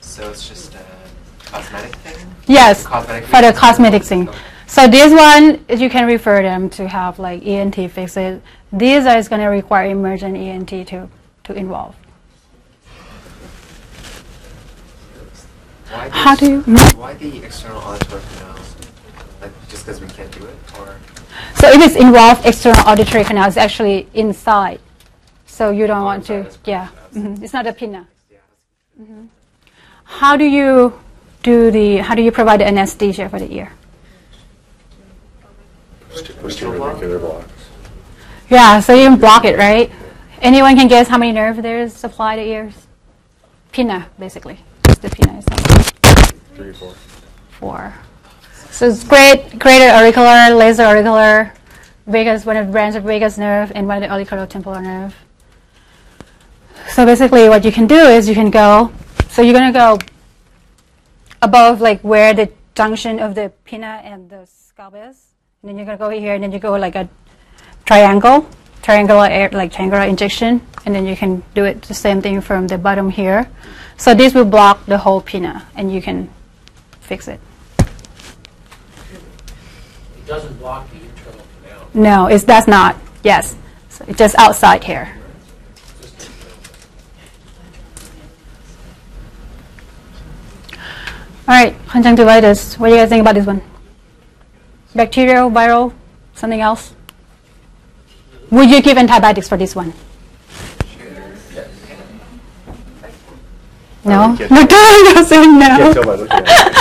So 0.00 0.30
it's 0.30 0.48
just 0.48 0.74
a 0.74 0.84
cosmetic 1.44 1.94
thing? 1.96 2.34
Yes, 2.46 2.86
Cosmetic 2.86 3.24
for 3.28 3.42
the 3.42 3.52
cosmetic 3.52 4.02
thing. 4.02 4.30
So 4.66 4.88
this 4.88 5.12
one, 5.12 5.62
you 5.78 5.90
can 5.90 6.06
refer 6.06 6.40
them 6.40 6.70
to 6.70 6.88
have 6.88 7.18
like 7.18 7.44
ENT 7.44 7.74
fix 7.90 8.16
it. 8.16 8.40
These 8.72 9.04
are 9.04 9.22
going 9.24 9.42
to 9.42 9.48
require 9.48 9.90
emergent 9.90 10.38
ENT 10.38 10.70
to, 10.88 11.06
to 11.44 11.52
involve. 11.52 11.94
Why 15.90 16.08
How 16.08 16.36
do 16.36 16.50
you- 16.50 16.62
Why 16.62 17.14
the 17.14 17.42
external 17.42 17.78
auditory 17.82 18.22
canal? 18.38 18.59
Like 19.70 19.76
just 19.76 19.86
because 19.86 20.00
we 20.00 20.08
can't 20.08 20.32
do 20.32 20.44
it, 20.46 20.56
or 20.80 20.96
So 21.54 21.68
it's 21.68 21.94
involved 21.94 22.44
external 22.44 22.80
auditory 22.88 23.22
canal, 23.22 23.46
it's 23.46 23.56
actually 23.56 24.08
inside. 24.14 24.80
So 25.46 25.70
you 25.70 25.86
don't 25.86 26.04
want 26.04 26.26
to, 26.26 26.50
yeah. 26.64 26.88
mhm, 27.14 27.40
It's 27.40 27.52
not 27.52 27.66
a 27.68 27.72
pinna. 27.72 28.08
Mhm. 29.00 29.28
How 30.04 30.36
do 30.36 30.44
you 30.44 30.98
do 31.44 31.70
the, 31.70 31.98
how 31.98 32.16
do 32.16 32.22
you 32.22 32.32
provide 32.32 32.58
the 32.60 32.66
anesthesia 32.66 33.28
for 33.28 33.38
the 33.38 33.52
ear? 33.52 33.72
Blocks. 36.10 37.46
Yeah, 38.48 38.80
so 38.80 38.92
you 38.94 39.08
can 39.08 39.20
block 39.20 39.44
it, 39.44 39.56
right? 39.56 39.92
Anyone 40.42 40.74
can 40.74 40.88
guess 40.88 41.06
how 41.06 41.16
many 41.18 41.30
nerves 41.30 41.62
there 41.62 41.78
is 41.80 41.92
supply 41.94 42.34
to 42.34 42.42
ears? 42.42 42.74
Pinna, 43.70 44.08
basically. 44.18 44.58
It's 44.88 44.98
the 44.98 45.10
pinna 45.10 45.38
itself. 45.38 45.62
Three, 46.56 46.72
four. 46.72 46.94
Four. 47.50 47.94
So 48.70 48.88
it's 48.88 49.04
great, 49.04 49.58
greater 49.58 49.90
auricular, 49.94 50.54
lesser 50.54 50.84
auricular, 50.84 51.52
vagus, 52.06 52.46
one 52.46 52.56
of 52.56 52.66
the 52.66 52.72
branch 52.72 52.96
of 52.96 53.04
vagus 53.04 53.36
nerve, 53.36 53.72
and 53.74 53.86
one 53.86 54.02
of 54.02 54.08
the 54.08 54.14
auricular 54.14 54.46
temporal 54.46 54.80
nerve. 54.80 55.14
So 56.88 57.04
basically, 57.04 57.48
what 57.48 57.64
you 57.64 57.72
can 57.72 57.86
do 57.86 57.96
is 57.96 58.28
you 58.28 58.34
can 58.34 58.50
go. 58.50 58.90
So 59.28 59.42
you're 59.42 59.52
gonna 59.52 59.72
go 59.72 59.98
above, 61.42 61.80
like 61.80 62.00
where 62.00 62.32
the 62.32 62.50
junction 62.74 63.20
of 63.20 63.34
the 63.34 63.52
pinna 63.64 64.00
and 64.02 64.30
the 64.30 64.46
scalp 64.46 64.94
is, 64.96 65.26
and 65.62 65.68
then 65.68 65.76
you're 65.76 65.84
gonna 65.84 65.98
go 65.98 66.08
here, 66.08 66.34
and 66.34 66.42
then 66.42 66.52
you 66.52 66.58
go 66.58 66.72
like 66.72 66.94
a 66.94 67.08
triangle, 67.84 68.48
triangular 68.82 69.26
air, 69.26 69.50
like 69.52 69.72
triangular 69.72 70.04
injection, 70.04 70.66
and 70.86 70.94
then 70.94 71.06
you 71.06 71.16
can 71.16 71.42
do 71.54 71.64
it 71.64 71.82
the 71.82 71.94
same 71.94 72.22
thing 72.22 72.40
from 72.40 72.66
the 72.66 72.78
bottom 72.78 73.10
here. 73.10 73.48
So 73.98 74.14
this 74.14 74.32
will 74.32 74.46
block 74.46 74.86
the 74.86 74.96
whole 74.96 75.20
pinna, 75.20 75.66
and 75.76 75.92
you 75.92 76.00
can 76.00 76.30
fix 77.00 77.28
it. 77.28 77.40
It 80.30 80.34
doesn't 80.34 80.58
block 80.60 80.88
the 80.92 80.96
internal 80.98 81.44
canal. 81.64 81.88
No, 81.92 82.26
it 82.28 82.46
does 82.46 82.68
not. 82.68 82.94
Yes, 83.24 83.56
so 83.88 84.04
it's 84.06 84.16
just 84.16 84.38
outside 84.38 84.84
here. 84.84 85.12
All 91.48 91.56
right, 91.56 91.74
conjunctivitis. 91.88 92.78
What 92.78 92.90
do 92.90 92.94
you 92.94 93.00
guys 93.00 93.08
think 93.08 93.22
about 93.22 93.34
this 93.34 93.44
one? 93.44 93.60
Bacterial, 94.94 95.50
viral, 95.50 95.92
something 96.34 96.60
else? 96.60 96.94
Would 98.52 98.70
you 98.70 98.80
give 98.82 98.96
antibiotics 98.98 99.48
for 99.48 99.56
this 99.56 99.74
one? 99.74 99.92
No? 104.04 104.30
you 104.30 104.46
can't- 104.46 104.50
No, 104.52 104.62
no. 104.62 104.68
Can't 104.70 105.94
tell 105.94 106.04
by 106.04 106.14
looking 106.14 106.30
at 106.30 106.46
it. 106.46 106.80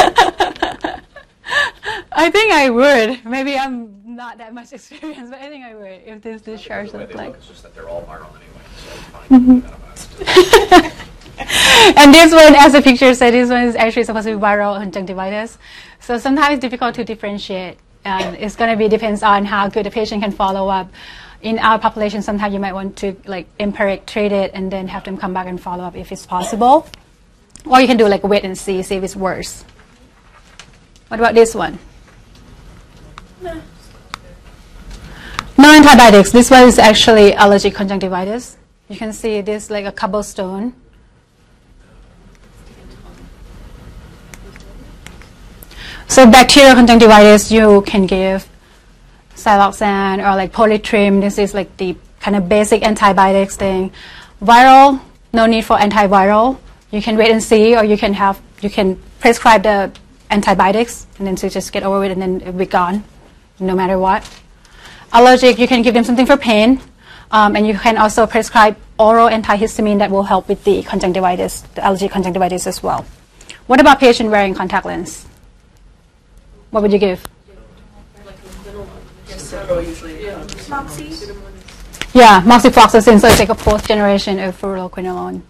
I 2.12 2.30
think 2.30 2.52
I 2.52 2.70
would. 2.70 3.26
Maybe 3.26 3.58
I'm 3.58 4.16
not 4.16 4.38
that 4.40 4.54
much 4.54 4.74
experienced, 4.74 5.32
but 5.32 5.40
I 5.40 5.50
think 5.50 5.66
I 5.66 5.76
would 5.76 6.02
if 6.06 6.22
this 6.22 6.42
discharge 6.42 6.94
looked 6.94 7.16
like. 7.16 7.28
look, 7.30 7.38
it's 7.38 7.48
just 7.48 7.64
that 7.64 7.76
they're 7.76 7.90
all 7.90 8.04
viral 8.04 8.30
anyway, 8.36 8.64
so. 8.78 9.36
Antibiotics. 9.36 10.08
Mm-hmm. 10.08 11.10
and 11.98 12.14
this 12.14 12.32
one, 12.34 12.56
as 12.56 12.74
the 12.74 12.82
picture 12.82 13.14
said, 13.14 13.34
this 13.34 13.50
one 13.50 13.64
is 13.64 13.76
actually 13.76 14.04
supposed 14.04 14.28
to 14.28 14.36
be 14.36 14.42
viral 14.42 14.78
conjunctivitis. 14.78 15.58
So 16.00 16.18
sometimes 16.18 16.56
it's 16.56 16.62
difficult 16.62 16.96
to 16.96 17.04
differentiate. 17.04 17.78
It's 18.06 18.56
going 18.56 18.72
to 18.72 18.78
be 18.78 18.88
depends 18.88 19.24
on 19.24 19.46
how 19.46 19.70
good 19.70 19.86
the 19.86 19.92
patient 19.92 20.24
can 20.24 20.32
follow 20.32 20.68
up. 20.68 20.92
In 21.42 21.60
our 21.60 21.80
population, 21.80 22.22
sometimes 22.22 22.54
you 22.54 22.60
might 22.60 22.74
want 22.74 22.98
to 22.98 23.16
like 23.26 23.48
empiric 23.60 24.06
treat 24.06 24.32
it 24.32 24.52
and 24.54 24.70
then 24.72 24.88
have 24.88 25.06
them 25.06 25.18
come 25.18 25.34
back 25.34 25.48
and 25.48 25.62
follow 25.62 25.84
up 25.84 25.96
if 25.96 26.12
it's 26.12 26.26
possible. 26.26 26.88
Or 27.66 27.80
you 27.80 27.88
can 27.88 27.98
do 27.98 28.08
like 28.08 28.24
wait 28.24 28.44
and 28.44 28.58
see, 28.58 28.82
see 28.84 28.96
if 28.96 29.04
it's 29.04 29.16
worse. 29.16 29.64
What 31.08 31.20
about 31.20 31.36
this 31.36 31.56
one? 31.56 31.80
No 33.42 33.62
antibiotics. 35.58 36.32
This 36.32 36.50
one 36.50 36.68
is 36.68 36.80
actually 36.80 37.34
allergic 37.34 37.74
conjunctivitis. 37.74 38.58
You 38.90 38.98
can 38.98 39.14
see 39.14 39.42
this 39.42 39.70
like 39.70 39.86
a 39.86 39.92
cobblestone. 39.92 40.74
So 46.08 46.30
bacterial 46.30 46.74
conjunctivitis, 46.74 47.52
you 47.52 47.82
can 47.84 48.08
give 48.08 48.50
Ciloxan 49.36 50.20
or 50.20 50.36
like 50.36 50.52
polytrim. 50.52 51.22
This 51.22 51.38
is 51.38 51.54
like 51.54 51.78
the 51.78 51.96
kind 52.20 52.36
of 52.36 52.50
basic 52.50 52.84
antibiotics 52.84 53.56
thing. 53.56 53.92
Viral, 54.42 55.00
no 55.34 55.46
need 55.46 55.66
for 55.66 55.78
antiviral. 55.78 56.58
You 56.92 57.02
can 57.02 57.16
wait 57.16 57.32
and 57.32 57.44
see, 57.44 57.78
or 57.78 57.84
you 57.84 57.98
can 57.98 58.14
have 58.16 58.42
you 58.62 58.70
can 58.70 59.00
prescribe 59.20 59.64
the 59.64 59.92
antibiotics 60.32 61.08
and 61.18 61.28
then 61.28 61.36
to 61.38 61.50
just 61.50 61.72
get 61.72 61.84
over 61.84 62.04
it 62.04 62.12
and 62.12 62.22
then 62.22 62.42
it'll 62.42 62.54
be 62.54 62.66
gone, 62.66 63.04
no 63.60 63.76
matter 63.76 63.98
what. 63.98 64.28
Allergic, 65.12 65.58
you 65.58 65.68
can 65.68 65.82
give 65.82 65.94
them 65.94 66.04
something 66.04 66.26
for 66.26 66.38
pain, 66.38 66.82
um, 67.32 67.56
and 67.56 67.68
you 67.68 67.78
can 67.78 67.98
also 67.98 68.28
prescribe 68.28 68.78
oral 68.98 69.30
antihistamine 69.30 70.00
that 70.00 70.12
will 70.12 70.24
help 70.24 70.48
with 70.48 70.64
the 70.64 70.84
conjunctivitis, 70.84 71.62
the 71.76 71.88
allergic 71.88 72.12
conjunctivitis 72.12 72.68
as 72.68 72.84
well. 72.84 73.06
What 73.68 73.80
about 73.80 74.00
patient 74.00 74.30
wearing 74.30 74.54
contact 74.54 74.86
lens? 74.86 75.26
What 76.72 76.84
would 76.84 76.92
you 76.92 77.00
give? 77.00 77.26
Yeah, 82.14 82.42
moxifloxacin, 82.42 83.20
so 83.20 83.28
it's 83.28 83.40
like 83.40 83.50
a 83.50 83.56
fourth 83.56 83.88
generation 83.88 84.40
of 84.40 84.60
fluoroquinolone. 84.60 85.42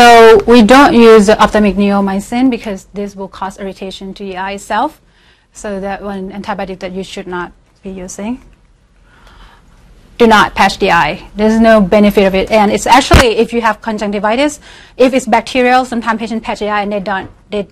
So 0.00 0.42
we 0.46 0.62
don't 0.62 0.94
use 0.94 1.28
ophthalmic 1.28 1.76
neomycin 1.76 2.50
because 2.50 2.86
this 2.94 3.14
will 3.14 3.28
cause 3.28 3.58
irritation 3.58 4.14
to 4.14 4.24
the 4.24 4.38
eye 4.38 4.52
itself. 4.52 4.98
So 5.52 5.78
that 5.78 6.00
one 6.02 6.32
antibiotic 6.32 6.78
that 6.78 6.92
you 6.92 7.04
should 7.04 7.26
not 7.26 7.52
be 7.82 7.90
using. 7.90 8.40
Do 10.16 10.26
not 10.26 10.54
patch 10.54 10.78
the 10.78 10.90
eye. 10.90 11.28
There's 11.36 11.60
no 11.60 11.82
benefit 11.82 12.24
of 12.24 12.34
it, 12.34 12.50
and 12.50 12.72
it's 12.72 12.86
actually 12.86 13.36
if 13.44 13.52
you 13.52 13.60
have 13.60 13.82
conjunctivitis, 13.82 14.58
if 14.96 15.12
it's 15.12 15.26
bacterial, 15.26 15.84
sometimes 15.84 16.18
patients 16.18 16.46
patch 16.46 16.60
the 16.60 16.70
eye 16.70 16.80
and 16.80 16.90
they 16.90 17.00
don't, 17.00 17.30
they 17.50 17.68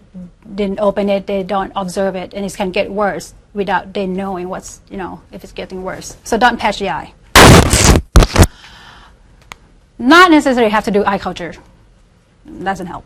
didn't 0.55 0.81
open 0.81 1.09
it, 1.09 1.27
they 1.27 1.43
don't 1.43 1.73
observe 1.75 2.15
it, 2.15 2.35
and 2.35 2.45
it 2.45 2.53
can 2.53 2.71
get 2.71 2.93
worse 2.93 3.33
without 3.55 3.95
they 3.95 4.07
knowing 4.07 4.51
what's, 4.51 4.83
you 4.91 4.99
know, 4.99 5.23
if 5.33 5.45
it's 5.45 5.55
getting 5.55 5.83
worse. 5.83 6.19
So 6.25 6.37
don't 6.37 6.59
patch 6.59 6.79
the 6.81 6.91
eye. 6.91 7.15
Not 9.99 10.31
necessarily 10.31 10.71
have 10.71 10.85
to 10.85 10.91
do 10.91 11.07
eye 11.07 11.17
culture. 11.17 11.55
Doesn't 12.49 12.87
help. 12.87 13.05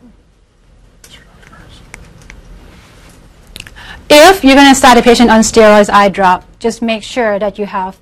If 4.09 4.43
you're 4.43 4.55
going 4.55 4.69
to 4.69 4.75
start 4.75 4.97
a 4.97 5.01
patient 5.01 5.29
on 5.29 5.41
steroids 5.41 5.89
eye 5.89 6.09
drop, 6.09 6.45
just 6.59 6.81
make 6.81 7.03
sure 7.03 7.39
that 7.39 7.57
you 7.57 7.65
have 7.65 7.99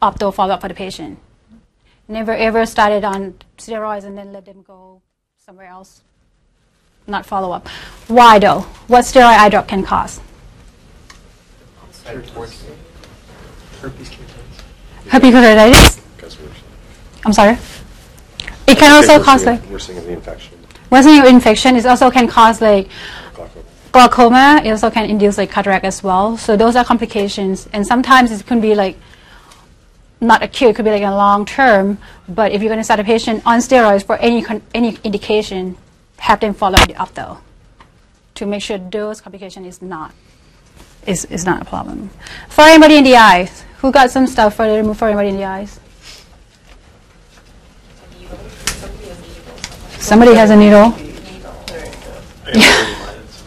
opto 0.00 0.32
follow-up 0.32 0.60
for 0.60 0.68
the 0.68 0.74
patient. 0.74 1.18
Never 2.08 2.32
ever 2.32 2.66
started 2.66 3.04
on 3.04 3.34
steroids 3.56 4.04
and 4.04 4.16
then 4.16 4.32
let 4.32 4.44
them 4.44 4.62
go 4.62 5.00
somewhere 5.38 5.66
else. 5.66 6.02
Not 7.06 7.24
follow 7.26 7.52
up. 7.52 7.68
Why 8.08 8.38
though? 8.38 8.60
What 8.88 9.04
steroid 9.04 9.36
eye 9.36 9.48
drop 9.48 9.68
can 9.68 9.82
cause? 9.82 10.20
Herpes 12.04 12.64
Herpes 15.08 15.34
keratitis? 15.34 16.00
I'm 17.24 17.32
sorry. 17.32 17.56
It 18.66 18.78
can 18.78 18.92
also 18.92 19.22
cause 19.22 19.44
like 19.44 19.64
worsening 19.70 19.98
of 19.98 20.04
the 20.04 20.12
infection. 20.12 20.53
Of 20.90 21.24
infection. 21.24 21.76
It 21.76 21.86
also 21.86 22.10
can 22.10 22.28
cause 22.28 22.60
like 22.60 22.88
Glaucoma. 23.92 24.60
It 24.64 24.70
also 24.70 24.90
can 24.90 25.08
induce 25.08 25.38
like 25.38 25.50
cataract 25.50 25.84
as 25.84 26.02
well. 26.02 26.36
So 26.36 26.56
those 26.56 26.76
are 26.76 26.84
complications, 26.84 27.68
and 27.72 27.86
sometimes 27.86 28.32
it 28.32 28.46
can 28.46 28.60
be 28.60 28.74
like 28.74 28.96
not 30.20 30.42
acute. 30.42 30.70
It 30.70 30.76
could 30.76 30.84
be 30.84 30.90
like 30.90 31.02
a 31.02 31.10
long 31.10 31.44
term. 31.44 31.98
But 32.28 32.52
if 32.52 32.62
you're 32.62 32.70
going 32.70 32.80
to 32.80 32.84
start 32.84 33.00
a 33.00 33.04
patient 33.04 33.42
on 33.46 33.60
steroids 33.60 34.04
for 34.04 34.16
any 34.16 34.44
any 34.74 34.98
indication, 35.04 35.76
have 36.18 36.40
them 36.40 36.54
follow 36.54 36.78
it 36.88 36.98
up 36.98 37.14
though, 37.14 37.38
to 38.34 38.46
make 38.46 38.62
sure 38.62 38.78
those 38.78 39.20
complication 39.20 39.64
is 39.64 39.80
not 39.82 40.12
is 41.06 41.24
is 41.26 41.44
not 41.44 41.62
a 41.62 41.64
problem. 41.64 42.10
Foreign 42.48 42.80
body 42.80 42.96
in 42.96 43.04
the 43.04 43.16
eyes. 43.16 43.64
Who 43.78 43.92
got 43.92 44.10
some 44.10 44.26
stuff 44.26 44.56
for 44.56 44.64
to 44.64 44.72
remove 44.72 44.96
foreign 44.96 45.18
in 45.26 45.36
the 45.36 45.44
eyes? 45.44 45.78
Somebody 50.04 50.34
has 50.34 50.50
a 50.50 50.56
needle. 50.56 50.92
I 50.92 50.92
got 50.92 51.64
a 52.44 52.58
lens. 53.06 53.42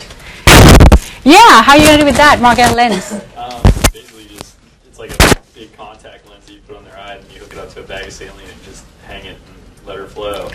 Yeah, 1.23 1.61
how 1.61 1.73
are 1.73 1.77
you 1.77 1.85
gonna 1.85 1.99
do 1.99 2.05
with 2.05 2.17
that? 2.17 2.39
Morgan 2.41 2.73
lens. 2.75 3.11
Um, 3.37 3.61
basically, 3.93 4.25
just 4.25 4.57
it's 4.87 4.97
like 4.97 5.11
a 5.11 5.37
big 5.53 5.77
contact 5.77 6.27
lens 6.27 6.47
that 6.47 6.53
you 6.53 6.59
put 6.61 6.77
on 6.77 6.83
their 6.85 6.97
eye, 6.97 7.17
and 7.17 7.31
you 7.31 7.41
hook 7.41 7.53
it 7.53 7.59
up 7.59 7.69
to 7.75 7.81
a 7.81 7.83
bag 7.83 8.07
of 8.07 8.11
saline 8.11 8.49
and 8.49 8.63
just 8.63 8.83
hang 9.05 9.23
it 9.25 9.37
and 9.37 9.85
let 9.85 9.97
her 9.97 10.07
flow. 10.07 10.49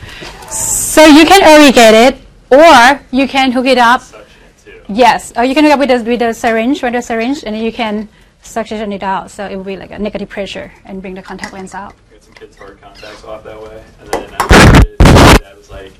So 0.50 1.06
you 1.06 1.24
can 1.24 1.40
irrigate 1.40 1.94
it, 1.94 2.18
or 2.50 3.00
you 3.12 3.28
can 3.28 3.52
hook 3.52 3.66
it 3.66 3.78
up. 3.78 4.00
Suction 4.00 4.42
it 4.42 4.58
too. 4.64 4.82
Yes, 4.92 5.32
or 5.36 5.44
you 5.44 5.54
can 5.54 5.62
hook 5.62 5.74
it 5.74 5.74
up 5.74 5.78
with 5.78 5.90
a, 5.92 6.02
with 6.02 6.22
a 6.22 6.34
syringe, 6.34 6.82
with 6.82 6.96
a 6.96 7.02
syringe, 7.02 7.44
and 7.44 7.54
then 7.54 7.62
you 7.62 7.72
can 7.72 8.08
suction 8.42 8.92
it 8.92 9.04
out. 9.04 9.30
So 9.30 9.46
it 9.46 9.54
will 9.54 9.62
be 9.62 9.76
like 9.76 9.92
a 9.92 10.00
negative 10.00 10.28
pressure 10.28 10.72
and 10.84 11.00
bring 11.00 11.14
the 11.14 11.22
contact 11.22 11.52
lens 11.52 11.74
out. 11.74 11.94
Get 12.10 12.24
some 12.24 12.34
kids' 12.34 12.56
hard 12.56 12.80
contacts 12.80 13.22
off 13.22 13.44
that 13.44 13.62
way, 13.62 13.84
and 14.00 14.08
then 14.08 14.34
after 14.34 14.88
it, 14.88 14.98
my 14.98 15.36
dad 15.38 15.56
was 15.56 15.61
like, 15.72 15.92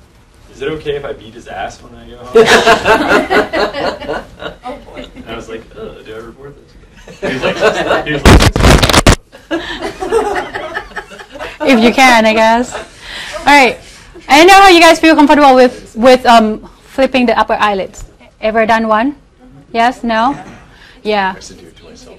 "Is 0.53 0.62
it 0.62 0.68
okay 0.68 0.97
if 0.97 1.05
I 1.05 1.12
beat 1.12 1.35
his 1.35 1.49
ass 1.49 1.83
when 1.83 1.95
I 1.95 2.09
go 2.09 2.16
home?" 2.18 2.33
Oh, 4.64 4.77
boy. 4.87 5.09
And 5.16 5.29
I 5.31 5.35
was 5.37 5.49
like, 5.49 5.62
"Ugh, 5.77 6.05
do 6.05 6.14
I 6.14 6.18
report 6.18 6.55
this?" 6.55 6.73
He 7.20 7.27
was 7.35 7.43
like, 7.43 7.57
he 8.07 8.12
was 8.12 8.23
like, 8.23 8.41
if 11.64 11.79
you 11.83 11.93
can, 11.93 12.27
I 12.27 12.33
guess. 12.35 12.73
All 13.39 13.45
right. 13.47 13.79
I 14.29 14.45
know 14.45 14.55
how 14.55 14.68
you 14.68 14.81
guys 14.81 14.99
feel 15.01 15.14
comfortable 15.14 15.55
with 15.55 15.95
with 15.97 16.25
um, 16.27 16.68
flipping 16.95 17.27
the 17.27 17.39
upper 17.39 17.55
eyelids. 17.55 18.05
Ever 18.41 18.66
done 18.66 18.89
one? 18.89 19.16
Yes? 19.73 20.03
No? 20.05 20.35
Yeah. 21.03 21.33
I 21.33 21.37
used 21.37 21.49
to 21.49 21.55
do 21.55 21.66
it 21.66 21.77
to 21.77 21.85
myself. 21.85 22.18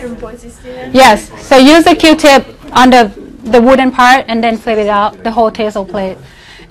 Your 0.00 0.14
voices 0.16 0.56
do 0.58 0.72
that? 0.72 0.94
Yes. 0.94 1.30
So 1.46 1.56
use 1.56 1.84
the 1.84 1.94
Q-tip 1.94 2.44
on 2.74 2.90
the 2.90 3.24
the 3.44 3.60
wooden 3.60 3.90
part 3.90 4.24
and 4.28 4.42
then 4.42 4.56
flip 4.56 4.78
it 4.78 4.88
out, 4.88 5.22
the 5.22 5.30
whole 5.30 5.50
tarsal 5.50 5.84
plate. 5.84 6.18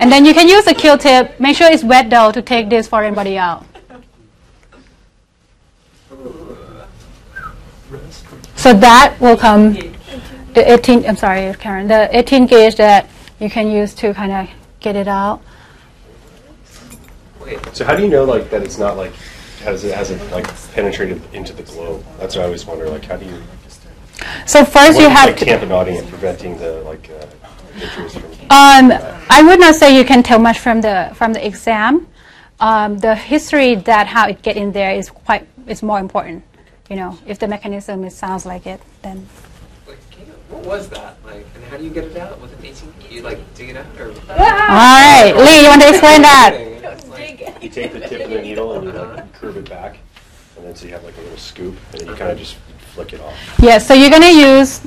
And 0.00 0.10
then 0.10 0.24
you 0.24 0.34
can 0.34 0.48
use 0.48 0.64
the 0.64 0.74
Q-tip. 0.74 1.38
Make 1.38 1.56
sure 1.56 1.70
it's 1.70 1.84
wet 1.84 2.10
though 2.10 2.32
to 2.32 2.42
take 2.42 2.68
this 2.68 2.88
foreign 2.88 3.14
body 3.14 3.38
out. 3.38 3.64
So 8.56 8.72
that 8.72 9.16
will 9.20 9.36
come 9.36 9.74
the 10.54 10.72
18. 10.72 11.06
I'm 11.06 11.16
sorry, 11.16 11.54
Karen. 11.54 11.86
The 11.86 12.08
18 12.16 12.46
gauge 12.46 12.76
that 12.76 13.08
you 13.38 13.50
can 13.50 13.70
use 13.70 13.94
to 13.96 14.14
kind 14.14 14.32
of 14.32 14.48
get 14.80 14.96
it 14.96 15.08
out. 15.08 15.42
Wait, 17.40 17.58
So 17.74 17.84
how 17.84 17.94
do 17.94 18.02
you 18.02 18.08
know 18.08 18.24
like 18.24 18.50
that 18.50 18.62
it's 18.62 18.78
not 18.78 18.96
like 18.96 19.12
has 19.62 19.84
it 19.84 19.94
hasn't 19.94 20.30
like 20.30 20.46
penetrated 20.72 21.22
into 21.34 21.52
the 21.52 21.62
globe? 21.62 22.04
That's 22.18 22.36
what 22.36 22.42
I 22.42 22.44
always 22.46 22.64
wonder. 22.64 22.88
Like 22.88 23.04
how 23.04 23.16
do 23.16 23.26
you 23.26 23.42
So 24.46 24.64
first 24.64 24.98
you 25.00 25.08
have 25.08 25.30
like 25.30 25.38
to. 25.38 25.44
tamponading 25.46 25.98
and 25.98 26.08
preventing 26.08 26.58
the 26.58 26.82
like 26.82 27.10
uh, 27.10 27.26
injuries 27.80 28.12
from 28.14 28.24
Um, 28.50 28.92
I 29.30 29.42
would 29.46 29.60
not 29.60 29.74
say 29.74 29.96
you 29.96 30.04
can 30.04 30.22
tell 30.22 30.38
much 30.38 30.58
from 30.58 30.80
the 30.80 31.10
from 31.14 31.32
the 31.32 31.44
exam. 31.46 32.06
Um, 32.60 32.98
the 32.98 33.14
history 33.14 33.74
that 33.74 34.06
how 34.06 34.28
it 34.28 34.42
get 34.42 34.56
in 34.56 34.72
there 34.72 34.92
is 34.94 35.10
quite 35.10 35.46
is 35.66 35.82
more 35.82 35.98
important. 35.98 36.44
You 36.90 36.96
know, 36.96 37.18
if 37.26 37.38
the 37.38 37.48
mechanism 37.48 38.04
it 38.04 38.12
sounds 38.12 38.44
like 38.46 38.66
it, 38.66 38.80
then 39.02 39.26
wait, 39.88 39.98
what 40.50 40.64
was 40.64 40.88
that? 40.90 41.16
Like, 41.24 41.46
and 41.56 41.64
how 41.64 41.76
do 41.78 41.84
you 41.84 41.90
get 41.90 42.04
it 42.04 42.16
out 42.16 42.40
with 42.40 42.52
an 42.58 42.64
18? 42.64 42.92
You 43.10 43.22
like 43.22 43.38
dig 43.54 43.70
it 43.70 43.76
out 43.76 43.86
or? 43.98 44.08
all 44.08 44.36
right, 44.36 45.32
Lee, 45.36 45.62
you 45.62 45.68
want 45.68 45.82
to 45.82 45.88
explain 45.88 46.22
that? 46.22 46.52
It's 46.54 47.06
like- 47.16 47.62
you 47.62 47.70
take 47.70 47.92
the 47.92 48.00
tip 48.00 48.24
of 48.24 48.30
the 48.30 48.42
needle 48.42 48.74
and 48.74 48.84
you 48.84 48.92
like 48.92 49.32
curve 49.32 49.56
it 49.56 49.68
back, 49.68 49.96
and 50.56 50.66
then 50.66 50.76
so 50.76 50.86
you 50.86 50.92
have 50.92 51.02
like 51.04 51.16
a 51.16 51.20
little 51.22 51.38
scoop, 51.38 51.74
and 51.92 52.00
then 52.02 52.08
you 52.08 52.14
kind 52.14 52.30
of 52.30 52.38
just 52.38 52.56
flick 52.94 53.12
it 53.12 53.20
off. 53.20 53.34
Yes. 53.58 53.86
so 53.86 53.94
you're 53.94 54.10
gonna 54.10 54.30
use. 54.30 54.80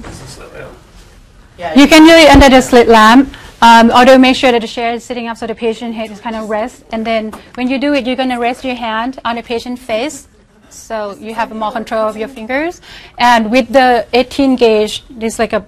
You 1.76 1.88
can 1.88 2.06
do 2.06 2.14
it 2.14 2.30
under 2.30 2.50
the 2.50 2.62
slit 2.62 2.88
lamp. 2.88 3.36
Um, 3.60 3.90
although 3.90 4.20
make 4.20 4.36
sure 4.36 4.52
that 4.52 4.62
the 4.62 4.68
chair 4.68 4.94
is 4.94 5.04
sitting 5.04 5.28
up 5.28 5.38
so 5.38 5.48
the 5.48 5.56
patient 5.56 5.96
head 5.96 6.12
is 6.12 6.22
kind 6.22 6.36
of 6.36 6.48
rest. 6.50 6.86
And 6.92 7.06
then 7.06 7.32
when 7.56 7.68
you 7.68 7.80
do 7.80 7.94
it, 7.94 8.06
you're 8.06 8.16
going 8.16 8.30
to 8.30 8.38
rest 8.38 8.64
your 8.64 8.76
hand 8.76 9.20
on 9.26 9.36
the 9.36 9.42
patient 9.42 9.80
face. 9.80 10.28
So 10.70 11.18
you 11.18 11.34
have 11.34 11.52
more 11.56 11.72
control 11.72 12.08
of 12.08 12.16
your 12.16 12.28
fingers. 12.28 12.82
And 13.18 13.50
with 13.50 13.70
the 13.70 14.06
18 14.14 14.58
gauge, 14.58 15.04
there's 15.10 15.40
like 15.40 15.54
a 15.54 15.66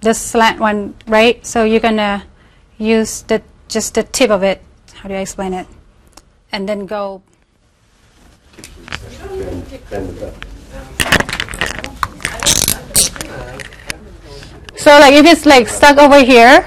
the 0.00 0.14
slant 0.14 0.60
one, 0.60 0.94
right? 1.06 1.44
So 1.44 1.64
you're 1.64 1.80
going 1.80 1.98
to 1.98 2.22
use 2.78 3.22
the 3.22 3.42
just 3.68 3.94
the 3.94 4.02
tip 4.02 4.30
of 4.30 4.42
it. 4.42 4.62
How 4.94 5.08
do 5.08 5.14
I 5.14 5.18
explain 5.18 5.52
it? 5.52 5.66
And 6.52 6.66
then 6.66 6.86
go. 6.86 7.22
Bend, 9.28 9.80
bend 9.90 10.08
the 10.16 10.45
So 14.76 14.90
like 14.98 15.14
if 15.14 15.26
it's 15.26 15.46
like 15.46 15.68
stuck 15.68 15.98
over 15.98 16.22
here, 16.22 16.64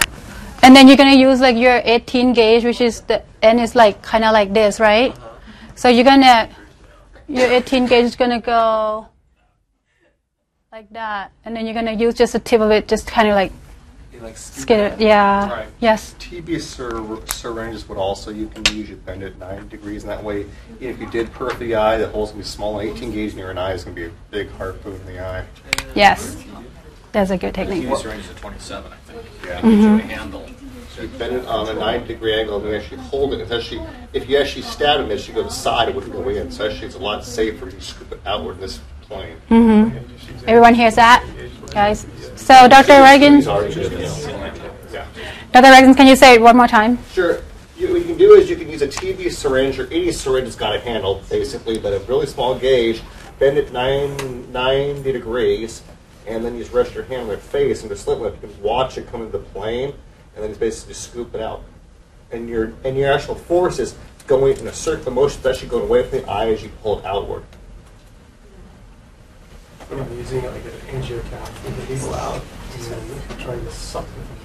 and 0.63 0.75
then 0.75 0.87
you're 0.87 0.97
going 0.97 1.13
to 1.13 1.19
use 1.19 1.39
like 1.39 1.55
your 1.55 1.81
18 1.83 2.33
gauge, 2.33 2.65
which 2.65 2.81
is 2.81 3.01
the 3.01 3.23
and 3.41 3.59
it's 3.59 3.75
like 3.75 4.01
kind 4.01 4.23
of 4.23 4.33
like 4.33 4.53
this, 4.53 4.79
right? 4.79 5.15
So 5.75 5.87
you're 5.87 6.03
gonna 6.03 6.49
your 7.27 7.47
18 7.47 7.85
gauge 7.85 8.05
is 8.05 8.15
gonna 8.15 8.41
go 8.41 9.07
like 10.71 10.89
that, 10.91 11.31
and 11.45 11.55
then 11.55 11.65
you're 11.65 11.73
gonna 11.73 11.93
use 11.93 12.15
just 12.15 12.33
the 12.33 12.39
tip 12.39 12.61
of 12.61 12.71
it, 12.71 12.87
just 12.87 13.07
kind 13.07 13.29
of 13.29 13.35
like 13.35 13.51
like 14.21 14.37
skid 14.37 14.79
it. 14.79 14.99
Yeah. 14.99 15.49
Right. 15.49 15.67
Yes. 15.79 16.13
TB 16.19 16.59
syr- 16.59 17.25
syringes 17.27 17.87
would 17.87 17.97
also, 17.97 18.31
you 18.31 18.47
can 18.49 18.65
use, 18.75 18.89
you 18.89 18.97
bend 18.97 19.23
it 19.23 19.37
nine 19.39 19.69
degrees, 19.69 20.03
and 20.03 20.11
that 20.11 20.21
way, 20.21 20.45
if 20.81 20.99
you 20.99 21.09
did 21.09 21.31
perf 21.33 21.57
the 21.57 21.75
eye, 21.75 21.97
the 21.97 22.09
hole's 22.09 22.31
gonna 22.31 22.43
be 22.43 22.47
small, 22.47 22.81
18 22.81 23.13
gauge 23.13 23.35
near 23.35 23.49
an 23.51 23.57
eye 23.57 23.71
is 23.71 23.85
gonna 23.85 23.95
be 23.95 24.05
a 24.05 24.11
big 24.29 24.49
harpoon 24.51 24.95
in 24.95 25.05
the 25.05 25.25
eye. 25.25 25.45
Yes. 25.95 26.35
That's 27.11 27.31
a 27.31 27.37
good 27.37 27.53
technique. 27.53 27.83
TB 27.85 27.97
syringe 27.97 28.25
is 28.25 28.31
a 28.31 28.33
27, 28.35 28.91
I 28.91 28.95
think. 29.11 29.25
Yeah. 29.45 29.61
Mhm. 29.61 29.99
Handle. 30.01 30.45
So 30.95 31.03
you 31.03 31.07
bend 31.09 31.35
it 31.37 31.45
on 31.47 31.67
a 31.69 31.73
90 31.73 32.07
degree 32.07 32.33
angle, 32.39 32.57
and 32.57 32.65
then 32.65 32.75
actually 32.79 32.97
hold 32.97 33.33
it. 33.33 33.39
It's 33.41 33.51
actually, 33.51 33.81
if 34.13 34.29
you 34.29 34.37
actually 34.37 34.63
stab 34.63 34.99
it, 35.01 35.11
it 35.11 35.19
should 35.19 35.35
go 35.35 35.41
to 35.43 35.47
the 35.47 35.53
side, 35.53 35.89
it 35.89 35.95
wouldn't 35.95 36.13
go 36.13 36.27
in. 36.29 36.51
So 36.51 36.67
actually, 36.69 36.87
it's 36.87 36.95
a 36.95 36.99
lot 36.99 37.23
safer 37.25 37.69
to 37.69 37.81
scoop 37.81 38.11
it 38.11 38.19
outward 38.25 38.55
in 38.55 38.61
this 38.61 38.79
plane. 39.01 39.37
Mm-hmm. 39.49 40.47
Everyone 40.47 40.73
hears 40.75 40.95
that, 40.95 41.23
guys. 41.71 42.05
So, 42.35 42.67
Dr. 42.67 43.01
Reagan, 43.01 43.35
He's 43.37 43.47
already 43.47 43.73
good. 43.73 43.91
Yeah. 44.93 45.05
Dr. 45.53 45.71
Reagan, 45.71 45.95
can 45.95 46.07
you 46.07 46.15
say 46.15 46.35
it 46.35 46.41
one 46.41 46.57
more 46.57 46.67
time? 46.67 46.99
Sure. 47.13 47.39
You, 47.77 47.93
what 47.93 48.01
you 48.01 48.07
can 48.07 48.17
do 48.17 48.33
is 48.33 48.49
you 48.49 48.55
can 48.57 48.69
use 48.69 48.81
a 48.81 48.87
TB 48.87 49.31
syringe 49.31 49.79
or 49.79 49.87
any 49.87 50.11
syringe 50.11 50.45
that's 50.45 50.55
got 50.57 50.75
a 50.75 50.79
handle, 50.79 51.21
basically, 51.29 51.77
but 51.79 51.93
a 51.93 51.99
really 51.99 52.27
small 52.27 52.55
gauge. 52.55 53.01
Bend 53.39 53.57
it 53.57 53.71
nine, 53.71 54.51
90 54.51 55.11
degrees, 55.13 55.81
and 56.29 56.45
then 56.45 56.53
you 56.53 56.61
just 56.61 56.73
rest 56.73 56.93
your 56.93 57.03
hand 57.03 57.23
on 57.23 57.27
their 57.27 57.37
face 57.37 57.81
and 57.81 57.89
just 57.89 58.03
slit 58.03 58.19
lip. 58.19 58.37
You 58.41 58.47
can 58.47 58.61
watch 58.61 58.97
it 58.97 59.07
come 59.09 59.21
into 59.23 59.37
the 59.37 59.43
plane, 59.45 59.93
and 60.35 60.43
then 60.43 60.49
just 60.51 60.59
basically 60.59 60.93
just 60.93 61.09
scoop 61.09 61.33
it 61.33 61.41
out. 61.41 61.63
And 62.31 62.47
your 62.47 62.73
and 62.83 62.95
your 62.95 63.11
actual 63.11 63.35
force 63.35 63.79
is 63.79 63.95
going 64.27 64.57
in 64.57 64.67
a 64.67 64.73
circular 64.73 65.11
motion, 65.11 65.39
it's 65.39 65.47
actually 65.47 65.69
going 65.69 65.83
away 65.83 66.03
from 66.03 66.19
the 66.19 66.29
eye 66.29 66.49
as 66.49 66.61
you 66.61 66.69
pull 66.83 66.99
it 66.99 67.05
outward. 67.05 67.43
You 69.89 69.97
know, 69.97 70.07
using 70.13 70.43
it 70.43 70.51
like 70.51 70.63
an 70.63 71.01
angiocath 71.01 71.63
with 71.65 71.87
the 71.87 71.93
needle 71.93 72.13
out 72.13 72.41
and 72.75 72.83
then 72.83 73.37
trying 73.39 73.65
to 73.65 73.71
suck 73.71 74.05
it. 74.05 74.39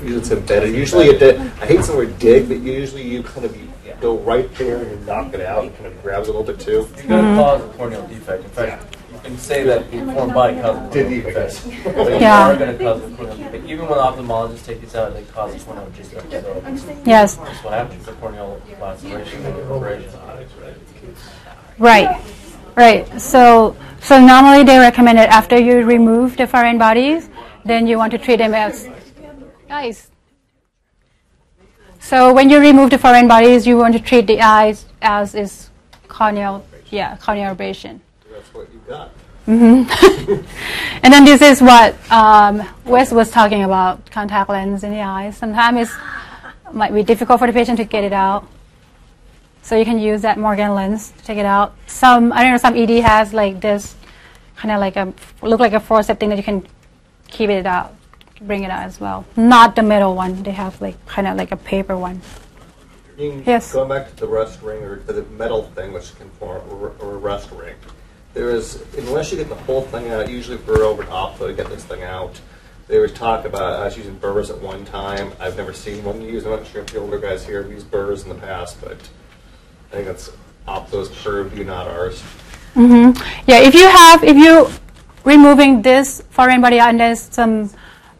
Usually 0.00 0.18
it's 0.18 0.30
embedded. 0.30 0.74
Usually, 0.74 1.06
it, 1.06 1.18
di- 1.18 1.36
I 1.36 1.66
hate 1.66 1.80
the 1.80 1.96
word 1.96 2.18
dig, 2.18 2.48
but 2.48 2.60
usually 2.60 3.02
you 3.02 3.22
kind 3.22 3.44
of 3.44 3.56
you 3.56 3.68
go 4.00 4.18
right 4.18 4.52
there 4.54 4.78
and 4.78 4.90
you 4.90 5.06
knock 5.06 5.34
it 5.34 5.40
out 5.40 5.64
and 5.64 5.74
kind 5.76 5.86
of 5.86 6.02
grabs 6.02 6.28
it 6.28 6.34
a 6.34 6.38
little 6.38 6.54
bit 6.54 6.64
too. 6.64 6.88
You're 6.96 7.06
going 7.06 7.24
to 7.24 7.42
cause 7.42 7.62
a 7.62 7.68
corneal 7.76 8.06
defect. 8.06 8.44
In 8.44 8.50
fact, 8.50 8.93
you 9.24 9.30
can 9.30 9.38
say 9.38 9.64
that 9.64 9.90
the 9.90 9.98
foreign 10.12 10.34
body 10.34 10.60
causes 10.60 10.84
a 10.84 10.90
corneal 10.90 11.22
defect. 11.22 11.96
But 11.96 12.12
you 12.12 12.18
Yeah. 12.20 12.48
are 12.50 12.56
going 12.56 12.76
to 12.76 12.84
cause 12.84 13.02
a 13.02 13.16
corneal 13.16 13.36
defect. 13.36 13.64
Even 13.66 13.88
when 13.88 13.98
ophthalmologists 13.98 14.66
take 14.66 14.80
these 14.82 14.94
out, 14.94 15.14
they 15.14 15.22
cause 15.24 15.54
a 15.54 15.64
corneal 15.64 15.86
defect. 15.96 16.30
So 16.30 16.62
Yes. 17.04 17.36
that's 17.36 17.64
what 17.64 17.72
happens, 17.72 18.04
the 18.04 18.12
corneal 18.12 18.60
laceration 18.80 19.46
and 19.46 19.56
abrasion. 19.70 20.10
Right, 21.78 22.20
right. 22.76 23.20
So, 23.20 23.74
so 24.00 24.20
normally 24.20 24.62
they 24.62 24.78
recommend 24.78 25.18
it 25.18 25.28
after 25.30 25.58
you 25.58 25.84
remove 25.84 26.36
the 26.36 26.46
foreign 26.46 26.78
bodies, 26.78 27.28
then 27.64 27.86
you 27.86 27.96
want 27.96 28.12
to 28.12 28.18
treat 28.18 28.36
them 28.36 28.52
as 28.54 28.88
guys. 29.68 30.10
So 31.98 32.34
when 32.34 32.50
you 32.50 32.60
remove 32.60 32.90
the 32.90 32.98
foreign 32.98 33.26
bodies, 33.26 33.66
you 33.66 33.78
want 33.78 33.94
to 33.94 34.00
treat 34.00 34.26
the 34.26 34.42
eyes 34.42 34.84
as 35.00 35.34
is 35.34 35.70
corneal, 36.08 36.62
yeah, 36.90 37.16
corneal 37.16 37.52
abrasion. 37.52 38.02
What 38.54 38.72
you 38.72 38.80
got. 38.86 39.10
hmm 39.46 39.82
and 41.02 41.12
then 41.12 41.24
this 41.24 41.42
is 41.42 41.60
what 41.60 41.96
um, 42.10 42.62
Wes 42.84 43.10
was 43.10 43.30
talking 43.30 43.64
about: 43.64 44.08
contact 44.12 44.48
lens 44.48 44.84
in 44.84 44.92
the 44.92 45.00
eyes. 45.00 45.36
Sometimes 45.36 45.90
it 45.90 46.72
might 46.72 46.94
be 46.94 47.02
difficult 47.02 47.40
for 47.40 47.48
the 47.48 47.52
patient 47.52 47.78
to 47.78 47.84
get 47.84 48.04
it 48.04 48.12
out. 48.12 48.46
So 49.62 49.76
you 49.76 49.84
can 49.84 49.98
use 49.98 50.22
that 50.22 50.38
Morgan 50.38 50.72
lens 50.76 51.10
to 51.10 51.24
take 51.24 51.38
it 51.38 51.46
out. 51.46 51.74
Some 51.88 52.32
I 52.32 52.44
don't 52.44 52.52
know. 52.52 52.58
Some 52.58 52.76
ED 52.76 53.02
has 53.02 53.34
like 53.34 53.60
this, 53.60 53.96
kind 54.54 54.70
of 54.70 54.78
like 54.78 54.94
a 54.94 55.12
look 55.42 55.58
like 55.58 55.72
a 55.72 55.80
forceps 55.80 56.20
thing 56.20 56.28
that 56.28 56.38
you 56.38 56.44
can 56.44 56.64
keep 57.26 57.50
it 57.50 57.66
out, 57.66 57.92
bring 58.40 58.62
it 58.62 58.70
out 58.70 58.84
as 58.84 59.00
well. 59.00 59.26
Not 59.34 59.74
the 59.74 59.82
metal 59.82 60.14
one. 60.14 60.44
They 60.44 60.52
have 60.52 60.80
like 60.80 61.04
kind 61.06 61.26
of 61.26 61.36
like 61.36 61.50
a 61.50 61.56
paper 61.56 61.98
one. 61.98 62.22
Yes. 63.18 63.72
Going 63.72 63.88
back 63.88 64.10
to 64.10 64.16
the 64.16 64.26
rust 64.28 64.62
ring 64.62 64.82
or 64.82 64.98
to 64.98 65.12
the 65.12 65.22
metal 65.36 65.64
thing, 65.74 65.92
which 65.92 66.14
can 66.16 66.30
form 66.30 66.62
or, 66.70 66.92
or 67.00 67.14
a 67.14 67.18
rust 67.18 67.50
ring. 67.50 67.74
There 68.34 68.50
is, 68.50 68.82
unless 68.98 69.30
you 69.30 69.38
get 69.38 69.48
the 69.48 69.54
whole 69.54 69.82
thing 69.82 70.10
out, 70.10 70.28
usually 70.28 70.58
over 70.82 71.04
at 71.04 71.08
Opto 71.08 71.46
to 71.46 71.52
get 71.52 71.68
this 71.68 71.84
thing 71.84 72.02
out, 72.02 72.40
there 72.88 73.00
was 73.00 73.12
talk 73.12 73.44
about 73.44 73.74
us 73.74 73.96
using 73.96 74.16
burrs 74.16 74.50
at 74.50 74.60
one 74.60 74.84
time. 74.84 75.32
I've 75.40 75.56
never 75.56 75.72
seen 75.72 76.04
one 76.04 76.20
used. 76.20 76.44
I'm 76.44 76.52
not 76.52 76.66
sure 76.66 76.82
if 76.82 76.88
the 76.88 76.98
older 76.98 77.18
guys 77.18 77.46
here 77.46 77.62
have 77.62 77.70
used 77.70 77.90
burrs 77.90 78.24
in 78.24 78.28
the 78.28 78.34
past, 78.34 78.80
but 78.80 78.98
I 79.90 79.94
think 79.94 80.06
that's 80.06 80.30
Opto's 80.66 81.08
purview, 81.08 81.64
not 81.64 81.86
ours. 81.86 82.20
hmm 82.74 83.12
Yeah, 83.46 83.60
if 83.60 83.74
you 83.74 83.88
have, 83.88 84.24
if 84.24 84.36
you 84.36 84.68
removing 85.24 85.82
this 85.82 86.22
foreign 86.30 86.60
body 86.60 86.78
and 86.78 87.00
there's 87.00 87.20
some 87.20 87.70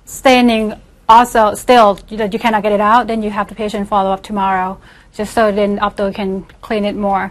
staining 0.04 0.74
also 1.08 1.54
still 1.54 1.94
that 1.94 2.32
you 2.32 2.38
cannot 2.38 2.62
get 2.62 2.72
it 2.72 2.80
out, 2.80 3.08
then 3.08 3.22
you 3.22 3.30
have 3.30 3.48
the 3.48 3.54
patient 3.54 3.88
follow 3.88 4.10
up 4.10 4.22
tomorrow, 4.22 4.80
just 5.12 5.34
so 5.34 5.52
then 5.52 5.78
opto 5.78 6.14
can 6.14 6.44
clean 6.62 6.84
it 6.84 6.94
more. 6.94 7.30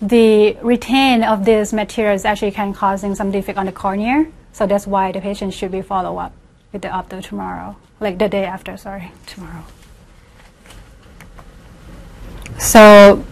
The 0.00 0.56
retain 0.62 1.22
of 1.24 1.44
this 1.44 1.72
material 1.72 2.14
is 2.14 2.24
actually 2.24 2.50
can 2.50 2.74
causing 2.74 3.14
some 3.14 3.30
defect 3.30 3.58
on 3.58 3.66
the 3.66 3.72
cornea, 3.72 4.26
so 4.52 4.66
that's 4.66 4.86
why 4.86 5.12
the 5.12 5.20
patient 5.20 5.54
should 5.54 5.72
be 5.72 5.82
follow 5.82 6.18
up 6.18 6.32
with 6.72 6.82
the 6.82 6.88
opto 6.88 7.22
tomorrow, 7.22 7.76
like 8.00 8.18
the 8.18 8.28
day 8.28 8.44
after. 8.44 8.76
Sorry, 8.76 9.12
tomorrow. 9.26 9.64
So 12.58 13.24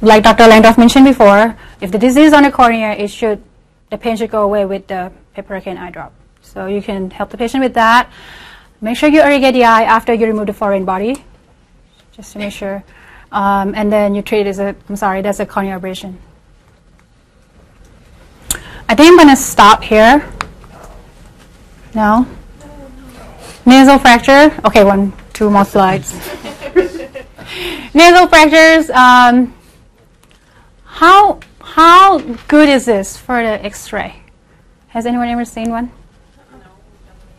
like 0.00 0.22
Dr. 0.22 0.44
Langdorf 0.44 0.76
mentioned 0.76 1.06
before, 1.06 1.56
if 1.80 1.90
the 1.90 1.98
disease 1.98 2.32
on 2.32 2.42
the 2.42 2.50
cornea, 2.50 2.92
it 2.92 3.08
should 3.08 3.42
the 3.90 3.98
pain 3.98 4.16
should 4.16 4.30
go 4.30 4.42
away 4.42 4.64
with 4.64 4.86
the 4.88 5.12
proparacaine 5.36 5.78
eye 5.78 5.90
drop. 5.90 6.12
So 6.42 6.66
you 6.66 6.82
can 6.82 7.10
help 7.10 7.30
the 7.30 7.38
patient 7.38 7.62
with 7.62 7.74
that. 7.74 8.10
Make 8.80 8.96
sure 8.96 9.08
you 9.08 9.22
irrigate 9.22 9.54
the 9.54 9.64
eye 9.64 9.84
after 9.84 10.12
you 10.12 10.26
remove 10.26 10.46
the 10.46 10.52
foreign 10.52 10.84
body, 10.84 11.24
just 12.12 12.32
to 12.32 12.38
make 12.38 12.52
sure. 12.52 12.84
Um, 13.34 13.74
and 13.74 13.92
then 13.92 14.14
you 14.14 14.22
treat 14.22 14.46
it 14.46 14.50
as 14.50 14.60
a 14.60 14.76
I'm 14.88 14.94
sorry, 14.94 15.20
that's 15.20 15.40
a 15.40 15.46
corneal 15.46 15.76
abrasion. 15.76 16.18
I 18.88 18.94
think 18.94 19.08
I'm 19.08 19.16
going 19.16 19.28
to 19.28 19.36
stop 19.36 19.82
here. 19.82 20.30
No. 21.96 22.28
Nasal 23.66 23.98
fracture. 23.98 24.56
Okay, 24.64 24.84
one, 24.84 25.12
two 25.32 25.50
more 25.50 25.64
slides. 25.64 26.12
Nasal 27.94 28.28
fractures. 28.28 28.88
Um, 28.90 29.52
how 30.84 31.40
how 31.60 32.18
good 32.46 32.68
is 32.68 32.84
this 32.84 33.16
for 33.16 33.42
the 33.42 33.64
X-ray? 33.64 34.22
Has 34.88 35.06
anyone 35.06 35.28
ever 35.28 35.44
seen 35.44 35.70
one? 35.70 35.90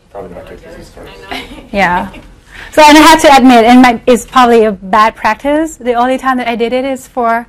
Probably 0.09 0.35
not 0.35 0.47
take 0.47 0.59
this 0.59 0.97
as 0.97 1.73
Yeah. 1.73 2.11
So 2.71 2.81
and 2.81 2.97
I 2.97 3.01
have 3.01 3.21
to 3.21 3.35
admit, 3.35 3.65
and 3.65 3.81
my, 3.81 4.01
it's 4.05 4.25
probably 4.25 4.65
a 4.65 4.71
bad 4.71 5.15
practice. 5.15 5.77
The 5.77 5.93
only 5.93 6.17
time 6.17 6.37
that 6.37 6.47
I 6.47 6.55
did 6.55 6.73
it 6.73 6.85
is 6.85 7.07
for 7.07 7.47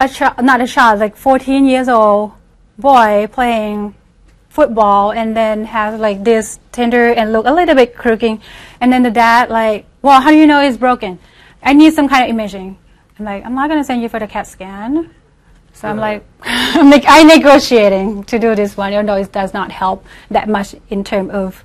a 0.00 0.08
child, 0.08 0.42
not 0.42 0.60
a 0.60 0.66
child, 0.66 1.00
like 1.00 1.16
14 1.16 1.64
years 1.66 1.88
old 1.88 2.32
boy 2.78 3.28
playing 3.30 3.94
football, 4.48 5.12
and 5.12 5.36
then 5.36 5.64
has 5.64 6.00
like 6.00 6.24
this 6.24 6.58
tender 6.72 7.12
and 7.12 7.32
look 7.32 7.46
a 7.46 7.52
little 7.52 7.74
bit 7.74 7.96
crooked, 7.96 8.40
and 8.80 8.92
then 8.92 9.02
the 9.02 9.10
dad 9.10 9.50
like, 9.50 9.86
well, 10.02 10.20
how 10.20 10.30
do 10.30 10.36
you 10.36 10.46
know 10.46 10.60
it's 10.60 10.76
broken? 10.76 11.18
I 11.62 11.72
need 11.72 11.94
some 11.94 12.08
kind 12.08 12.24
of 12.24 12.30
imaging. 12.30 12.78
I'm 13.18 13.24
like, 13.24 13.44
I'm 13.44 13.54
not 13.54 13.68
gonna 13.68 13.84
send 13.84 14.02
you 14.02 14.08
for 14.08 14.20
the 14.20 14.26
CAT 14.26 14.46
scan. 14.46 15.10
So 15.72 15.88
I'm 15.88 15.98
uh-huh. 15.98 16.08
like, 16.08 16.24
I'm 16.42 16.90
like, 16.90 17.04
I'm 17.06 17.26
negotiating 17.26 18.24
to 18.24 18.38
do 18.38 18.54
this 18.54 18.76
one, 18.76 18.92
You 18.92 19.02
know, 19.02 19.16
it 19.16 19.32
does 19.32 19.52
not 19.52 19.72
help 19.72 20.06
that 20.30 20.48
much 20.48 20.74
in 20.88 21.04
terms 21.04 21.30
of 21.30 21.64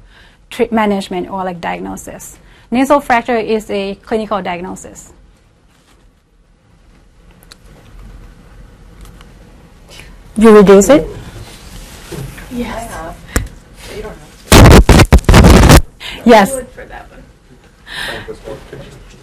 treat 0.49 0.71
management 0.71 1.29
or 1.29 1.43
like 1.43 1.61
diagnosis. 1.61 2.37
Nasal 2.71 2.99
fracture 2.99 3.37
is 3.37 3.69
a 3.69 3.95
clinical 3.95 4.41
diagnosis. 4.41 5.13
You 10.35 10.55
reduce 10.55 10.89
it? 10.89 11.05
Yes. 12.51 13.15
You 13.95 14.01
don't 14.03 14.17
have 14.17 14.29
Yes. 16.25 16.51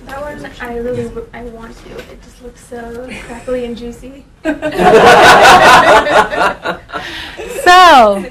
I 0.08 0.12
would 0.12 0.12
for 0.12 0.12
that 0.12 0.22
one. 0.22 0.22
That 0.22 0.22
one, 0.22 0.52
I 0.60 0.76
really, 0.76 1.04
w- 1.04 1.28
I 1.32 1.42
want 1.44 1.76
to. 1.76 1.98
It 2.12 2.22
just 2.22 2.42
looks 2.42 2.64
so 2.64 3.08
crackly 3.24 3.64
and 3.64 3.76
juicy. 3.76 4.24
So, 7.66 8.24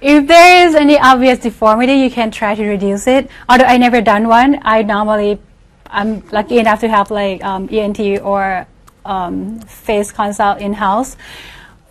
if 0.00 0.26
there 0.26 0.66
is 0.66 0.74
any 0.74 0.98
obvious 0.98 1.38
deformity, 1.38 1.94
you 1.94 2.10
can 2.10 2.30
try 2.30 2.54
to 2.54 2.66
reduce 2.66 3.06
it. 3.06 3.30
Although 3.48 3.64
I 3.64 3.76
never 3.76 4.00
done 4.00 4.28
one, 4.28 4.58
I 4.62 4.82
normally, 4.82 5.38
I'm 5.86 6.26
lucky 6.30 6.58
enough 6.58 6.80
to 6.80 6.88
have 6.88 7.10
like 7.10 7.44
um, 7.44 7.68
ENT 7.70 8.00
or 8.22 8.66
um, 9.04 9.60
face 9.60 10.10
consult 10.10 10.60
in 10.60 10.72
house. 10.72 11.16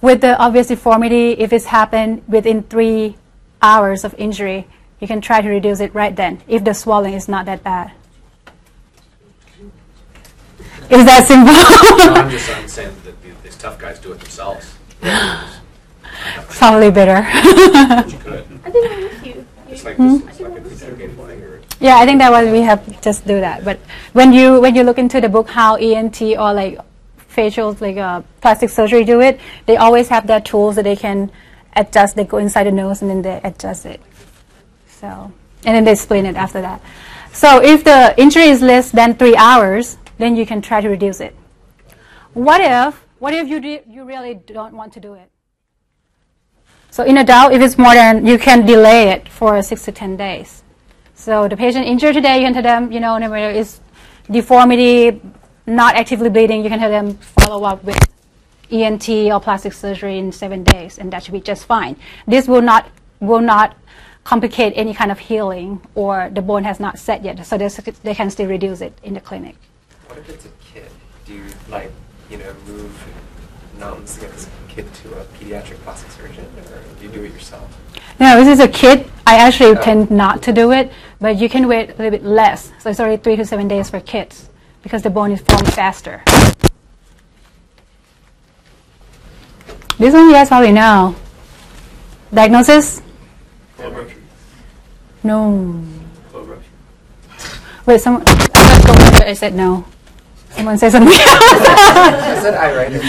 With 0.02 0.22
the 0.22 0.38
obvious 0.38 0.68
deformity, 0.68 1.32
if 1.34 1.54
it's 1.54 1.66
happened 1.66 2.24
within 2.28 2.64
three 2.64 3.16
hours 3.62 4.04
of 4.04 4.14
injury, 4.18 4.68
you 5.00 5.08
can 5.08 5.22
try 5.22 5.42
to 5.42 5.50
reduce 5.50 5.80
it 5.80 5.94
right 5.94 6.16
then 6.16 6.42
if 6.48 6.64
the 6.64 6.74
swelling 6.74 7.14
is 7.14 7.28
not 7.28 7.46
that 7.46 7.64
bad. 7.64 7.92
Is 10.94 11.06
that 11.06 11.22
No, 11.22 11.26
simple? 11.26 12.14
I'm 12.24 12.30
just, 12.30 12.50
I'm 12.56 12.68
saying 12.78 12.96
that 13.06 13.22
the- 13.22 13.30
these 13.44 13.56
tough 13.58 13.80
guys 13.80 14.00
do 14.00 14.12
it 14.14 14.20
themselves. 14.20 14.76
Probably 16.50 16.92
better. 16.92 17.26
I 17.28 18.04
think 18.04 18.26
I'm 18.92 19.04
with 19.04 19.26
you. 19.26 19.46
It's 19.70 19.84
like, 19.84 19.96
Hmm? 19.98 20.16
it's 20.28 20.40
like 20.40 20.52
a 20.52 20.62
computer 20.62 20.92
game 20.96 21.16
playing 21.16 21.42
or. 21.42 21.62
Yeah, 21.80 21.98
I 21.98 22.06
think 22.06 22.20
that 22.20 22.32
was 22.32 22.50
we 22.52 22.62
have 22.62 23.02
just 23.02 23.26
do 23.26 23.40
that. 23.40 23.66
But 23.66 23.80
when 24.14 24.32
you 24.32 24.62
when 24.62 24.76
you 24.76 24.84
look 24.84 24.98
into 25.00 25.20
the 25.20 25.28
book 25.30 25.50
how 25.50 25.76
ENT 25.76 26.22
or 26.22 26.54
like 26.54 26.78
facials 27.36 27.82
like 27.82 27.98
uh, 27.98 28.22
plastic 28.42 28.70
surgery 28.70 29.04
do 29.04 29.20
it, 29.20 29.40
they 29.66 29.76
always 29.78 30.08
have 30.10 30.28
their 30.28 30.40
tools 30.42 30.76
that 30.76 30.84
they 30.84 30.96
can 30.96 31.32
adjust. 31.76 32.16
They 32.16 32.24
go 32.24 32.38
inside 32.38 32.66
the 32.66 32.72
nose 32.72 33.02
and 33.02 33.10
then 33.10 33.22
they 33.24 33.42
adjust 33.44 33.86
it. 33.88 34.00
So 34.88 35.08
and 35.66 35.76
then 35.76 35.84
they 35.84 35.92
explain 35.94 36.26
it 36.28 36.36
after 36.36 36.62
that. 36.62 36.80
So 37.34 37.62
if 37.62 37.84
the 37.84 38.14
injury 38.22 38.50
is 38.50 38.62
less 38.62 38.92
than 38.92 39.16
three 39.16 39.36
hours, 39.36 39.98
then 40.18 40.36
you 40.36 40.46
can 40.46 40.62
try 40.62 40.82
to 40.82 40.90
reduce 40.90 41.20
it. 41.20 41.36
What 42.34 42.62
if 42.62 43.06
what 43.20 43.34
if 43.34 43.48
you 43.48 43.60
re- 43.62 43.84
you 43.88 44.04
really 44.04 44.34
don't 44.34 44.76
want 44.76 44.94
to 44.94 45.00
do 45.00 45.14
it? 45.14 45.30
So 46.92 47.04
in 47.04 47.18
a 47.18 47.24
doubt, 47.24 47.54
if 47.54 47.62
it's 47.62 47.78
more 47.78 47.94
than 47.94 48.26
you 48.26 48.38
can 48.38 48.66
delay 48.66 49.10
it 49.10 49.30
for 49.30 49.62
six 49.62 49.86
to 49.86 49.92
ten 49.92 50.18
days. 50.18 50.64
So 51.16 51.48
the 51.48 51.56
patient 51.56 51.86
injured 51.86 52.16
today, 52.16 52.40
you 52.40 52.46
can 52.46 52.54
tell 52.54 52.64
them, 52.64 52.92
you 52.92 53.00
know, 53.00 53.14
whenever 53.14 53.38
it's 53.38 53.80
deformity, 54.30 55.22
not 55.66 55.96
actively 55.96 56.30
bleeding, 56.30 56.64
you 56.64 56.70
can 56.70 56.80
tell 56.80 56.90
them 56.90 57.16
follow 57.16 57.64
up 57.64 57.84
with 57.84 57.98
ENT 58.72 59.08
or 59.10 59.40
plastic 59.40 59.74
surgery 59.74 60.18
in 60.18 60.32
seven 60.32 60.64
days, 60.64 60.98
and 60.98 61.14
that 61.14 61.24
should 61.24 61.34
be 61.34 61.42
just 61.42 61.66
fine. 61.66 61.96
This 62.28 62.48
will 62.48 62.62
not 62.62 62.90
will 63.20 63.42
not 63.42 63.78
complicate 64.24 64.74
any 64.76 64.94
kind 64.94 65.12
of 65.12 65.20
healing, 65.20 65.82
or 65.96 66.30
the 66.34 66.42
bone 66.42 66.64
has 66.64 66.80
not 66.80 66.98
set 66.98 67.24
yet, 67.24 67.46
so 67.46 67.58
they 67.58 68.16
can 68.16 68.30
still 68.30 68.48
reduce 68.48 68.82
it 68.82 68.98
in 69.04 69.14
the 69.14 69.22
clinic. 69.22 69.56
What 70.14 70.22
if 70.22 70.30
it's 70.30 70.46
a 70.46 70.50
kid? 70.72 70.92
Do 71.26 71.34
you 71.34 71.44
like, 71.70 71.90
you 72.30 72.38
know, 72.38 72.54
move 72.68 73.04
numbs 73.80 74.14
to 74.14 74.22
get 74.22 74.32
this 74.32 74.48
kid 74.68 74.94
to 74.94 75.14
a 75.20 75.24
pediatric 75.26 75.78
plastic 75.78 76.12
surgeon, 76.12 76.46
or 76.72 76.84
do 77.00 77.06
you 77.08 77.10
do 77.12 77.24
it 77.24 77.34
yourself? 77.34 77.68
No, 78.20 78.38
this 78.38 78.48
is 78.48 78.60
a 78.60 78.68
kid. 78.68 79.10
I 79.26 79.38
actually 79.38 79.76
Oh. 79.76 79.82
tend 79.82 80.12
not 80.12 80.44
to 80.44 80.54
do 80.54 80.72
it, 80.72 80.92
but 81.20 81.38
you 81.38 81.50
can 81.50 81.68
wait 81.68 81.90
a 81.90 81.94
little 81.94 82.12
bit 82.12 82.24
less. 82.24 82.72
So 82.78 82.92
it's 82.92 83.00
already 83.00 83.18
three 83.18 83.36
to 83.38 83.44
seven 83.44 83.68
days 83.68 83.90
for 83.90 84.00
kids 84.02 84.50
because 84.84 85.02
the 85.02 85.10
bone 85.10 85.32
is 85.32 85.42
formed 85.42 85.74
faster. 85.74 86.22
This 89.98 90.14
one 90.14 90.28
you 90.28 90.34
guys 90.34 90.48
probably 90.50 90.74
know. 90.74 91.16
Diagnosis? 92.32 93.02
No. 95.24 95.84
Wait, 97.88 98.00
someone. 98.00 98.22
I 98.28 98.36
thought 98.36 98.82
someone 98.86 99.14
said- 99.14 99.28
I 99.28 99.34
said 99.34 99.56
no. 99.56 99.86
Someone 100.56 100.78
say 100.78 100.90
something 100.90 101.14
else. 101.14 101.22
I 101.22 102.40
said 102.42 102.54
iritis. 102.54 103.02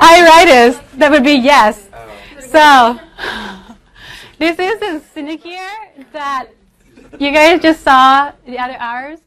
Iritis. 0.00 0.80
That 0.98 1.10
would 1.10 1.24
be 1.24 1.34
yes. 1.34 1.88
Oh. 1.92 2.10
So, 2.38 3.00
this 4.38 4.58
is 4.58 4.80
a 4.82 5.00
syndicare 5.14 6.10
that 6.12 6.48
you 7.18 7.32
guys 7.32 7.60
just 7.60 7.82
saw 7.82 8.32
the 8.46 8.58
other 8.58 8.76
hours, 8.78 9.18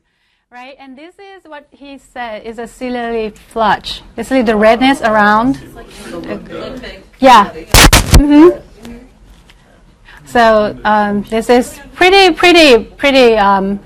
right? 0.49 0.75
And 0.79 0.97
this 0.97 1.15
is 1.19 1.43
what 1.43 1.67
he 1.71 1.97
said 1.97 2.43
is 2.43 2.59
a 2.59 2.67
ciliary 2.67 3.29
flush. 3.31 4.01
Basically, 4.15 4.43
the 4.43 4.55
redness 4.55 5.01
around. 5.01 5.59
Yeah. 7.19 7.49
hmm 8.15 8.49
So 10.25 10.77
um, 10.83 11.23
this 11.23 11.49
is 11.49 11.79
pretty, 11.95 12.33
pretty, 12.33 12.83
pretty 12.83 13.35
um, 13.35 13.79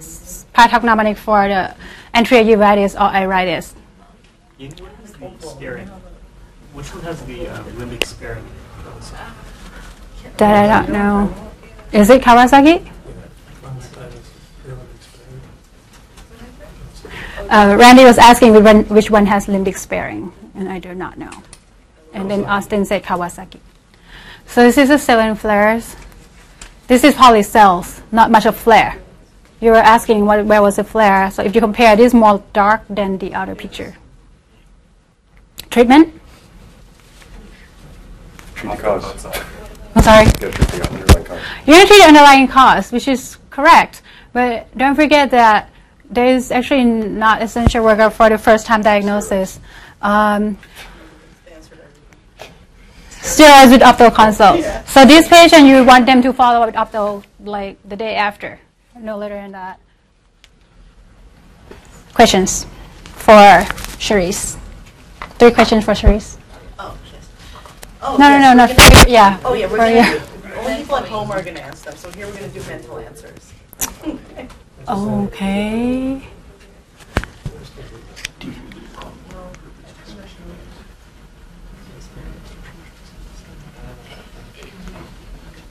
pathognomonic 0.53 1.17
for 1.17 1.47
the 1.47 1.75
anterior 2.13 2.57
uveitis 2.57 2.95
or 2.95 3.13
iritis. 3.15 3.75
Which 4.57 4.79
one 4.79 4.91
has 5.01 5.13
the 5.13 5.47
sparing? 5.47 5.87
Which 6.73 6.93
one 6.93 7.03
has 7.03 7.21
the 7.25 7.47
uh, 7.47 7.63
limbal 7.63 8.05
sparing? 8.05 8.45
That 10.37 10.69
I 10.69 10.81
don't 10.81 10.93
know. 10.93 11.51
Is 11.91 12.09
it 12.09 12.21
Kawasaki? 12.21 12.87
Uh, 17.49 17.75
Randy 17.77 18.05
was 18.05 18.17
asking 18.17 18.53
which 18.53 19.11
one, 19.11 19.25
has 19.25 19.47
limbal 19.47 19.77
sparing, 19.77 20.31
and 20.55 20.69
I 20.69 20.79
do 20.79 20.95
not 20.95 21.17
know. 21.17 21.31
And 22.13 22.31
then 22.31 22.45
Austin 22.45 22.85
said 22.85 23.03
Kawasaki. 23.03 23.59
So 24.47 24.63
this 24.63 24.77
is 24.77 24.89
the 24.89 24.97
seven 24.97 25.35
flares. 25.35 25.95
This 26.87 27.03
is 27.03 27.13
probably 27.13 27.43
cells, 27.43 28.01
not 28.11 28.31
much 28.31 28.45
of 28.45 28.55
flare. 28.55 29.00
You 29.61 29.71
were 29.71 29.77
asking 29.77 30.25
what, 30.25 30.45
where 30.45 30.61
was 30.61 30.75
the 30.75 30.83
flare. 30.83 31.31
So 31.31 31.43
if 31.43 31.55
you 31.55 31.61
compare, 31.61 31.95
this 31.95 32.13
more 32.13 32.43
dark 32.51 32.81
than 32.89 33.17
the 33.19 33.33
other 33.35 33.55
picture. 33.55 33.95
Treatment? 35.69 36.19
Treat 38.55 38.75
the 38.75 38.81
cause. 38.81 39.25
I'm 39.95 40.03
sorry. 40.03 40.25
Gotta 40.25 40.51
treat 40.51 40.67
the 40.67 40.89
underlying 40.89 41.25
cause. 41.25 41.41
You're 41.65 41.75
going 41.75 41.81
to 41.81 41.87
treat 41.87 42.01
the 42.01 42.07
underlying 42.07 42.47
cause, 42.47 42.91
which 42.91 43.07
is 43.07 43.37
correct. 43.49 44.01
But 44.33 44.75
don't 44.77 44.95
forget 44.95 45.31
that 45.31 45.69
there 46.09 46.27
is 46.27 46.51
actually 46.51 46.83
not 46.83 47.41
essential 47.41 47.85
workup 47.85 48.13
for 48.13 48.29
the 48.29 48.37
first 48.37 48.65
time 48.65 48.81
diagnosis. 48.81 49.59
Um, 50.01 50.57
steroids 53.09 53.71
with 53.71 53.81
opto 53.81 54.13
consult. 54.13 54.63
So 54.87 55.05
this 55.05 55.27
patient, 55.27 55.67
you 55.67 55.83
want 55.83 56.05
them 56.05 56.21
to 56.23 56.33
follow 56.33 56.61
up 56.61 56.67
with 56.67 56.75
opto 56.75 57.23
like 57.43 57.77
the 57.87 57.95
day 57.95 58.15
after, 58.15 58.59
no 58.99 59.17
later 59.17 59.35
than 59.35 59.51
that. 59.53 59.79
Questions 62.13 62.65
for 63.03 63.33
Charisse? 63.99 64.57
Three 65.39 65.51
questions 65.51 65.85
for 65.85 65.93
Charisse? 65.93 66.37
Oh, 66.77 66.97
yes. 67.13 67.29
Oh, 68.01 68.17
No, 68.17 68.29
no, 68.29 68.37
yes, 68.37 68.41
no, 68.41 68.49
we're 68.49 68.55
not 68.55 68.69
gonna- 68.77 68.91
for 69.01 69.07
you. 69.07 69.13
Yeah, 69.13 69.39
Oh, 69.45 69.53
yeah, 69.53 69.65
we're 69.65 69.71
for 69.71 69.77
gonna, 69.77 70.13
you. 70.13 70.19
do- 70.19 70.55
only 70.59 70.75
people 70.77 70.95
at 70.97 71.07
home 71.07 71.31
are 71.31 71.41
gonna 71.41 71.59
ask 71.61 71.83
them, 71.85 71.95
so 71.95 72.11
here 72.11 72.27
we're 72.27 72.33
gonna 72.33 72.47
do 72.49 72.61
mental 72.63 72.99
answers. 72.99 73.53
Okay. 74.89 76.27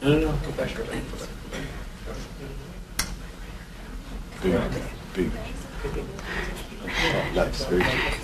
No, 0.03 0.09
no, 0.09 0.19
no, 0.19 0.33
go 0.39 0.53
back, 0.53 0.75
go 0.75 0.85
back. 0.85 1.20
Big, 4.43 4.53
big. 5.13 5.31
Oh, 5.85 7.33
nice. 7.35 7.65
Very 7.67 7.83
good. 7.83 8.21